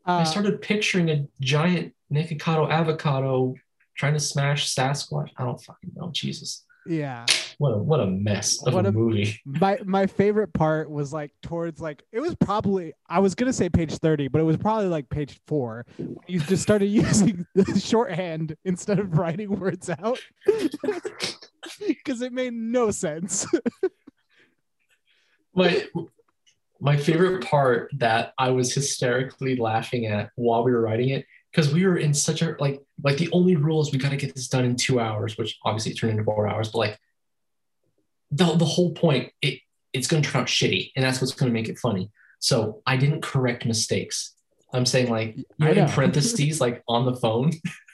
Uh, 0.05 0.19
I 0.19 0.23
started 0.23 0.61
picturing 0.61 1.09
a 1.09 1.27
giant 1.41 1.93
Nikocado 2.11 2.69
avocado 2.71 3.55
trying 3.97 4.13
to 4.13 4.19
smash 4.19 4.73
Sasquatch. 4.73 5.29
I 5.35 5.43
don't 5.43 5.61
fucking 5.61 5.91
know. 5.95 6.09
Jesus. 6.13 6.63
Yeah. 6.87 7.25
What 7.57 7.69
a 7.71 7.77
what 7.77 7.99
a 7.99 8.05
mess 8.05 8.61
of 8.65 8.73
what 8.73 8.85
a, 8.85 8.89
a, 8.89 8.91
movie. 8.91 9.39
My 9.45 9.79
my 9.83 10.05
favorite 10.05 10.53
part 10.53 10.89
was 10.89 11.11
like 11.11 11.31
towards 11.41 11.81
like 11.81 12.03
it 12.11 12.19
was 12.19 12.35
probably 12.35 12.93
I 13.09 13.19
was 13.19 13.33
gonna 13.33 13.53
say 13.53 13.67
page 13.67 13.97
30, 13.97 14.27
but 14.27 14.39
it 14.39 14.43
was 14.43 14.57
probably 14.57 14.87
like 14.87 15.09
page 15.09 15.39
four. 15.47 15.85
You 16.27 16.39
just 16.39 16.61
started 16.61 16.85
using 16.87 17.45
the 17.55 17.79
shorthand 17.79 18.55
instead 18.63 18.99
of 18.99 19.17
writing 19.17 19.59
words 19.59 19.89
out. 19.89 20.19
Because 21.85 22.21
it 22.21 22.31
made 22.31 22.53
no 22.53 22.91
sense. 22.91 23.45
my 25.53 25.85
my 26.79 26.95
favorite 26.95 27.43
part 27.43 27.89
that 27.97 28.33
I 28.37 28.51
was 28.51 28.73
hysterically 28.73 29.55
laughing 29.57 30.05
at 30.05 30.29
while 30.35 30.63
we 30.63 30.71
were 30.71 30.81
writing 30.81 31.09
it 31.09 31.25
because 31.57 31.73
we 31.73 31.87
were 31.87 31.97
in 31.97 32.13
such 32.13 32.43
a 32.43 32.55
like 32.59 32.79
like 33.03 33.17
the 33.17 33.29
only 33.31 33.55
rule 33.55 33.81
is 33.81 33.91
we 33.91 33.97
got 33.97 34.11
to 34.11 34.15
get 34.15 34.35
this 34.35 34.47
done 34.47 34.63
in 34.63 34.75
two 34.75 34.99
hours, 34.99 35.39
which 35.39 35.57
obviously 35.65 35.91
turned 35.91 36.11
into 36.11 36.23
four 36.23 36.47
hours. 36.47 36.69
But 36.69 36.77
like 36.77 36.99
the 38.29 38.55
the 38.55 38.65
whole 38.65 38.93
point, 38.93 39.31
it 39.41 39.61
it's 39.91 40.07
going 40.07 40.21
to 40.21 40.29
turn 40.29 40.41
out 40.41 40.47
shitty, 40.47 40.91
and 40.95 41.03
that's 41.03 41.19
what's 41.19 41.33
going 41.33 41.51
to 41.51 41.53
make 41.53 41.67
it 41.67 41.79
funny. 41.79 42.11
So 42.37 42.83
I 42.85 42.95
didn't 42.95 43.23
correct 43.23 43.65
mistakes. 43.65 44.35
I'm 44.71 44.85
saying 44.85 45.09
like 45.09 45.35
you're 45.57 45.69
in 45.69 45.89
parentheses 45.89 46.61
like 46.61 46.83
on 46.87 47.05
the 47.05 47.15
phone. 47.15 47.53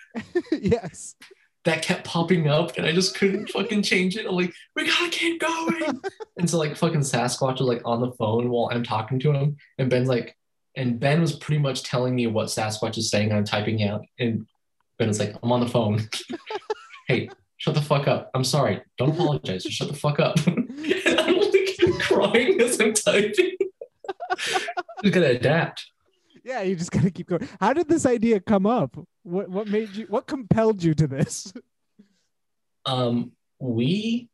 yes. 0.52 1.16
That 1.64 1.82
kept 1.82 2.04
popping 2.04 2.50
up, 2.50 2.78
and 2.78 2.86
I 2.86 2.92
just 2.92 3.16
couldn't 3.16 3.50
fucking 3.50 3.84
change 3.84 4.18
it. 4.18 4.26
I'm 4.26 4.36
like, 4.36 4.54
we 4.76 4.86
gotta 4.86 5.10
keep 5.10 5.40
going. 5.40 6.02
and 6.38 6.50
so 6.50 6.58
like 6.58 6.76
fucking 6.76 7.00
Sasquatch 7.00 7.60
was 7.60 7.62
like 7.62 7.82
on 7.86 8.02
the 8.02 8.12
phone 8.12 8.50
while 8.50 8.68
I'm 8.74 8.84
talking 8.84 9.22
to 9.22 9.32
him, 9.32 9.56
and 9.78 9.90
Ben's 9.90 10.10
like, 10.10 10.36
and 10.76 11.00
Ben 11.00 11.22
was 11.22 11.34
pretty 11.36 11.62
much 11.62 11.84
telling 11.84 12.16
me 12.16 12.28
what 12.28 12.48
Sasquatch 12.48 12.98
is 12.98 13.10
saying. 13.10 13.32
I'm 13.32 13.44
typing 13.44 13.84
out, 13.84 14.06
and 14.20 14.46
Ben 14.98 15.10
is 15.10 15.20
like, 15.20 15.36
"I'm 15.42 15.52
on 15.52 15.60
the 15.60 15.68
phone. 15.68 16.08
hey, 17.08 17.30
shut 17.58 17.76
the 17.76 17.82
fuck 17.82 18.08
up. 18.08 18.32
I'm 18.34 18.44
sorry. 18.44 18.82
Don't 18.98 19.12
apologize. 19.12 19.64
Just 19.64 19.78
shut 19.78 19.88
the 19.88 19.94
fuck 19.94 20.20
up." 20.20 20.38
and 20.48 20.70
I'm 21.20 21.38
like 21.38 21.78
crying 22.00 22.60
as 22.62 22.80
I'm 22.80 22.94
typing. 22.94 23.58
Just 25.04 25.14
gotta 25.14 25.32
adapt. 25.32 25.86
Yeah, 26.44 26.62
you 26.62 26.76
just 26.76 26.92
gotta 26.92 27.12
keep 27.12 27.28
going. 27.28 27.48
How 27.60 27.74
did 27.74 27.88
this 27.88 28.06
idea 28.06 28.40
come 28.40 28.66
up? 28.66 28.98
What 29.24 29.50
what 29.50 29.68
made 29.68 29.96
you? 29.96 30.06
What 30.08 30.28
compelled 30.28 30.84
you 30.84 30.94
to 30.96 31.08
this? 31.08 31.54
Um, 32.86 33.32
we 33.60 34.30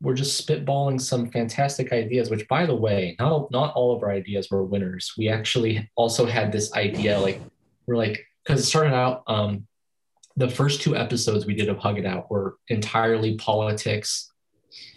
we're 0.00 0.14
just 0.14 0.46
spitballing 0.46 1.00
some 1.00 1.30
fantastic 1.30 1.92
ideas 1.92 2.28
which 2.28 2.46
by 2.48 2.66
the 2.66 2.74
way 2.74 3.16
not, 3.18 3.50
not 3.50 3.74
all 3.74 3.96
of 3.96 4.02
our 4.02 4.10
ideas 4.10 4.50
were 4.50 4.64
winners. 4.64 5.12
We 5.16 5.28
actually 5.28 5.90
also 5.96 6.26
had 6.26 6.52
this 6.52 6.72
idea 6.74 7.18
like 7.18 7.40
we're 7.86 7.96
like 7.96 8.26
because 8.44 8.60
it 8.60 8.64
started 8.64 8.94
out 8.94 9.22
um, 9.26 9.66
the 10.36 10.48
first 10.48 10.82
two 10.82 10.96
episodes 10.96 11.46
we 11.46 11.54
did 11.54 11.68
of 11.68 11.78
hug 11.78 11.98
it 11.98 12.06
out 12.06 12.30
were 12.30 12.56
entirely 12.68 13.36
politics. 13.36 14.30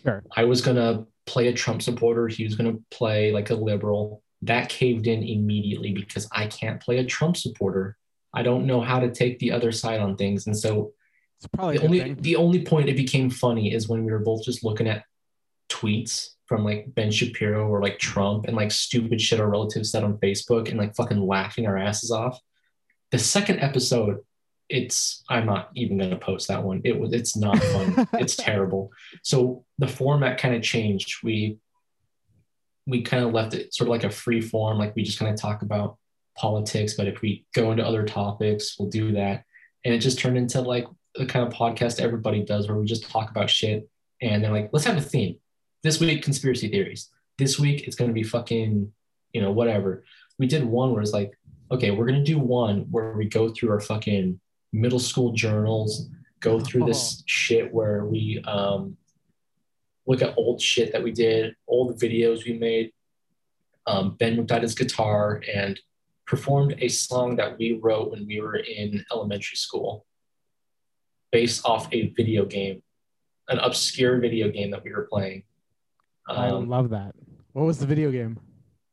Sure. 0.03 0.21
i 0.35 0.43
was 0.43 0.61
going 0.61 0.75
to 0.75 1.05
play 1.25 1.47
a 1.47 1.53
trump 1.53 1.81
supporter. 1.81 2.27
He 2.27 2.43
was 2.43 2.55
going 2.55 2.71
to 2.71 2.83
play 2.91 3.31
like 3.31 3.49
a 3.49 3.55
liberal. 3.55 4.21
That 4.41 4.69
caved 4.69 5.07
in 5.07 5.23
immediately 5.23 5.93
because 5.93 6.27
i 6.31 6.47
can't 6.47 6.81
play 6.81 6.97
a 6.97 7.05
trump 7.05 7.37
supporter. 7.37 7.97
I 8.33 8.43
don't 8.43 8.67
know 8.67 8.81
how 8.81 8.99
to 8.99 9.11
take 9.11 9.39
the 9.39 9.51
other 9.51 9.71
side 9.71 9.99
on 9.99 10.15
things. 10.15 10.45
And 10.47 10.57
so 10.57 10.91
it's 11.39 11.47
probably 11.53 11.77
the 11.77 11.85
only 11.85 12.13
the 12.15 12.35
only 12.35 12.65
point 12.65 12.89
it 12.89 12.97
became 12.97 13.29
funny 13.29 13.73
is 13.73 13.87
when 13.87 14.03
we 14.03 14.11
were 14.11 14.19
both 14.19 14.43
just 14.43 14.63
looking 14.63 14.87
at 14.87 15.05
tweets 15.69 16.31
from 16.47 16.65
like 16.65 16.93
Ben 16.93 17.11
Shapiro 17.11 17.67
or 17.67 17.81
like 17.81 17.97
Trump 17.97 18.45
and 18.45 18.57
like 18.57 18.71
stupid 18.71 19.21
shit 19.21 19.39
our 19.39 19.49
relatives 19.49 19.91
said 19.91 20.03
on 20.03 20.17
Facebook 20.17 20.67
and 20.67 20.77
like 20.77 20.95
fucking 20.95 21.25
laughing 21.25 21.65
our 21.65 21.77
asses 21.77 22.11
off. 22.11 22.37
The 23.11 23.19
second 23.19 23.59
episode, 23.59 24.17
it's 24.67 25.23
I'm 25.29 25.45
not 25.45 25.69
even 25.75 25.97
gonna 25.97 26.17
post 26.17 26.49
that 26.49 26.63
one. 26.63 26.81
It 26.83 26.99
was 26.99 27.13
it's 27.13 27.37
not 27.37 27.57
fun. 27.57 28.07
it's 28.13 28.35
terrible. 28.35 28.91
So 29.23 29.63
the 29.77 29.87
format 29.87 30.39
kind 30.39 30.55
of 30.55 30.61
changed. 30.61 31.23
We 31.23 31.57
we 32.85 33.01
kind 33.01 33.23
of 33.23 33.31
left 33.31 33.53
it 33.53 33.73
sort 33.73 33.87
of 33.87 33.91
like 33.91 34.03
a 34.03 34.09
free 34.09 34.41
form, 34.41 34.77
like 34.77 34.93
we 34.93 35.03
just 35.03 35.19
kind 35.19 35.31
of 35.31 35.39
talk 35.39 35.61
about 35.61 35.97
politics, 36.35 36.95
but 36.95 37.07
if 37.07 37.21
we 37.21 37.45
go 37.55 37.71
into 37.71 37.85
other 37.85 38.03
topics, 38.03 38.77
we'll 38.77 38.89
do 38.89 39.13
that. 39.13 39.43
And 39.85 39.93
it 39.93 39.99
just 39.99 40.19
turned 40.19 40.37
into 40.37 40.59
like 40.61 40.85
the 41.19 41.25
kind 41.25 41.45
of 41.45 41.53
podcast 41.53 41.99
everybody 41.99 42.43
does 42.43 42.67
where 42.67 42.77
we 42.77 42.85
just 42.85 43.09
talk 43.09 43.29
about 43.29 43.49
shit 43.49 43.87
and 44.21 44.41
they're 44.41 44.51
like, 44.51 44.69
let's 44.71 44.85
have 44.85 44.97
a 44.97 45.01
theme. 45.01 45.35
This 45.83 45.99
week, 45.99 46.23
conspiracy 46.23 46.69
theories. 46.69 47.09
This 47.37 47.59
week, 47.59 47.85
it's 47.85 47.95
going 47.95 48.09
to 48.09 48.13
be 48.13 48.23
fucking, 48.23 48.91
you 49.33 49.41
know, 49.41 49.51
whatever. 49.51 50.05
We 50.37 50.47
did 50.47 50.63
one 50.63 50.93
where 50.93 51.01
it's 51.01 51.13
like, 51.13 51.37
okay, 51.71 51.91
we're 51.91 52.05
going 52.05 52.23
to 52.23 52.31
do 52.31 52.39
one 52.39 52.87
where 52.89 53.13
we 53.13 53.25
go 53.25 53.49
through 53.49 53.71
our 53.71 53.79
fucking 53.81 54.39
middle 54.71 54.99
school 54.99 55.33
journals, 55.33 56.07
go 56.39 56.59
through 56.59 56.85
this 56.85 57.17
oh. 57.19 57.23
shit 57.25 57.73
where 57.73 58.05
we 58.05 58.41
um, 58.45 58.95
look 60.07 60.21
at 60.21 60.33
old 60.37 60.61
shit 60.61 60.93
that 60.93 61.03
we 61.03 61.11
did, 61.11 61.53
old 61.67 61.99
videos 61.99 62.45
we 62.45 62.53
made. 62.53 62.91
Um, 63.87 64.15
ben 64.15 64.35
looked 64.35 64.51
at 64.51 64.61
his 64.61 64.75
guitar 64.75 65.41
and 65.53 65.79
performed 66.25 66.75
a 66.79 66.87
song 66.87 67.35
that 67.37 67.57
we 67.57 67.73
wrote 67.81 68.11
when 68.11 68.25
we 68.25 68.39
were 68.39 68.57
in 68.57 69.03
elementary 69.11 69.57
school 69.57 70.05
based 71.31 71.65
off 71.65 71.87
a 71.91 72.09
video 72.09 72.45
game, 72.45 72.81
an 73.47 73.59
obscure 73.59 74.19
video 74.19 74.49
game 74.49 74.71
that 74.71 74.83
we 74.83 74.91
were 74.91 75.07
playing. 75.09 75.43
Um, 76.27 76.37
I 76.37 76.49
love 76.49 76.89
that. 76.91 77.15
What 77.53 77.65
was 77.65 77.79
the 77.79 77.85
video 77.85 78.11
game? 78.11 78.39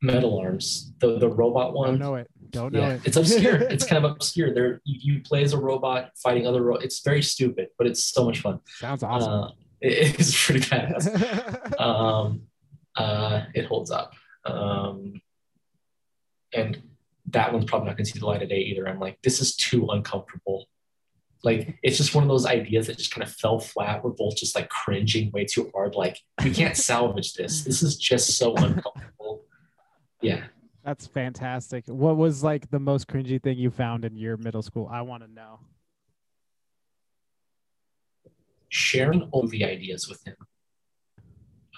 Metal 0.02 0.38
Arms, 0.38 0.92
the 0.98 1.18
the 1.18 1.28
robot 1.28 1.72
one. 1.72 1.90
Don't 1.90 1.98
know 1.98 2.14
it. 2.16 2.28
Don't 2.50 2.72
know 2.72 2.80
yeah, 2.80 2.94
it. 2.94 3.02
it's 3.04 3.16
obscure. 3.16 3.56
it's 3.56 3.84
kind 3.88 4.04
of 4.04 4.12
obscure. 4.12 4.52
There, 4.52 4.80
you, 4.84 5.20
play 5.22 5.42
as 5.42 5.52
a 5.52 5.58
robot 5.58 6.10
fighting 6.16 6.46
other. 6.46 6.62
Ro- 6.62 6.76
it's 6.76 7.00
very 7.00 7.22
stupid, 7.22 7.68
but 7.78 7.86
it's 7.86 8.04
so 8.04 8.24
much 8.24 8.40
fun. 8.40 8.60
Sounds 8.66 9.02
awesome. 9.02 9.32
Uh, 9.32 9.48
it 9.80 10.20
is 10.20 10.36
pretty 10.36 10.60
badass. 10.60 11.80
um, 11.80 12.42
uh, 12.94 13.44
it 13.54 13.66
holds 13.66 13.90
up. 13.90 14.12
Um, 14.44 15.20
and 16.52 16.80
that 17.28 17.52
one's 17.52 17.64
probably 17.64 17.88
not 17.88 17.96
going 17.96 18.04
to 18.04 18.10
see 18.10 18.18
the 18.18 18.26
light 18.26 18.42
of 18.42 18.48
day 18.48 18.60
either. 18.60 18.88
I'm 18.88 19.00
like, 19.00 19.18
this 19.22 19.40
is 19.40 19.56
too 19.56 19.88
uncomfortable 19.90 20.66
like 21.46 21.78
it's 21.80 21.96
just 21.96 22.12
one 22.12 22.24
of 22.24 22.28
those 22.28 22.44
ideas 22.44 22.88
that 22.88 22.98
just 22.98 23.12
kind 23.12 23.22
of 23.22 23.32
fell 23.32 23.60
flat. 23.60 24.02
We're 24.02 24.10
both 24.10 24.36
just 24.36 24.56
like 24.56 24.68
cringing 24.68 25.30
way 25.30 25.44
too 25.44 25.70
hard. 25.72 25.94
Like 25.94 26.18
we 26.42 26.50
can't 26.50 26.76
salvage 26.76 27.34
this. 27.34 27.62
This 27.62 27.84
is 27.84 27.96
just 27.96 28.36
so 28.36 28.52
uncomfortable. 28.56 29.44
Yeah. 30.20 30.46
That's 30.84 31.06
fantastic. 31.06 31.86
What 31.86 32.16
was 32.16 32.42
like 32.42 32.68
the 32.70 32.80
most 32.80 33.06
cringy 33.06 33.40
thing 33.40 33.58
you 33.58 33.70
found 33.70 34.04
in 34.04 34.16
your 34.16 34.36
middle 34.36 34.60
school? 34.60 34.88
I 34.90 35.02
want 35.02 35.22
to 35.22 35.32
know. 35.32 35.60
Sharing 38.68 39.22
all 39.30 39.46
the 39.46 39.64
ideas 39.64 40.08
with 40.08 40.26
him. 40.26 40.34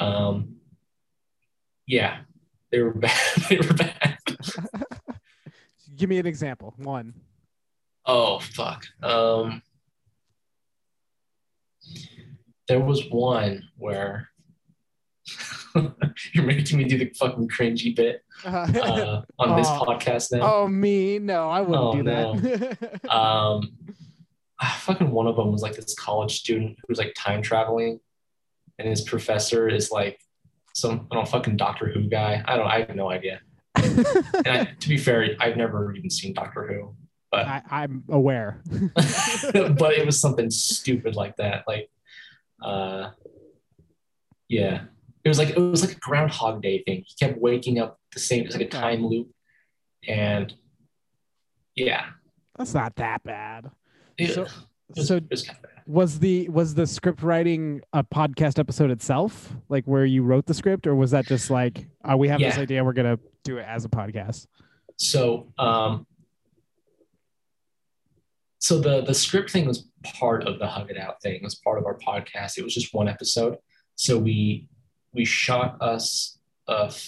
Um, 0.01 0.57
yeah, 1.87 2.21
they 2.73 2.81
were 2.81 2.95
bad. 2.95 3.21
they 3.51 3.59
were 3.59 3.75
bad. 3.75 4.17
Give 5.97 6.09
me 6.09 6.19
an 6.19 6.27
example. 6.27 6.73
One. 6.79 7.13
Oh 8.09 8.39
fuck. 8.41 8.85
Um, 9.03 9.63
there 12.67 12.81
was 12.81 13.03
one 13.11 13.69
where 13.77 14.29
You're 16.33 16.45
making 16.45 16.79
me 16.79 16.85
do 16.85 16.97
the 16.99 17.13
fucking 17.19 17.49
cringy 17.49 17.95
bit 17.95 18.23
uh, 18.45 19.23
on 19.39 19.57
this 19.57 19.69
Oh. 19.71 19.85
podcast 19.87 20.33
now. 20.33 20.55
oh 20.55 20.67
me? 20.69 21.19
No, 21.19 21.49
I 21.51 21.61
wouldn't 21.61 21.85
Oh, 21.85 21.93
do 21.95 22.03
that. 22.05 23.01
Um, 23.11 23.71
ah, 24.61 24.79
fucking 24.81 25.11
one 25.11 25.27
of 25.27 25.37
them 25.37 25.53
was 25.53 25.63
like 25.63 25.77
this 25.77 25.95
college 25.95 26.39
student 26.39 26.79
who's 26.89 26.99
like 26.99 27.15
time 27.17 27.43
traveling, 27.43 28.01
and 28.79 28.89
his 28.89 29.03
professor 29.03 29.69
is 29.69 29.91
like 29.91 30.19
some 30.75 31.07
I 31.11 31.15
don't 31.15 31.25
know, 31.25 31.31
fucking 31.31 31.57
Doctor 31.59 31.89
Who 31.93 32.09
guy. 32.09 32.43
I 32.47 32.57
don't. 32.57 32.67
I 32.67 32.81
have 32.81 32.97
no 32.97 33.11
idea. 33.11 33.41
And 33.77 34.47
I, 34.49 34.65
to 34.81 34.89
be 34.89 34.97
fair, 34.97 35.29
I've 35.41 35.57
never 35.57 35.95
even 35.95 36.11
seen 36.11 36.33
Doctor 36.33 36.67
Who, 36.67 36.95
but 37.31 37.47
I, 37.47 37.63
I'm 37.71 38.05
aware. 38.09 38.63
but 38.71 39.93
it 39.93 40.07
was 40.07 40.21
something 40.21 40.51
stupid 40.51 41.15
like 41.15 41.37
that. 41.37 41.65
Like, 41.67 41.91
uh, 42.63 43.11
yeah, 44.49 44.85
it 45.25 45.29
was 45.29 45.39
like 45.39 45.51
it 45.51 45.59
was 45.59 45.85
like 45.87 45.97
a 45.97 46.01
Groundhog 46.01 46.63
Day 46.63 46.83
thing. 46.85 47.05
He 47.07 47.15
kept 47.27 47.39
waking 47.41 47.79
up 47.79 47.99
the 48.15 48.21
same. 48.21 48.45
It's 48.45 48.55
like 48.57 48.65
a 48.67 48.69
time 48.69 49.05
loop, 49.07 49.29
and 50.07 50.53
yeah, 51.75 52.07
That's 52.57 52.75
not 52.75 52.97
that 52.97 53.23
bad. 53.25 53.71
it, 54.17 54.33
So- 54.35 54.43
it 54.43 54.49
was, 54.97 55.09
so- 55.09 55.17
it 55.17 55.25
was 55.31 55.43
kind 55.45 55.57
of 55.57 55.63
bad. 55.63 55.73
Was 55.87 56.19
the 56.19 56.49
was 56.51 56.75
the 56.75 56.87
script 56.87 57.23
writing 57.23 57.81
a 57.95 58.05
podcast 58.05 58.59
episode 58.59 58.91
itself, 58.91 59.55
like 59.71 59.85
where 59.87 60.05
you 60.05 60.23
wrote 60.23 60.45
the 60.45 60.53
script, 60.53 60.87
or 60.87 60.95
was 60.95 61.13
that 61.13 61.25
just 61.27 61.49
like 61.51 61.87
uh, 62.05 62.15
we 62.15 62.29
have 62.29 62.41
this 62.41 62.59
idea, 62.59 62.85
we're 62.85 62.93
gonna 62.93 63.19
do 63.43 63.57
it 63.57 63.65
as 63.67 63.87
a 63.87 63.89
podcast? 63.89 64.47
So, 64.97 65.51
um, 65.59 66.07
so 68.59 68.81
the 68.81 69.03
the 69.03 69.15
script 69.15 69.51
thing 69.51 69.67
was 69.67 69.89
part 70.05 70.47
of 70.47 70.59
the 70.59 70.67
Hug 70.67 70.91
It 70.91 70.99
Out 70.99 71.21
thing. 71.23 71.37
It 71.37 71.43
was 71.43 71.57
part 71.57 71.79
of 71.79 71.87
our 71.87 71.99
podcast. 71.99 72.59
It 72.59 72.65
was 72.65 72.75
just 72.75 72.95
one 72.95 73.09
episode. 73.09 73.57
So 73.95 74.19
we 74.19 74.69
we 75.13 75.25
shot 75.25 75.81
us 75.81 76.39
of 76.67 77.03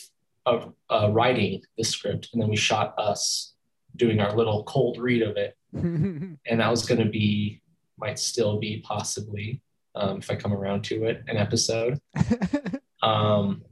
of 0.46 0.72
uh, 0.88 1.08
writing 1.10 1.62
the 1.76 1.84
script, 1.84 2.30
and 2.32 2.40
then 2.40 2.48
we 2.48 2.56
shot 2.56 2.94
us 2.98 3.54
doing 3.96 4.20
our 4.20 4.34
little 4.36 4.64
cold 4.64 4.98
read 4.98 5.22
of 5.22 5.36
it, 5.36 5.56
and 5.72 6.38
that 6.46 6.70
was 6.70 6.86
going 6.86 7.02
to 7.04 7.10
be 7.10 7.62
might 7.98 8.18
still 8.18 8.58
be 8.58 8.80
possibly 8.86 9.60
um, 9.94 10.18
if 10.18 10.30
I 10.30 10.36
come 10.36 10.52
around 10.52 10.82
to 10.84 11.04
it 11.04 11.22
an 11.28 11.36
episode. 11.36 11.98
Um, 13.02 13.62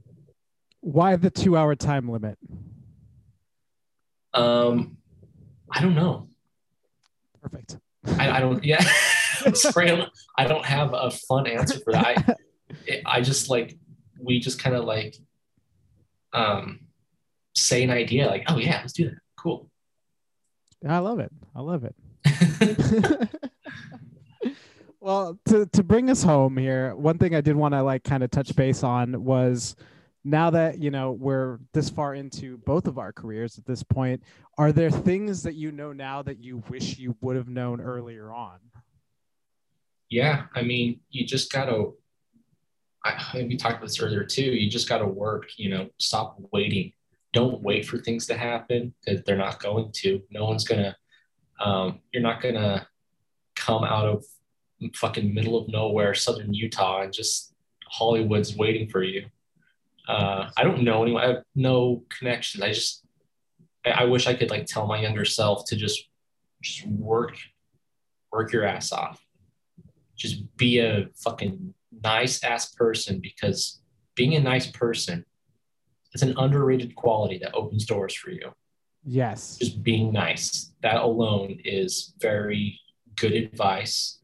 Why 0.81 1.15
the 1.15 1.29
two 1.29 1.55
hour 1.55 1.75
time 1.75 2.09
limit? 2.09 2.37
um, 4.33 4.97
I 5.71 5.81
don't 5.81 5.95
know. 5.95 6.29
Perfect. 7.41 7.77
I, 8.17 8.37
I 8.37 8.39
don't. 8.39 8.63
Yeah, 8.63 8.81
sorry, 9.53 9.91
I 10.37 10.45
don't- 10.45 10.65
have 10.65 10.93
a 10.93 11.11
fun 11.11 11.47
answer 11.47 11.79
for 11.79 11.93
that. 11.93 12.37
I, 12.87 13.01
I 13.05 13.21
just 13.21 13.49
like 13.49 13.77
we 14.21 14.39
just 14.39 14.61
kind 14.61 14.75
of 14.75 14.85
like 14.85 15.15
um 16.33 16.81
say 17.55 17.83
an 17.83 17.89
idea 17.89 18.27
like, 18.27 18.45
oh 18.47 18.57
yeah, 18.57 18.79
let's 18.81 18.93
do 18.93 19.05
that. 19.05 19.17
Cool. 19.37 19.69
I 20.87 20.99
love 20.99 21.19
it. 21.19 21.31
I 21.55 21.61
love 21.61 21.83
it. 21.83 21.95
well, 24.99 25.37
to 25.45 25.65
to 25.67 25.83
bring 25.83 26.09
us 26.09 26.23
home 26.23 26.57
here, 26.57 26.95
one 26.95 27.17
thing 27.17 27.35
I 27.35 27.41
did 27.41 27.55
want 27.55 27.73
to 27.73 27.83
like 27.83 28.03
kind 28.03 28.23
of 28.23 28.31
touch 28.31 28.55
base 28.55 28.83
on 28.83 29.23
was 29.23 29.75
now 30.23 30.49
that 30.49 30.79
you 30.79 30.91
know 30.91 31.11
we're 31.11 31.59
this 31.73 31.89
far 31.89 32.15
into 32.15 32.57
both 32.59 32.87
of 32.87 32.97
our 32.97 33.11
careers 33.13 33.57
at 33.57 33.65
this 33.65 33.83
point, 33.83 34.21
are 34.57 34.71
there 34.71 34.91
things 34.91 35.43
that 35.43 35.55
you 35.55 35.71
know 35.71 35.93
now 35.93 36.21
that 36.23 36.43
you 36.43 36.63
wish 36.69 36.97
you 36.97 37.15
would 37.21 37.35
have 37.35 37.47
known 37.47 37.81
earlier 37.81 38.31
on? 38.31 38.59
yeah, 40.09 40.45
I 40.55 40.63
mean, 40.63 40.99
you 41.09 41.25
just 41.25 41.51
gotta. 41.51 41.91
I, 43.05 43.45
we 43.47 43.55
talked 43.55 43.77
about 43.77 43.87
this 43.87 44.01
earlier 44.01 44.25
too. 44.25 44.43
You 44.43 44.69
just 44.69 44.89
gotta 44.89 45.07
work. 45.07 45.49
You 45.57 45.69
know, 45.69 45.89
stop 45.99 46.37
waiting. 46.51 46.91
Don't 47.31 47.61
wait 47.61 47.85
for 47.85 47.99
things 47.99 48.25
to 48.27 48.37
happen 48.37 48.93
because 49.05 49.23
they're 49.23 49.37
not 49.37 49.61
going 49.61 49.91
to. 49.97 50.21
No 50.31 50.45
one's 50.45 50.63
gonna. 50.63 50.95
Um, 51.59 51.99
you're 52.11 52.23
not 52.23 52.41
gonna 52.41 52.87
come 53.55 53.83
out 53.83 54.07
of 54.07 54.25
fucking 54.95 55.33
middle 55.33 55.57
of 55.57 55.69
nowhere, 55.69 56.15
southern 56.15 56.53
Utah, 56.53 57.01
and 57.03 57.13
just 57.13 57.53
Hollywood's 57.87 58.55
waiting 58.55 58.89
for 58.89 59.03
you. 59.03 59.27
Uh, 60.09 60.49
I 60.57 60.63
don't 60.63 60.83
know 60.83 61.03
anyone. 61.03 61.23
I 61.23 61.27
have 61.27 61.43
no 61.55 62.03
connections. 62.09 62.63
I 62.63 62.73
just. 62.73 63.05
I, 63.85 63.91
I 63.91 64.03
wish 64.05 64.27
I 64.27 64.33
could 64.33 64.49
like 64.49 64.65
tell 64.65 64.87
my 64.87 64.99
younger 64.99 65.23
self 65.23 65.65
to 65.67 65.75
just, 65.75 66.09
just 66.61 66.85
work, 66.87 67.37
work 68.31 68.51
your 68.51 68.65
ass 68.65 68.91
off 68.91 69.23
just 70.19 70.55
be 70.57 70.79
a 70.79 71.07
fucking 71.15 71.73
nice 72.03 72.43
ass 72.43 72.73
person 72.73 73.19
because 73.21 73.81
being 74.15 74.35
a 74.35 74.39
nice 74.39 74.67
person 74.67 75.25
is 76.13 76.21
an 76.21 76.35
underrated 76.37 76.93
quality 76.95 77.39
that 77.39 77.55
opens 77.55 77.85
doors 77.85 78.13
for 78.13 78.29
you. 78.29 78.51
Yes. 79.05 79.57
Just 79.57 79.81
being 79.81 80.11
nice, 80.11 80.73
that 80.81 80.97
alone 80.97 81.59
is 81.63 82.13
very 82.19 82.79
good 83.15 83.31
advice. 83.31 84.19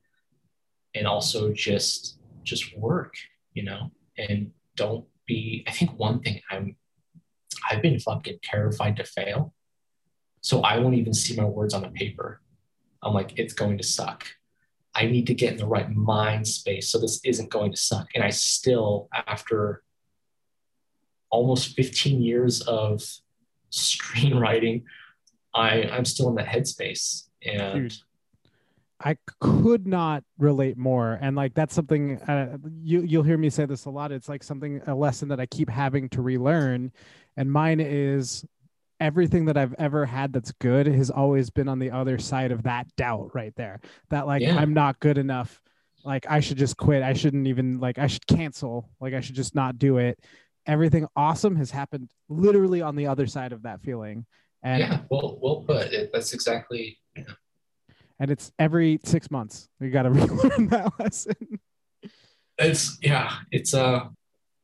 And 0.94 1.08
also 1.08 1.52
just 1.52 2.20
just 2.44 2.78
work, 2.78 3.16
you 3.54 3.64
know, 3.64 3.92
and 4.18 4.52
don't 4.76 5.06
be 5.26 5.64
I 5.68 5.72
think 5.72 5.98
one 5.98 6.20
thing 6.20 6.42
I'm 6.50 6.76
I've 7.70 7.82
been 7.82 8.00
fucking 8.00 8.40
terrified 8.44 8.98
to 8.98 9.04
fail. 9.04 9.54
So 10.42 10.62
I 10.62 10.78
won't 10.78 10.96
even 10.96 11.14
see 11.14 11.36
my 11.36 11.46
words 11.46 11.74
on 11.74 11.82
the 11.82 11.90
paper. 11.90 12.42
I'm 13.02 13.14
like, 13.14 13.38
it's 13.38 13.54
going 13.54 13.78
to 13.78 13.84
suck. 13.84 14.28
I 14.94 15.08
need 15.08 15.28
to 15.28 15.34
get 15.34 15.54
in 15.54 15.58
the 15.58 15.66
right 15.66 15.90
mind 15.90 16.48
space 16.48 16.90
so 16.90 17.00
this 17.00 17.20
isn't 17.26 17.50
going 17.50 17.72
to 17.72 17.78
suck. 17.78 18.08
And 18.16 18.24
I 18.24 18.30
still, 18.30 19.10
after 19.28 19.84
almost 21.30 21.76
15 21.76 22.22
years 22.22 22.62
of 22.62 23.04
screenwriting, 23.72 24.84
I, 25.54 25.84
I'm 25.84 26.06
still 26.06 26.30
in 26.30 26.36
that 26.36 26.48
headspace. 26.48 27.28
And 27.44 27.90
Dude. 27.90 27.98
I 29.04 29.18
could 29.41 29.86
not 29.86 30.24
relate 30.38 30.78
more, 30.78 31.20
and 31.22 31.36
like 31.36 31.54
that's 31.54 31.76
something 31.76 32.22
uh, 32.22 32.58
you 32.82 33.02
you'll 33.02 33.24
hear 33.24 33.38
me 33.38 33.50
say 33.50 33.66
this 33.66 33.86
a 33.86 33.89
lot. 33.89 34.12
It's 34.12 34.30
like 34.30 34.43
something 34.43 34.82
a 34.88 34.96
lesson 34.96 35.28
that 35.30 35.39
I 35.39 35.46
keep 35.46 35.70
having 35.70 36.08
to 36.10 36.22
relearn, 36.22 36.91
and 37.36 37.52
mine 37.52 37.82
is 37.82 38.46
everything 39.00 39.46
that 39.46 39.58
I've 39.58 39.74
ever 39.74 40.06
had 40.06 40.32
that's 40.32 40.52
good 40.54 40.88
has 40.88 41.10
always 41.10 41.50
been 41.50 41.68
on 41.68 41.80
the 41.80 41.91
other 41.91 42.18
side 42.18 42.52
of 42.52 42.64
that 42.64 42.88
doubt 42.96 43.32
right 43.34 43.54
there. 43.56 43.82
That 44.10 44.28
like 44.28 44.41
Yeah. 44.41 44.56
I'm 44.56 44.74
not 44.74 45.00
good 45.00 45.18
enough. 45.18 45.62
Like 46.04 46.26
I 46.30 46.39
should 46.39 46.58
just 46.58 46.78
quit. 46.78 47.04
I 47.04 47.14
shouldn't 47.14 47.48
even 47.48 47.80
like 47.80 47.98
I 47.98 48.08
should 48.08 48.26
cancel. 48.28 48.89
Like 49.02 49.14
I 49.14 49.22
should 49.22 49.36
just 49.36 49.56
not 49.56 49.78
do 49.78 49.98
it. 49.98 50.20
Everything 50.66 51.08
awesome 51.16 51.56
has 51.58 51.72
happened 51.72 52.10
literally 52.30 52.82
on 52.82 52.96
the 52.96 53.08
other 53.08 53.28
side 53.28 53.52
of 53.52 53.64
that 53.64 53.82
feeling. 53.82 54.26
And 54.64 54.80
yeah, 54.80 55.00
well, 55.10 55.38
well 55.41 55.64
put. 55.68 55.93
It, 55.93 56.12
that's 56.14 56.34
exactly. 56.34 56.98
And 58.20 58.32
it's 58.32 58.51
every 58.59 58.99
six 59.03 59.30
months. 59.30 59.70
We 59.80 59.89
got 59.89 60.03
to 60.03 60.09
relearn 60.11 60.68
that 60.68 60.93
lesson. 60.99 61.36
It's 62.57 62.97
yeah. 63.01 63.34
It's 63.51 63.74
uh. 63.74 64.07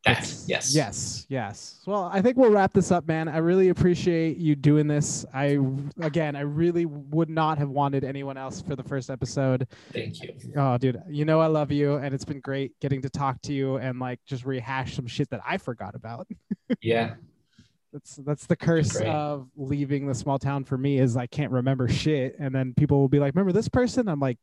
That 0.06 0.22
yes. 0.48 0.74
Yes. 0.74 1.28
Yes. 1.30 1.80
Well, 1.86 2.10
I 2.12 2.24
think 2.24 2.36
we'll 2.36 2.50
wrap 2.50 2.74
this 2.74 2.92
up, 2.92 3.08
man. 3.08 3.28
I 3.28 3.38
really 3.38 3.70
appreciate 3.70 4.38
you 4.38 4.56
doing 4.56 4.88
this. 4.88 5.28
I 5.32 5.60
again, 6.00 6.36
I 6.36 6.40
really 6.40 6.88
would 6.88 7.30
not 7.30 7.60
have 7.60 7.70
wanted 7.70 8.04
anyone 8.04 8.36
else 8.36 8.64
for 8.64 8.76
the 8.76 8.82
first 8.82 9.12
episode. 9.12 9.68
Thank 9.94 10.24
you. 10.24 10.34
Oh, 10.58 10.80
dude, 10.80 11.00
you 11.08 11.24
know 11.24 11.40
I 11.40 11.46
love 11.46 11.72
you, 11.72 11.98
and 11.98 12.16
it's 12.16 12.26
been 12.26 12.40
great 12.40 12.72
getting 12.80 13.04
to 13.04 13.12
talk 13.12 13.44
to 13.44 13.54
you 13.54 13.76
and 13.76 14.00
like 14.00 14.20
just 14.26 14.44
rehash 14.44 14.96
some 14.96 15.06
shit 15.06 15.30
that 15.30 15.42
I 15.46 15.58
forgot 15.58 15.94
about. 15.94 16.28
Yeah. 16.82 17.16
That's 17.94 18.16
that's 18.18 18.46
the 18.46 18.56
curse 18.56 18.94
great. 18.94 19.08
of 19.10 19.50
leaving 19.58 20.08
the 20.08 20.16
small 20.16 20.40
town 20.40 20.64
for 20.64 20.78
me 20.78 20.98
is 21.00 21.18
I 21.18 21.28
can't 21.28 21.52
remember 21.52 21.88
shit, 21.90 22.36
and 22.40 22.54
then 22.56 22.74
people 22.78 23.00
will 23.00 23.10
be 23.10 23.20
like, 23.20 23.36
"Remember 23.36 23.52
this 23.52 23.68
person?" 23.68 24.08
I'm 24.08 24.20
like, 24.20 24.38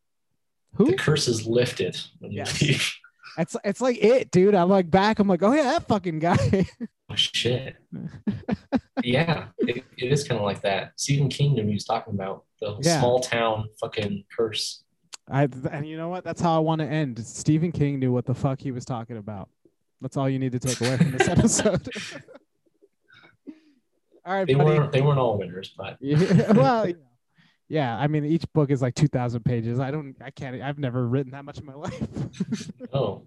"Who?" 0.74 0.86
The 0.90 0.96
curse 0.96 1.28
is 1.28 1.46
lifted 1.46 1.96
when 2.18 2.30
you 2.32 2.38
Yes. 2.38 2.60
leave. 2.62 2.92
It's 3.36 3.56
it's 3.62 3.80
like 3.80 4.02
it, 4.02 4.32
dude. 4.32 4.54
I'm 4.56 4.68
like 4.68 4.90
back. 4.90 5.20
I'm 5.20 5.28
like, 5.28 5.42
oh 5.44 5.52
yeah, 5.52 5.62
that 5.64 5.86
fucking 5.86 6.18
guy. 6.18 6.66
Oh, 7.10 7.14
shit. 7.14 7.76
yeah, 9.04 9.46
it, 9.58 9.84
it 9.96 10.12
is 10.12 10.26
kind 10.26 10.38
of 10.40 10.44
like 10.44 10.60
that. 10.62 10.92
Stephen 10.96 11.28
King 11.28 11.52
knew 11.54 11.62
what 11.62 11.68
he 11.68 11.74
was 11.74 11.84
talking 11.84 12.14
about 12.14 12.44
the 12.60 12.76
Yeah. 12.82 12.98
small 13.00 13.20
town 13.20 13.68
fucking 13.80 14.24
curse. 14.36 14.82
I 15.30 15.46
and 15.70 15.86
you 15.86 15.96
know 15.96 16.08
what? 16.08 16.24
That's 16.24 16.40
how 16.40 16.56
I 16.56 16.58
want 16.58 16.80
to 16.80 16.86
end. 16.86 17.24
Stephen 17.24 17.70
King 17.70 18.00
knew 18.00 18.12
what 18.12 18.26
the 18.26 18.34
fuck 18.34 18.60
he 18.60 18.72
was 18.72 18.84
talking 18.84 19.18
about. 19.18 19.48
That's 20.00 20.16
all 20.16 20.28
you 20.28 20.38
need 20.40 20.52
to 20.52 20.58
take 20.58 20.80
away 20.80 20.96
from 20.96 21.12
this 21.12 21.28
episode. 21.28 21.88
All 24.28 24.34
right, 24.34 24.46
They 24.46 24.54
buddy. 24.54 24.78
weren't 24.78 24.92
they 24.92 25.00
weren't 25.00 25.18
all 25.18 25.38
winners, 25.38 25.72
but 25.76 25.96
Yeah, 26.02 26.52
well, 26.52 26.86
yeah. 27.68 27.96
I 27.98 28.06
mean, 28.06 28.24
each 28.24 28.44
book 28.52 28.70
is 28.70 28.82
like 28.82 28.94
two 28.94 29.08
thousand 29.08 29.42
pages. 29.44 29.80
I 29.80 29.90
don't. 29.90 30.14
I 30.22 30.30
can't. 30.30 30.60
I've 30.62 30.78
never 30.78 31.06
written 31.08 31.32
that 31.32 31.44
much 31.44 31.58
in 31.58 31.64
my 31.64 31.74
life. 31.86 32.06
oh, 32.92 33.22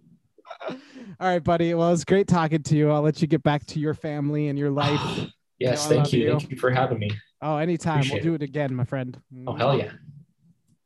all 0.69 0.77
right, 1.19 1.43
buddy. 1.43 1.73
Well, 1.73 1.91
it's 1.91 2.05
great 2.05 2.27
talking 2.27 2.61
to 2.63 2.75
you. 2.75 2.91
I'll 2.91 3.01
let 3.01 3.21
you 3.21 3.27
get 3.27 3.41
back 3.41 3.65
to 3.67 3.79
your 3.79 3.93
family 3.95 4.47
and 4.49 4.59
your 4.59 4.69
life. 4.69 5.01
yes, 5.59 5.89
No, 5.89 5.95
I 5.95 5.99
thank 6.03 6.13
you. 6.13 6.19
you. 6.23 6.29
Thank 6.37 6.51
you 6.51 6.57
for 6.57 6.69
having 6.69 6.99
me. 6.99 7.09
Oh, 7.41 7.57
anytime. 7.57 7.97
Appreciate 7.99 8.23
we'll 8.23 8.37
do 8.37 8.43
it 8.43 8.47
again, 8.47 8.73
my 8.75 8.83
friend. 8.85 9.19
Oh 9.47 9.53
hell 9.55 9.77
yeah. 9.77 9.91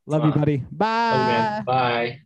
Love 0.07 0.23
you, 0.23 0.31
Fun. 0.31 0.39
buddy. 0.39 0.63
Bye. 0.71 1.57
You. 1.59 1.65
Bye. 1.65 2.21